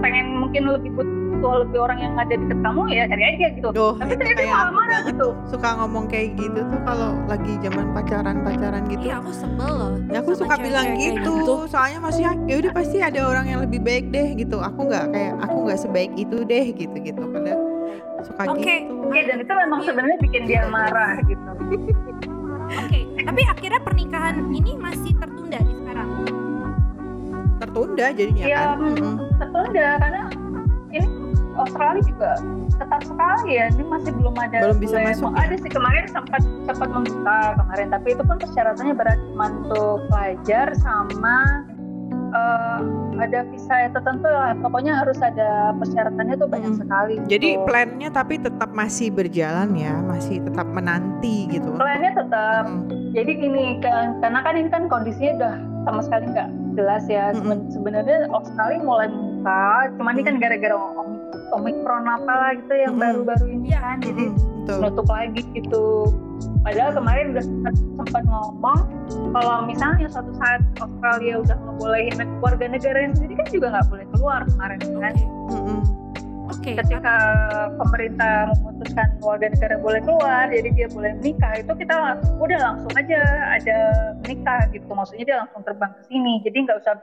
pengen 0.00 0.26
mungkin 0.40 0.62
lebih 0.70 0.90
butuh 0.94 1.23
lebih 1.46 1.78
orang 1.78 1.98
yang 1.98 2.14
ada 2.14 2.32
deket 2.32 2.58
kamu 2.58 2.80
ya 2.88 3.02
cari 3.06 3.24
aja 3.24 3.46
gitu. 3.52 3.68
Duh, 3.70 3.92
Tapi 3.96 4.12
ternyata 4.14 4.40
kayak 4.40 4.52
malah 4.52 4.70
marah 4.70 4.88
banget 4.94 5.10
gitu. 5.12 5.28
suka 5.48 5.68
ngomong 5.76 6.04
kayak 6.06 6.28
gitu 6.34 6.60
tuh 6.64 6.80
kalau 6.82 7.10
lagi 7.24 7.52
zaman 7.60 7.86
pacaran-pacaran 7.92 8.82
gitu. 8.86 9.04
Iya, 9.04 9.14
aku 9.18 9.30
sebel 9.32 9.70
loh. 9.70 9.92
Ya 10.08 10.18
aku 10.20 10.30
sama 10.32 10.40
suka 10.40 10.54
bilang 10.58 10.86
kayak 10.86 10.98
gitu, 11.20 11.34
soalnya 11.66 11.98
masih 12.00 12.22
ya 12.44 12.54
udah 12.58 12.72
pasti 12.72 12.96
ada 12.98 13.20
orang 13.22 13.46
yang 13.46 13.60
lebih 13.60 13.80
baik 13.80 14.04
deh 14.08 14.28
gitu. 14.34 14.56
Aku 14.58 14.80
nggak 14.86 15.04
kayak 15.10 15.32
aku 15.40 15.56
nggak 15.64 15.78
sebaik 15.78 16.12
itu 16.14 16.36
deh 16.42 16.64
gitu 16.72 16.96
gitu. 16.98 17.22
Padahal 17.24 17.60
suka 18.22 18.42
Oke. 18.48 18.64
gitu. 18.86 18.94
Iya 19.10 19.22
dan 19.26 19.36
itu 19.40 19.52
memang 19.52 19.80
sebenarnya 19.82 20.18
bikin 20.22 20.42
dia 20.44 20.62
marah 20.66 21.20
gitu. 21.24 21.50
Oke, 22.64 22.98
tapi 23.20 23.42
akhirnya 23.44 23.80
pernikahan 23.80 24.34
ini 24.48 24.72
masih 24.74 25.12
tertunda 25.14 25.58
nih 25.58 25.76
sekarang. 25.78 26.08
Tertunda 27.54 28.06
jadinya 28.10 28.44
Iya, 28.44 28.56
kan. 28.58 28.76
Mm-mm. 28.80 29.14
tertunda 29.38 29.86
karena 30.00 30.22
ini 30.90 31.06
Australia 31.64 32.02
juga 32.04 32.30
ketat 32.74 33.02
sekali 33.04 33.50
ya. 33.54 33.64
Ini 33.70 33.84
masih 33.84 34.12
belum 34.14 34.34
ada. 34.34 34.56
Belum 34.62 34.78
bisa 34.78 34.96
boleh- 34.96 35.06
masuk 35.10 35.30
ya? 35.30 35.40
Ada 35.40 35.54
sih 35.58 35.70
kemarin 35.70 36.04
sempat 36.06 36.42
sempat 36.62 36.88
membuka 36.90 37.36
kemarin, 37.56 37.86
tapi 37.88 38.08
itu 38.10 38.22
pun 38.22 38.36
persyaratannya 38.36 38.94
berat 38.94 39.18
cuma 39.26 39.46
untuk 39.50 39.98
pelajar 40.06 40.66
sama 40.76 41.36
eh, 42.34 42.80
ada 43.16 43.46
visa 43.46 43.86
tertentu 43.88 44.26
lah. 44.26 44.58
Pokoknya 44.58 44.92
harus 44.96 45.14
ada 45.20 45.70
persyaratannya 45.72 46.34
tuh 46.34 46.50
banyak 46.50 46.72
Mm. 46.72 46.80
sekali. 46.80 47.14
Jadi 47.24 47.48
gitu. 47.52 47.62
plannya 47.64 48.08
tapi 48.10 48.34
tetap 48.36 48.74
masih 48.74 49.08
berjalan 49.08 49.70
ya, 49.72 49.94
masih 50.00 50.42
tetap 50.42 50.66
menanti 50.68 51.46
gitu. 51.48 51.70
plannya 51.74 52.10
tetap 52.12 52.66
Mm. 52.66 52.90
jadi 53.12 53.30
gini 53.32 53.66
kan 53.78 54.18
karena 54.18 54.40
kan 54.40 54.54
ini 54.56 54.66
kan 54.68 54.82
kondisinya 54.84 55.32
udah 55.36 55.54
sama 55.84 56.00
sekali 56.02 56.24
nggak 56.28 56.48
jelas 56.74 57.04
ya 57.06 57.30
Seben- 57.30 57.70
sebenarnya 57.70 58.18
Australia 58.28 58.82
mulai 58.82 59.06
membuka 59.06 59.62
cuman 59.94 60.12
ini 60.12 60.24
kan 60.24 60.36
gara-gara 60.36 60.74
om- 60.74 61.22
omikron 61.52 62.08
apalah 62.08 62.56
gitu 62.56 62.74
yang 62.74 62.94
baru-baru 62.96 63.46
ini 63.50 63.68
Iya. 63.74 63.80
kan 63.82 63.96
jadi 64.00 64.24
Betul. 64.64 64.78
nutup 64.80 65.08
lagi 65.10 65.42
gitu 65.52 65.86
padahal 66.64 66.90
kemarin 66.96 67.24
udah 67.36 67.44
sempat, 67.44 67.74
sempat 67.76 68.22
ngomong 68.24 68.80
kalau 69.36 69.56
misalnya 69.68 70.06
suatu 70.08 70.32
saat 70.40 70.60
Australia 70.80 71.44
udah 71.44 71.56
ngebolehin 71.58 72.16
warga 72.40 72.64
negaranya 72.64 73.12
sendiri 73.12 73.34
kan 73.36 73.48
juga 73.52 73.66
nggak 73.74 73.86
boleh 73.92 74.06
keluar 74.16 74.40
kemarin 74.48 74.78
kan 74.80 75.14
Mm-mm. 75.52 75.80
Oke, 76.44 76.76
ketika 76.76 77.16
pemerintah 77.80 78.52
memutuskan 78.60 79.08
warga 79.20 79.48
negara 79.48 79.80
boleh 79.80 80.00
keluar 80.04 80.44
jadi 80.48 80.68
dia 80.76 80.88
boleh 80.92 81.12
menikah 81.20 81.52
itu 81.56 81.72
kita 81.72 82.20
udah 82.40 82.58
langsung 82.60 82.92
aja 82.96 83.20
ada 83.52 83.78
menikah 84.24 84.60
gitu 84.72 84.88
maksudnya 84.92 85.24
dia 85.24 85.36
langsung 85.44 85.60
terbang 85.64 85.92
ke 85.92 86.02
sini 86.08 86.40
jadi 86.44 86.56
nggak 86.68 86.78
usah 86.84 86.94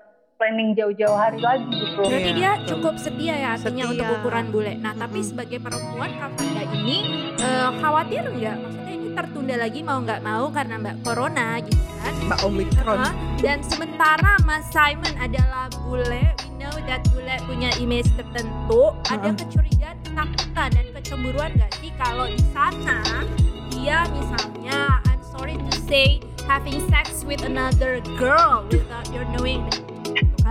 planning 0.41 0.73
jauh-jauh 0.73 1.13
hari 1.13 1.37
lagi 1.37 1.69
gitu 1.69 2.01
Berarti 2.01 2.31
Iya, 2.33 2.33
dia 2.33 2.51
cukup 2.65 2.97
setia 2.97 3.35
ya 3.37 3.49
artinya 3.53 3.85
Setia. 3.85 3.93
untuk 3.93 4.05
ukuran 4.17 4.45
bule. 4.49 4.73
Nah, 4.73 4.97
tapi 4.97 5.21
sebagai 5.21 5.61
perempuan 5.61 6.09
Kavanda 6.17 6.63
ini 6.73 6.97
eh, 7.37 7.69
khawatir 7.77 8.23
nggak? 8.25 8.57
Maksudnya 8.57 8.93
ini 8.97 9.07
tertunda 9.13 9.55
lagi 9.55 9.79
mau 9.85 10.01
nggak 10.01 10.21
mau 10.25 10.45
karena 10.49 10.75
mbak 10.81 10.95
corona 11.05 11.61
gitu 11.61 11.77
kan? 12.01 12.13
Mbak 12.25 12.39
Omikron. 12.41 12.97
Hah? 12.97 13.13
Dan 13.37 13.61
sementara 13.61 14.33
Mas 14.41 14.65
Simon 14.73 15.13
adalah 15.21 15.69
bule, 15.85 16.25
we 16.25 16.49
know 16.57 16.73
that 16.89 17.05
bule 17.13 17.35
punya 17.45 17.69
image 17.77 18.09
tertentu. 18.17 18.97
Ada 19.13 19.29
Heeh. 19.29 19.37
kecurigaan, 19.45 19.95
ketakutan 20.01 20.69
dan 20.73 20.85
kecemburuan 20.97 21.49
nggak 21.53 21.71
sih 21.77 21.93
kalau 21.95 22.25
di 22.25 22.41
sana 22.49 22.97
dia 23.69 24.09
misalnya, 24.09 24.97
I'm 25.05 25.21
sorry 25.21 25.53
to 25.53 25.73
say, 25.85 26.17
having 26.45 26.81
sex 26.89 27.21
with 27.21 27.45
another 27.45 28.01
girl 28.17 28.65
without 28.67 29.05
your 29.09 29.25
knowing, 29.29 29.65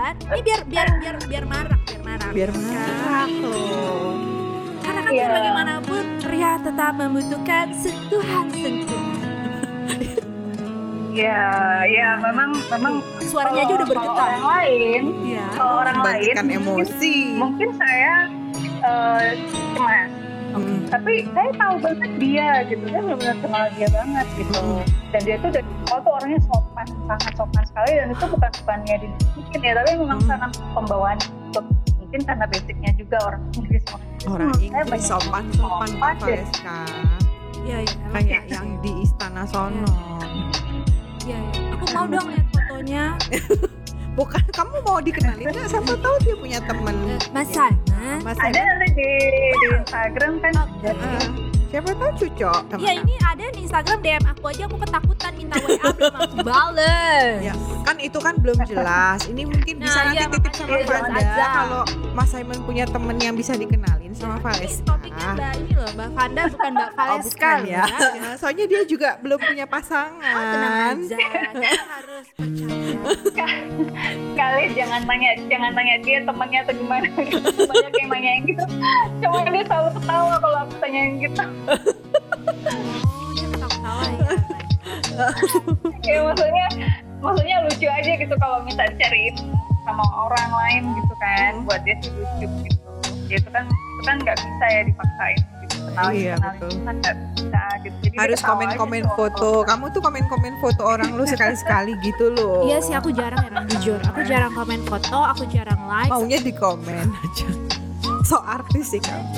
kan? 0.01 0.15
ini 0.27 0.41
biar 0.43 0.61
biar 0.65 0.89
biar 0.97 1.17
biar 1.23 1.45
marak 1.47 1.81
biar 1.85 2.01
marak 2.03 2.31
Biar 2.33 2.51
marah 2.51 3.29
loh. 3.29 4.15
karena 4.81 5.01
kan 5.01 5.13
biar 5.13 5.29
bagaimanapun 5.31 6.05
pria 6.21 6.53
tetap 6.59 6.93
membutuhkan 6.95 7.67
sentuhan 7.75 8.47
sentuhan 8.49 9.05
ya 11.11 11.43
ya 11.85 12.09
memang 12.19 12.51
memang 12.71 12.95
suaranya 13.21 13.61
aja 13.61 13.75
udah 13.75 13.83
kalau 13.85 13.99
bergetar 13.99 14.29
orang 14.31 14.45
lain 14.47 15.03
Iya. 15.27 15.45
kalau 15.53 15.75
orang 15.77 15.99
lain 16.01 16.35
mungkin, 16.39 16.57
emosi. 16.57 17.15
mungkin 17.35 17.69
saya 17.77 18.15
eh, 18.81 19.29
cemas 19.69 20.11
tapi 20.87 21.13
saya 21.31 21.51
tahu 21.55 21.75
banget 21.79 22.11
dia 22.19 22.49
gitu 22.67 22.83
saya 22.85 23.01
benar-benar 23.05 23.37
kenal 23.39 23.65
dia 23.73 23.89
banget 23.89 24.27
gitu 24.35 24.59
Mm. 24.61 24.83
dan 25.11 25.21
dia 25.21 25.37
tuh 25.39 25.51
dari 25.51 25.67
awal 25.85 25.99
tuh 26.01 26.13
orangnya 26.13 26.41
sopan 26.43 26.70
sangat 26.87 27.33
sopan 27.35 27.65
sekali 27.65 27.93
dan 27.95 28.09
itu 28.09 28.25
bukan 28.27 28.51
bukannya 28.57 28.95
di 28.97 29.09
mungkin 29.35 29.59
ya 29.61 29.73
tapi 29.75 29.91
memang 29.95 30.19
Mm. 30.19 30.29
karena 30.29 30.47
pembawaan 30.73 31.19
itu 31.19 31.61
mungkin 31.97 32.21
karena 32.23 32.45
basicnya 32.47 32.91
juga 32.95 33.17
orang 33.25 33.43
Inggris 33.55 33.85
Orang 34.21 34.51
Hmm, 34.51 34.61
Inggris 34.61 34.87
banyak 34.87 35.01
sopan 35.03 35.45
sopan 35.51 35.89
sopan. 35.89 36.17
Valeska. 36.19 36.79
Iya, 37.61 37.79
iya, 37.79 37.95
emang 38.03 38.13
Kayak 38.21 38.45
yang 38.47 38.69
di 38.79 38.93
istana 39.01 39.43
sono. 39.45 39.93
iya, 41.23 41.39
iya. 41.41 41.73
Aku 41.73 41.85
mau 41.91 42.05
dong 42.05 42.27
lihat 42.29 42.47
fotonya. 42.51 43.05
Bukan 44.19 44.43
kamu 44.51 44.77
mau 44.83 44.99
dikenalin 44.99 45.45
nggak? 45.47 45.67
Siapa 45.67 45.95
tahu 45.95 46.15
dia 46.21 46.35
punya 46.35 46.59
temen. 46.61 46.97
Eh, 47.07 47.21
Mas. 47.31 47.53
Mas 48.21 48.37
ada 48.37 48.61
nanti 48.77 48.93
di, 48.93 49.09
di 49.55 49.67
Instagram 49.79 50.33
kan 50.43 50.53
Oke. 50.59 50.91
Ah, 50.91 51.25
siapa 51.71 51.95
tahu 51.95 52.11
temen 52.67 52.83
Iya 52.83 52.93
ini 52.99 53.15
ada 53.23 53.45
di 53.47 53.61
Instagram 53.63 53.99
DM 54.01 54.25
aku 54.27 54.45
aja 54.47 54.63
aku 54.67 54.77
ketakutan 54.77 55.33
minta 55.35 55.55
WA 55.57 55.79
belum 55.95 56.15
aku 56.21 56.37
bales. 56.43 57.39
Ya, 57.41 57.55
kan 57.87 57.97
itu 57.99 58.19
kan 58.19 58.35
belum 58.39 58.59
jelas. 58.67 59.19
Ini 59.27 59.43
mungkin 59.47 59.75
Nah, 59.79 59.87
bisa 59.87 60.01
nanti 60.03 60.17
iya, 60.17 60.27
titip 60.27 60.51
makanya 60.51 60.85
sama 60.91 61.15
aja. 61.15 61.47
kalau 61.55 61.83
Mas 62.11 62.29
Simon 62.29 62.59
punya 62.65 62.85
temen 62.85 63.17
yang 63.17 63.35
bisa 63.35 63.55
dikenalin 63.55 64.00
sama 64.21 64.37
Ini 64.37 64.45
Valeska. 64.45 64.85
topiknya 64.87 65.29
Mbak 65.33 65.53
ini 65.57 65.73
loh 65.75 65.91
Mbak 65.91 66.09
Vanda 66.13 66.43
bukan 66.47 66.71
Mbak 66.71 66.89
Oh, 66.93 66.97
Valeska 66.99 67.25
bukan 67.51 67.59
loh, 67.59 67.73
ya. 67.73 67.85
Soalnya 68.41 68.65
dia 68.67 68.83
juga 68.85 69.09
belum 69.19 69.41
punya 69.41 69.65
pasangan. 69.67 70.21
Oh, 70.31 70.45
tenang 70.47 70.75
aja, 71.01 71.17
harus 71.97 72.27
percaya. 72.31 73.57
kali 74.33 74.65
jangan 74.73 75.01
tanya 75.03 75.31
jangan 75.47 75.71
tanya 75.71 75.95
dia 75.99 76.19
temannya 76.21 76.59
atau 76.61 76.75
gimana 76.75 77.07
gitu. 77.19 77.39
banyak 77.63 77.93
yang 77.95 78.09
nanyain 78.09 78.43
gitu 78.47 78.65
cuma 79.21 79.45
dia 79.47 79.65
selalu 79.65 79.91
ketawa 79.95 80.35
kalau 80.39 80.59
aku 80.61 80.75
tanyain 80.79 81.13
gitu 81.19 81.43
Oh, 81.71 81.77
dia 83.33 83.47
ketawa-ketawa 83.49 84.05
ya. 84.07 84.37
ya 86.03 86.19
maksudnya 86.23 86.67
maksudnya 87.19 87.57
lucu 87.63 87.87
aja 87.87 88.13
gitu 88.17 88.35
kalau 88.37 88.59
minta 88.63 88.85
dicariin 88.87 89.37
sama 89.83 90.05
orang 90.19 90.49
lain 90.51 90.83
gitu 90.95 91.15
kan 91.19 91.53
Hmm. 91.53 91.65
buat 91.65 91.81
dia 91.83 91.97
sih 91.99 92.11
lucu 92.11 92.47
gitu 92.65 92.89
ya 93.27 93.37
itu 93.37 93.51
kan 93.51 93.65
itu 94.01 94.09
kan 94.09 94.17
nggak 94.19 94.39
bisa 94.41 94.65
ya 94.67 94.81
dipaksain 94.83 95.37
gitu 95.61 95.77
kenalin 95.83 96.15
Iya, 96.15 96.35
kenalin 96.35 96.57
betul. 96.57 96.69
itu 96.71 96.81
kan 96.81 96.95
nggak 96.97 97.17
bisa 97.21 97.63
gitu 97.77 97.97
jadi 98.01 98.17
Harus 98.17 98.41
komen-komen 98.41 99.03
tuh 99.03 99.13
foto. 99.15 99.37
kalau- 99.37 99.67
Kamu 99.69 99.85
tuh 99.91 100.01
komen-komen 100.01 100.53
foto 100.59 100.83
orang 100.87 101.09
lu 101.13 101.25
sekali-sekali 101.25 101.93
gitu 102.01 102.25
loh. 102.33 102.65
Iya 102.65 102.79
sih 102.81 102.95
aku 102.95 103.13
jarang 103.13 103.45
ya 103.45 103.61
jujur. 103.69 104.01
Aku 104.03 104.21
jarang 104.25 104.53
komen 104.53 104.81
foto, 104.83 105.19
aku 105.21 105.45
jarang 105.47 105.77
like. 105.85 106.09
Maunya 106.09 106.39
di 106.39 106.51
komen 106.51 107.07
aja. 107.07 107.49
So 108.23 108.41
artis 108.41 108.89
sih 108.91 109.01
kamu. 109.01 109.29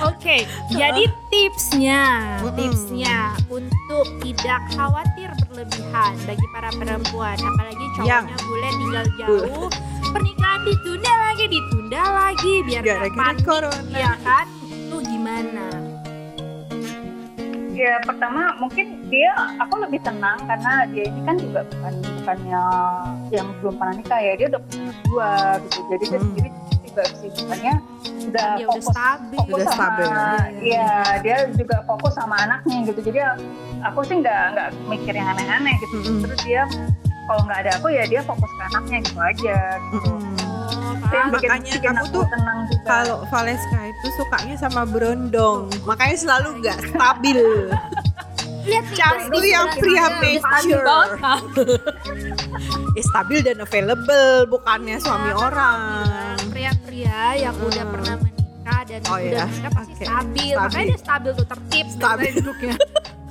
Oke, 0.00 0.46
jadi 0.70 1.02
tipsnya, 1.26 2.02
tipsnya 2.54 3.16
untuk 3.48 4.06
tidak 4.20 4.62
khawatir 4.70 5.26
berlebihan 5.42 6.14
bagi 6.22 6.46
para 6.48 6.70
perempuan, 6.70 7.34
apalagi 7.34 7.84
cowoknya 7.94 8.06
Yang- 8.22 8.26
bule 8.40 8.68
tinggal 8.72 9.04
jauh, 9.16 9.66
pernikahan 10.08 10.60
ditunda 10.62 11.12
lagi, 11.20 11.44
ditunda 11.46 12.02
lagi, 12.04 12.52
biar 12.62 12.82
Gara-gara 12.82 13.10
panik, 13.14 13.42
corona. 13.42 13.94
ya 13.94 14.12
kan? 14.20 14.46
Itu 14.66 14.96
gimana? 15.00 15.66
Ya 17.70 17.94
pertama 18.02 18.58
mungkin 18.58 19.06
dia 19.06 19.30
aku 19.56 19.78
lebih 19.78 20.02
tenang 20.02 20.42
karena 20.42 20.82
dia 20.88 21.06
ini 21.06 21.20
kan 21.22 21.38
juga 21.38 21.62
bukan 21.64 21.94
bukannya 22.12 22.64
yang 23.30 23.46
belum 23.56 23.74
pernah 23.78 23.94
nikah 23.94 24.18
ya 24.18 24.32
dia 24.34 24.46
udah 24.50 24.62
punya 24.64 24.90
dua 25.06 25.30
gitu 25.62 25.78
jadi 25.86 26.04
dia 26.04 26.18
Hmm. 26.18 26.26
sendiri 26.26 26.48
juga 26.82 27.02
kesibukannya 27.06 27.74
udah 28.26 28.48
Dia 28.50 28.66
udah 28.66 28.74
fokus 28.74 28.86
stabil. 28.90 29.36
fokus 29.38 29.54
Udah 29.54 29.66
sama 29.68 29.78
stabil. 29.78 30.08
iya 30.66 30.90
dia 31.22 31.36
juga 31.54 31.76
fokus 31.86 32.12
sama 32.12 32.36
anaknya 32.40 32.76
gitu 32.84 33.00
jadi 33.04 33.18
aku 33.80 33.98
sih 34.02 34.16
nggak 34.18 34.42
nggak 34.50 34.68
mikir 34.84 35.14
yang 35.14 35.28
aneh-aneh 35.30 35.74
gitu 35.78 35.96
Mm-mm. 36.02 36.18
terus 36.26 36.40
dia 36.42 36.62
kalau 37.28 37.42
nggak 37.44 37.58
ada 37.60 37.70
aku 37.76 37.88
ya 37.88 38.04
dia 38.04 38.20
fokus 38.22 38.48
ke 38.48 38.62
anaknya 38.66 38.98
gitu 39.00 39.20
aja 39.20 39.56
gitu. 39.84 40.10
Oh, 40.10 40.92
Itu 40.98 41.14
yang 41.14 41.28
paham. 41.28 41.28
bikin, 41.30 41.48
Makanya 41.48 41.70
bikin 41.70 41.82
kamu 41.86 41.98
aku 41.98 42.08
tuh 42.10 42.24
tenang 42.26 42.58
juga 42.66 42.84
Kalau 42.84 43.18
Valeska 43.26 43.80
itu 43.86 44.06
sukanya 44.14 44.56
sama 44.56 44.82
berondong, 44.84 45.60
makanya 45.84 46.16
selalu 46.18 46.48
nggak 46.58 46.78
stabil. 46.86 47.40
Lihat 48.60 48.84
nih, 48.84 48.96
Cari 48.98 49.22
tuh 49.30 49.44
yang 49.46 49.68
pria 49.72 50.06
mature. 50.12 50.84
Kan? 51.16 51.40
Ya, 52.90 53.02
stabil 53.06 53.38
dan 53.40 53.56
available, 53.58 54.28
bukannya 54.46 54.96
suami 54.98 55.30
Nah, 55.30 55.40
orang. 55.40 55.78
Pria-pria 56.50 57.20
yang 57.38 57.56
udah 57.56 57.80
Hmm. 57.80 57.92
pernah 57.94 58.14
menikah 58.18 58.80
dan 58.84 59.00
Oh, 59.06 59.16
udah 59.16 59.24
iya. 59.24 59.44
menikah 59.46 59.72
pasti 59.72 59.92
Oke. 59.94 60.04
stabil. 60.04 60.48
Stabil. 60.50 60.54
Makanya 60.58 60.84
dia 60.86 60.98
stabil 60.98 61.30
tuh 61.32 61.46
tertib 61.46 61.86
Stabil. 61.86 61.96
stabil 61.96 62.30
duduknya. 62.36 62.74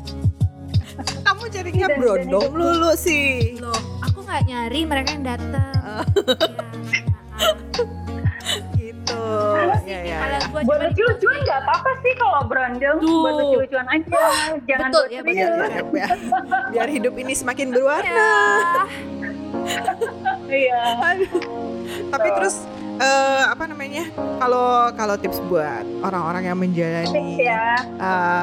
Jadinya 1.58 1.88
Dan- 1.88 1.89
dan 1.89 1.99
berondong 1.99 2.45
hidup- 2.45 2.60
lulu 2.60 2.91
sih. 2.93 3.58
Loh, 3.58 3.82
aku 3.99 4.20
nggak 4.22 4.41
nyari 4.45 4.80
mereka 4.86 5.10
yang 5.12 5.26
datang. 5.26 5.74
Oh. 9.08 9.55
Ya. 9.58 9.74
Gitu. 9.88 9.88
Ya 9.88 9.99
ya. 10.03 10.18
Ya. 10.20 10.39
buat 10.51 10.80
lucu-lucuan 10.84 11.38
nggak 11.41 11.60
apa-apa 11.64 11.91
sih 12.01 12.14
kalau 12.16 12.41
berondong 12.45 12.97
Tuh. 12.99 13.22
buat 13.24 13.34
lucu-lucuan 13.36 13.88
aja 13.88 14.24
jangan 14.66 14.89
Betul, 14.89 15.03
buat 15.03 15.12
ya. 15.12 15.22
Biar, 15.24 15.51
biar, 15.88 16.18
biar, 16.72 16.88
hidup 16.89 17.14
ini 17.16 17.34
semakin 17.34 17.72
berwarna. 17.72 18.12
Ya. 18.12 18.84
iya. 20.49 20.84
Tapi 22.14 22.28
terus 22.36 22.55
eh, 22.97 23.43
apa 23.45 23.63
namanya? 23.65 24.03
Kalau 24.37 24.67
kalau 24.93 25.15
tips 25.15 25.39
buat 25.43 25.85
orang-orang 26.01 26.43
yang 26.45 26.57
tips 26.57 26.65
menjalani 26.67 27.25
ya 27.39 27.65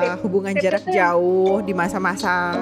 Tips- 0.00 0.20
hubungan 0.20 0.52
tips 0.52 0.62
jarak 0.62 0.82
itu- 0.82 0.94
jauh 0.94 1.56
di 1.60 1.72
masa-masa 1.72 2.54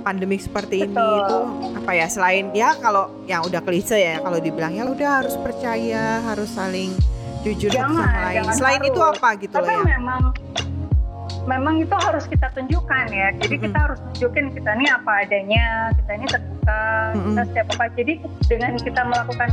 pandemik 0.00 0.40
seperti 0.40 0.84
ini 0.84 0.92
Betul. 0.92 1.20
itu 1.20 1.38
apa 1.76 1.90
ya 1.92 2.06
selain 2.06 2.44
ya 2.50 2.72
kalau 2.74 3.10
yang 3.24 3.42
udah 3.42 3.60
klise 3.60 3.94
ya 3.94 4.16
kalau 4.18 4.38
dibilang 4.38 4.72
ya 4.72 4.84
udah 4.84 5.10
harus 5.20 5.34
percaya 5.36 6.24
harus 6.24 6.48
saling 6.48 6.94
jujur 7.40 7.68
Jangan, 7.68 8.04
sama 8.04 8.20
lain 8.26 8.42
selain 8.52 8.80
itu 8.82 8.96
harus. 8.96 9.16
apa 9.16 9.28
gitu 9.38 9.54
tapi 9.54 9.64
loh 9.66 9.80
ya 9.80 9.84
memang 9.90 10.22
memang 11.48 11.80
itu 11.80 11.94
harus 11.96 12.24
kita 12.28 12.48
tunjukkan 12.52 13.06
ya. 13.12 13.28
Jadi 13.40 13.54
Mm-mm. 13.56 13.64
kita 13.68 13.78
harus 13.78 13.98
tunjukin 14.12 14.46
kita 14.52 14.70
ini 14.76 14.86
apa 14.90 15.12
adanya 15.24 15.64
kita 15.96 16.10
ini 16.16 16.26
terbuka 16.28 16.80
Mm-mm. 16.80 17.24
kita 17.24 17.42
setiap 17.52 17.66
apa. 17.76 17.84
Jadi 17.96 18.14
dengan 18.48 18.72
kita 18.80 19.00
melakukan 19.06 19.48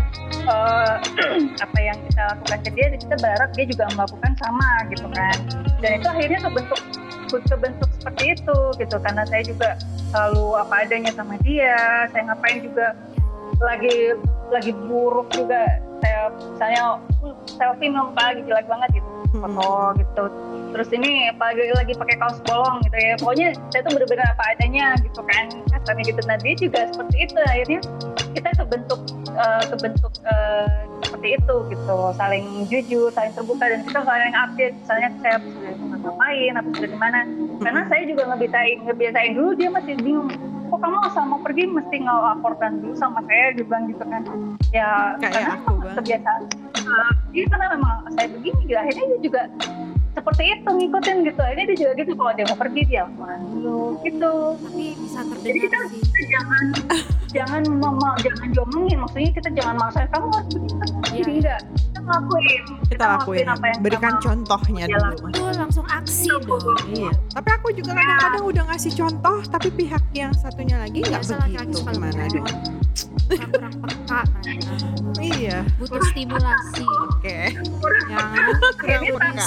eh, 0.48 0.94
apa 1.66 1.78
yang 1.80 1.98
kita 2.10 2.22
lakukan 2.36 2.60
ke 2.66 2.70
dia 2.76 2.88
kita 2.98 3.16
berharap 3.20 3.50
dia 3.56 3.66
juga 3.70 3.86
melakukan 3.96 4.32
sama 4.42 4.70
gitu 4.92 5.08
kan. 5.14 5.38
Dan 5.80 5.92
itu 6.02 6.08
akhirnya 6.08 6.40
kebentuk 6.44 6.80
kebentuk 7.28 7.90
seperti 8.00 8.24
itu 8.36 8.58
gitu. 8.80 8.96
Karena 9.00 9.24
saya 9.28 9.44
juga 9.46 9.70
selalu 10.12 10.46
apa 10.60 10.76
adanya 10.88 11.12
sama 11.16 11.36
dia 11.44 12.08
saya 12.12 12.32
ngapain 12.32 12.64
juga 12.64 12.96
lagi 13.64 14.16
lagi 14.52 14.72
buruk 14.88 15.28
juga. 15.34 15.66
Saya 15.98 16.30
misalnya 16.30 17.02
"Uh, 17.26 17.34
selfie 17.58 17.90
muka 17.90 18.22
lagi 18.22 18.42
jelek 18.46 18.68
banget 18.70 18.90
gitu. 19.02 19.10
Foto 19.38 19.92
gitu 20.00 20.24
terus 20.74 20.90
ini 20.92 21.32
apalagi 21.32 21.72
lagi 21.74 21.94
pakai 21.96 22.16
kaos 22.20 22.40
bolong 22.44 22.84
gitu 22.88 22.98
ya. 22.98 23.14
Pokoknya 23.20 23.48
saya 23.72 23.82
tuh 23.86 23.92
bener-bener 23.96 24.28
apa 24.28 24.44
adanya 24.56 24.86
gitu 25.02 25.22
kan. 25.24 25.46
Kasarnya 25.72 26.04
gitu 26.08 26.22
nah 26.28 26.38
dia 26.40 26.54
juga 26.58 26.80
seperti 26.92 27.16
itu. 27.24 27.40
Akhirnya 27.40 27.80
kita 28.36 28.50
kebentuk 28.60 29.02
eh, 29.32 29.64
kebentuk 29.72 30.14
eh, 30.26 30.68
seperti 31.06 31.28
itu 31.40 31.56
gitu. 31.74 31.98
Saling 32.16 32.46
jujur 32.68 33.10
saling 33.14 33.34
terbuka. 33.34 33.66
Dan 33.68 33.80
kita 33.88 34.00
saling 34.04 34.36
update. 34.36 34.76
Misalnya 34.82 35.10
saya 35.24 35.36
sudah 35.42 36.00
ngapain 36.04 36.54
apa 36.56 36.70
di 36.78 36.98
mana 36.98 37.20
karena 37.64 37.82
saya 37.90 38.04
juga 38.06 38.24
ngebiasain 38.34 38.78
ngebiasain 38.86 39.32
dulu 39.34 39.52
dia 39.58 39.70
masih 39.74 39.96
bingung 40.00 40.30
kok 40.68 40.84
kamu 40.84 41.00
asal 41.08 41.24
mau 41.24 41.40
pergi 41.40 41.64
mesti 41.64 41.96
ngelaporkan 42.04 42.84
dulu 42.84 42.94
sama 43.00 43.24
saya? 43.24 43.56
Dia 43.56 43.64
bilang 43.64 43.88
gitu 43.88 44.04
kan. 44.04 44.22
Ya 44.76 45.16
Kayak 45.24 45.32
karena 45.32 45.52
aku 45.64 45.74
kebiasaan 45.96 46.42
uh, 46.88 47.12
dia 47.32 47.46
karena 47.48 47.68
memang 47.76 47.96
saya 48.16 48.28
begini 48.32 48.62
gitu 48.68 48.80
akhirnya 48.80 49.06
dia 49.08 49.20
juga 49.24 49.42
seperti 50.28 50.60
itu 50.60 50.70
ngikutin 50.76 51.18
gitu 51.24 51.40
akhirnya 51.40 51.66
dia 51.72 51.78
juga 51.80 51.92
gitu 52.04 52.12
kalau 52.20 52.32
dia 52.36 52.46
mau 52.52 52.58
pergi 52.60 52.82
dia 52.84 53.04
dulu 53.48 53.80
gitu 54.04 54.34
Tapi 54.60 54.86
bisa 55.00 55.20
jadi 55.24 55.60
kita, 55.64 55.80
terdengar 55.80 55.84
sih. 55.88 56.02
kita 56.04 56.20
jangan 56.36 56.64
jangan 57.32 57.62
mama 57.80 58.10
jangan 58.20 58.48
diomongin 58.52 58.98
maksudnya 59.00 59.32
kita 59.32 59.50
jangan 59.56 59.76
maksa 59.80 60.04
kamu 60.12 60.28
harus 60.36 60.52
begitu 60.52 60.76
Iya, 61.08 61.24
jadi 61.24 61.32
iya. 61.32 61.40
enggak 61.40 61.60
kita 61.88 62.00
ngelakuin 62.04 62.64
Kita 62.92 63.06
lakuin, 63.08 63.48
apa 63.48 63.66
yang 63.72 63.80
berikan 63.80 64.04
kita 64.04 64.12
mau. 64.20 64.26
contohnya 64.28 64.84
Iya, 64.84 64.98
dulu. 65.00 65.16
Tuh 65.32 65.52
langsung 65.56 65.86
aksi 65.88 66.28
dong. 66.44 66.60
Iya. 66.92 67.12
Tapi 67.32 67.50
aku 67.56 67.68
juga 67.72 67.92
kadang-kadang 67.96 68.44
udah 68.44 68.64
ngasih 68.68 68.92
contoh, 69.00 69.38
tapi 69.48 69.68
pihak 69.72 70.04
yang 70.12 70.32
satunya 70.36 70.76
lagi 70.78 71.00
nggak 71.04 71.24
Biasa 71.24 71.34
laki-laki 71.40 71.72
begitu. 71.72 71.92
Gimana 71.96 72.24
dong? 72.28 72.48
Kurang 73.28 73.76
peka 74.08 74.24
kan. 74.24 74.56
Iya. 75.20 75.58
Butuh 75.76 76.02
stimulasi. 76.08 76.86
Oke. 77.06 77.40
Yang 78.08 78.28
Kurang 78.78 79.04
Ini 79.04 79.12
peka. 79.14 79.46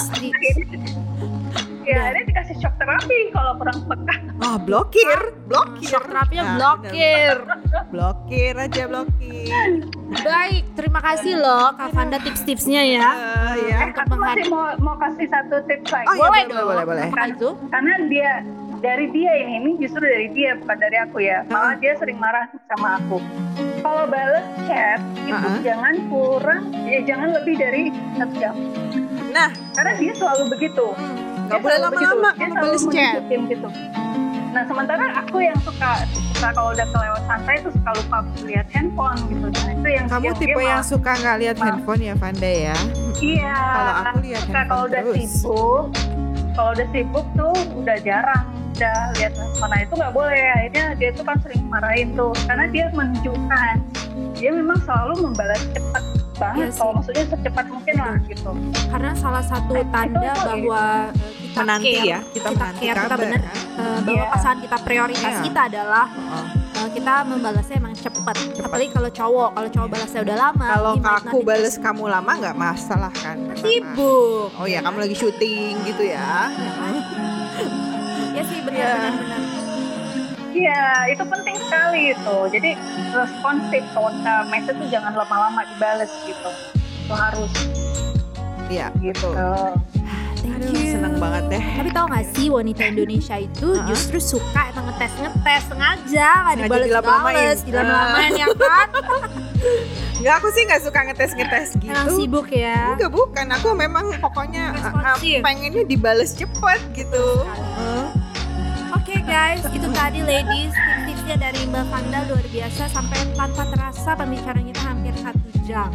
ya 1.81 2.13
ini 2.13 2.21
dikasih 2.23 2.55
shock 2.61 2.77
terapi 2.77 3.33
kalau 3.33 3.57
kurang 3.57 3.79
peka 3.83 4.15
Ah, 4.39 4.57
blokir, 4.57 5.19
blokir. 5.45 5.85
Shock 5.87 6.05
terapinya 6.07 6.43
Nah, 6.43 6.55
blokir. 6.77 7.35
bener. 7.41 7.89
Blokir 7.91 8.53
aja 8.55 8.83
blokir. 8.85 9.69
Baik, 10.15 10.63
terima 10.73 10.99
kasih 10.99 11.33
loh 11.35 11.73
Kak 11.73 11.89
Fanda 11.91 12.17
tips-tipsnya 12.17 12.81
ya. 12.87 13.01
Eh, 13.01 13.53
ya. 13.65 13.77
eh 13.81 13.91
aku 13.91 14.15
masih 14.15 14.45
mau 14.47 14.65
mau 14.79 14.95
kasih 14.95 15.25
satu 15.27 15.57
tips 15.65 15.89
lagi 15.89 16.05
Oh, 16.07 16.15
iya, 16.15 16.21
boleh 16.21 16.43
boleh, 16.47 16.63
boleh, 16.63 17.05
boleh. 17.09 17.27
Itu? 17.31 17.49
karena 17.67 17.93
dia 18.07 18.31
dari 18.81 19.05
dia 19.09 19.31
ini 19.37 19.53
ini 19.55 19.69
justru 19.77 20.01
dari 20.01 20.27
dia 20.31 20.57
bukan 20.57 20.73
dari 20.75 20.97
aku 20.97 21.21
ya. 21.21 21.45
Malah 21.47 21.77
dia 21.77 21.93
sering 21.95 22.17
marah 22.17 22.49
sama 22.65 22.97
aku. 22.97 23.21
Kalau 23.79 24.05
bales 24.05 24.45
chat 24.65 24.97
itu 25.19 25.31
Uh-uh. 25.31 25.61
jangan 25.61 25.95
kurang 26.09 26.63
ya 26.83 26.99
jangan 27.03 27.29
lebih 27.31 27.55
dari 27.55 27.83
satu 28.17 28.33
jam. 28.35 28.55
Nah, 29.31 29.47
karena 29.71 29.93
dia 29.95 30.13
selalu 30.13 30.43
begitu. 30.49 30.85
Nggak 31.47 31.53
Dia 31.53 31.63
boleh 31.63 31.79
lama-lama 31.79 32.29
kalau 32.31 32.41
selalu 32.41 32.57
balas 32.57 32.83
chat. 32.89 33.21
gitu. 33.47 33.69
Nah 34.51 34.63
sementara 34.67 35.05
aku 35.15 35.37
yang 35.39 35.55
suka 35.63 36.03
suka 36.27 36.49
kalau 36.51 36.75
udah 36.75 36.83
kelewat 36.83 37.23
santai 37.23 37.55
itu 37.55 37.69
suka 37.71 37.89
lupa 37.95 38.17
lihat 38.43 38.67
handphone 38.67 39.19
gitu. 39.29 39.47
Nah 39.47 39.69
itu 39.71 39.87
yang 39.89 40.05
Kamu 40.09 40.23
yang 40.25 40.35
tipe 40.35 40.59
yang 40.59 40.75
malah- 40.75 40.89
suka 40.89 41.11
nggak 41.15 41.37
lihat 41.39 41.57
handphone 41.57 42.01
ya, 42.01 42.13
Vanda 42.13 42.51
ya? 42.51 42.75
iya. 43.21 43.55
Kalau 43.55 43.93
aku 44.03 44.17
lihat 44.19 44.41
suka 44.43 44.61
kalau 44.67 44.83
udah 44.85 45.01
terus. 45.01 45.15
sibuk. 45.15 45.83
Kalau 46.51 46.69
udah 46.75 46.87
sibuk 46.91 47.25
tuh 47.31 47.55
udah 47.79 47.97
jarang 48.01 48.45
udah 48.71 48.97
lihat 49.13 49.31
mana 49.57 49.75
itu 49.79 49.93
nggak 49.93 50.11
boleh 50.11 50.43
akhirnya 50.51 50.85
dia 50.95 51.09
tuh 51.11 51.23
kan 51.23 51.37
sering 51.39 51.63
marahin 51.67 52.07
tuh 52.13 52.31
karena 52.41 52.65
dia 52.67 52.85
menunjukkan 52.89 53.75
dia 54.33 54.51
memang 54.51 54.79
selalu 54.81 55.13
membalas 55.23 55.61
cepat 55.69 56.03
banget 56.33 56.57
Iya 56.57 56.67
sih. 56.67 56.79
kalau 56.79 56.91
maksudnya 56.95 57.25
secepat 57.27 57.65
mungkin 57.67 57.95
lah 57.95 58.15
gitu 58.25 58.51
Karena 58.89 59.11
salah 59.13 59.43
satu 59.43 59.73
Eh, 59.75 59.85
tanda 59.87 60.17
itu- 60.25 60.41
bahwa 60.41 60.83
eh, 61.07 61.31
kita 61.43 61.59
Menanti 61.61 61.91
care, 61.91 62.07
ya, 62.07 62.19
kita, 62.23 62.31
kita 62.33 62.49
menanti 62.49 62.81
care, 62.81 62.95
kita 62.95 63.05
kabar. 63.05 63.19
kan? 63.21 63.41
eh, 63.43 63.99
bahwa 64.01 64.09
Iya. 64.17 64.31
pasangan 64.31 64.59
kita 64.59 64.77
prioritas 64.79 65.31
Iya. 65.31 65.43
kita 65.43 65.61
adalah 65.67 66.05
Oh. 66.09 66.45
eh, 66.73 66.89
kita 66.91 67.13
membalasnya 67.23 67.75
emang 67.77 67.93
cepet. 67.93 68.35
Apalagi 68.57 68.89
kalau 68.89 69.09
cowok, 69.11 69.49
kalau 69.53 69.69
cowok 69.69 69.87
balasnya 69.91 70.21
udah 70.23 70.37
lama. 70.39 70.65
Kalau 70.71 70.91
aku 70.97 71.03
not 71.37 71.45
bales 71.45 71.75
kamu 71.77 72.03
lama 72.07 72.31
nggak 72.33 72.55
masalah 72.57 73.13
kan? 73.13 73.37
Sibuk. 73.53 74.49
Oh 74.55 74.65
ya, 74.65 74.81
kamu 74.81 74.97
lagi 74.99 75.13
syuting 75.13 75.75
gitu 75.85 76.03
ya? 76.07 76.49
Ya 78.31 78.43
sih 78.47 78.59
Iya. 78.63 78.91
benar-benar. 78.95 79.41
iya 80.51 80.81
itu 81.07 81.23
penting 81.23 81.55
sekali 81.67 82.01
itu. 82.15 82.37
Jadi 82.51 82.71
responsif 83.11 83.83
kalau 83.95 84.11
message 84.51 84.77
tuh 84.79 84.87
jangan 84.91 85.13
lama-lama 85.15 85.63
dibales 85.75 86.11
gitu. 86.23 86.51
Itu 87.07 87.13
harus. 87.15 87.51
Iya, 88.71 88.87
gitu 89.03 89.35
Thank 90.41 90.57
Aduh, 90.57 90.73
you. 90.73 90.91
seneng 90.91 91.15
banget 91.17 91.43
deh. 91.47 91.63
Tapi 91.77 91.89
tau 91.93 92.05
gak 92.09 92.25
sih 92.33 92.49
wanita 92.49 92.81
Indonesia 92.83 93.37
itu 93.37 93.67
Uh-uh. 93.71 93.85
justru 93.85 94.17
suka 94.17 94.73
emang 94.73 94.89
ngetes 94.89 95.13
ngetes 95.15 95.61
sengaja 95.69 96.29
nggak 96.41 96.55
Sengaja 96.57 96.89
dibales 96.89 97.59
dilama-lamain. 97.61 98.31
ya 98.33 98.47
kan? 98.51 98.87
Nggak, 100.21 100.37
aku 100.37 100.47
sih 100.53 100.69
nggak 100.69 100.81
suka 100.85 100.99
ngetes-ngetes 101.01 101.67
gitu. 101.81 101.89
Emang 101.89 102.13
sibuk 102.13 102.47
ya. 102.53 102.93
Enggak 102.93 103.09
bukan, 103.09 103.45
aku 103.49 103.73
memang 103.73 104.05
pokoknya 104.21 104.69
uh, 104.77 105.17
uh, 105.17 105.17
pengennya 105.17 105.81
dibales 105.81 106.37
cepet 106.37 106.77
gitu. 106.93 107.25
Uh, 107.49 108.05
Oke 108.93 109.17
guys, 109.25 109.65
itu 109.73 109.89
tadi 109.89 110.21
ladies 110.21 110.69
tips-tipsnya 110.77 111.41
dari 111.41 111.65
Mbak 111.65 111.85
Fanda 111.89 112.21
luar 112.29 112.45
biasa 112.53 112.83
sampai 112.93 113.17
tanpa 113.33 113.65
terasa 113.73 114.13
pembicaraan 114.13 114.61
kita 114.69 114.81
hampir 114.85 115.13
satu 115.17 115.47
jam, 115.65 115.89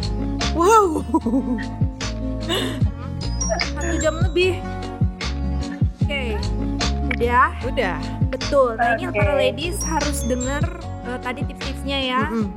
wow. 0.51 0.99
Satu 3.73 3.95
jam 3.97 4.15
lebih. 4.19 4.59
Oke, 6.01 6.39
udah 7.13 7.49
Udah. 7.63 7.97
betul. 8.27 8.75
Nah 8.75 8.95
ini 8.95 9.07
Oke. 9.07 9.17
para 9.17 9.33
ladies 9.35 9.83
harus 9.83 10.23
denger 10.23 10.63
eh, 11.03 11.19
tadi 11.19 11.43
tips-tipsnya 11.43 11.97
ya. 11.99 12.21
Mm-mm. 12.27 12.47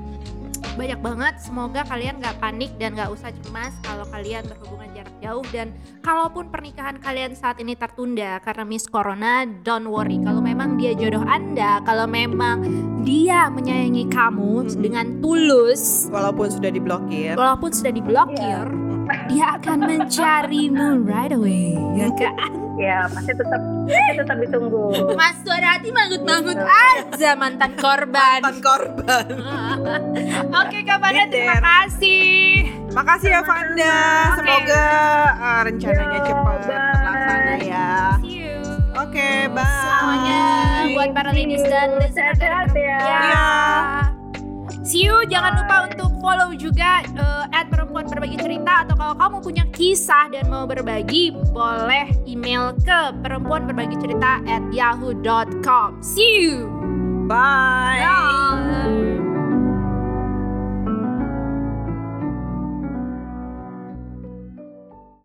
Banyak 0.71 1.01
banget. 1.03 1.35
Semoga 1.41 1.83
kalian 1.83 2.23
nggak 2.23 2.39
panik 2.39 2.71
dan 2.77 2.95
nggak 2.95 3.11
usah 3.11 3.35
cemas 3.43 3.75
kalau 3.83 4.07
kalian 4.07 4.47
berhubungan 4.47 4.87
jarak 4.93 5.13
jauh 5.19 5.45
dan 5.51 5.75
kalaupun 6.01 6.47
pernikahan 6.47 6.97
kalian 6.97 7.35
saat 7.35 7.59
ini 7.59 7.75
tertunda 7.75 8.39
karena 8.39 8.63
Miss 8.63 8.87
Corona, 8.87 9.43
don't 9.61 9.91
worry. 9.91 10.23
Kalau 10.23 10.39
memang 10.39 10.79
dia 10.79 10.95
jodoh 10.95 11.27
Anda, 11.27 11.83
kalau 11.83 12.07
memang 12.07 12.63
dia 13.03 13.51
menyayangi 13.51 14.07
kamu 14.09 14.53
Mm-mm. 14.65 14.79
dengan 14.79 15.07
tulus, 15.19 16.07
Walaupun 16.07 16.49
sudah 16.49 16.71
diblokir. 16.71 17.35
walaupun 17.35 17.71
sudah 17.71 17.91
diblokir, 17.91 18.65
dia 19.31 19.47
akan 19.57 19.79
mencarimu 19.87 20.89
right 21.07 21.33
away, 21.33 21.79
ya 21.95 22.09
kan? 22.19 22.35
ya 22.81 23.05
masih 23.13 23.37
tetap 23.37 23.61
masih 23.85 24.15
tetap 24.25 24.37
ditunggu 24.41 25.13
Mas 25.13 25.37
suara 25.45 25.77
hati 25.77 25.93
manggut-manggut 25.93 26.57
aja 26.57 27.37
mantan 27.37 27.77
korban. 27.77 28.41
Mantan 28.41 28.57
korban. 28.65 29.27
Oke 30.65 30.79
Kak 30.89 30.99
Fanda, 31.05 31.29
Been 31.29 31.29
terima 31.29 31.61
there. 31.61 31.65
kasih. 31.69 32.41
Makasih 32.91 33.31
ya 33.31 33.41
Vanda. 33.45 33.99
Semoga 34.41 34.87
uh, 35.39 35.61
rencananya 35.69 36.19
Yo, 36.19 36.27
cepat 36.27 36.59
terlaksana 36.65 37.55
ya. 37.63 37.89
See 38.25 38.49
you. 38.49 38.59
Oke, 38.97 39.31
bye. 39.53 39.63
Semuanya 39.63 40.43
buat 40.97 41.11
para 41.15 41.31
ladies 41.31 41.63
dan 41.69 42.01
listener 42.01 42.35
Sehat-sehat 42.35 42.73
ya. 42.75 42.99
Ya. 42.99 43.47
See 44.91 45.07
you. 45.07 45.23
Jangan 45.31 45.55
lupa 45.55 45.77
untuk 45.87 46.11
follow 46.19 46.51
juga 46.59 47.07
at 47.55 47.71
perempuan 47.71 48.11
berbagi 48.11 48.43
cerita 48.43 48.83
atau 48.83 48.99
kalau 48.99 49.15
kamu 49.15 49.37
punya 49.39 49.65
kisah 49.71 50.27
dan 50.35 50.51
mau 50.51 50.67
berbagi 50.67 51.31
boleh 51.55 52.11
email 52.27 52.75
ke 52.83 53.15
perempuan 53.23 53.71
berbagi 53.71 53.95
cerita 54.03 54.43
at 54.51 54.67
yahoo.com. 54.75 56.03
See 56.03 56.43
you. 56.43 56.67
Bye. 57.31 58.03
Bye. 58.03 59.30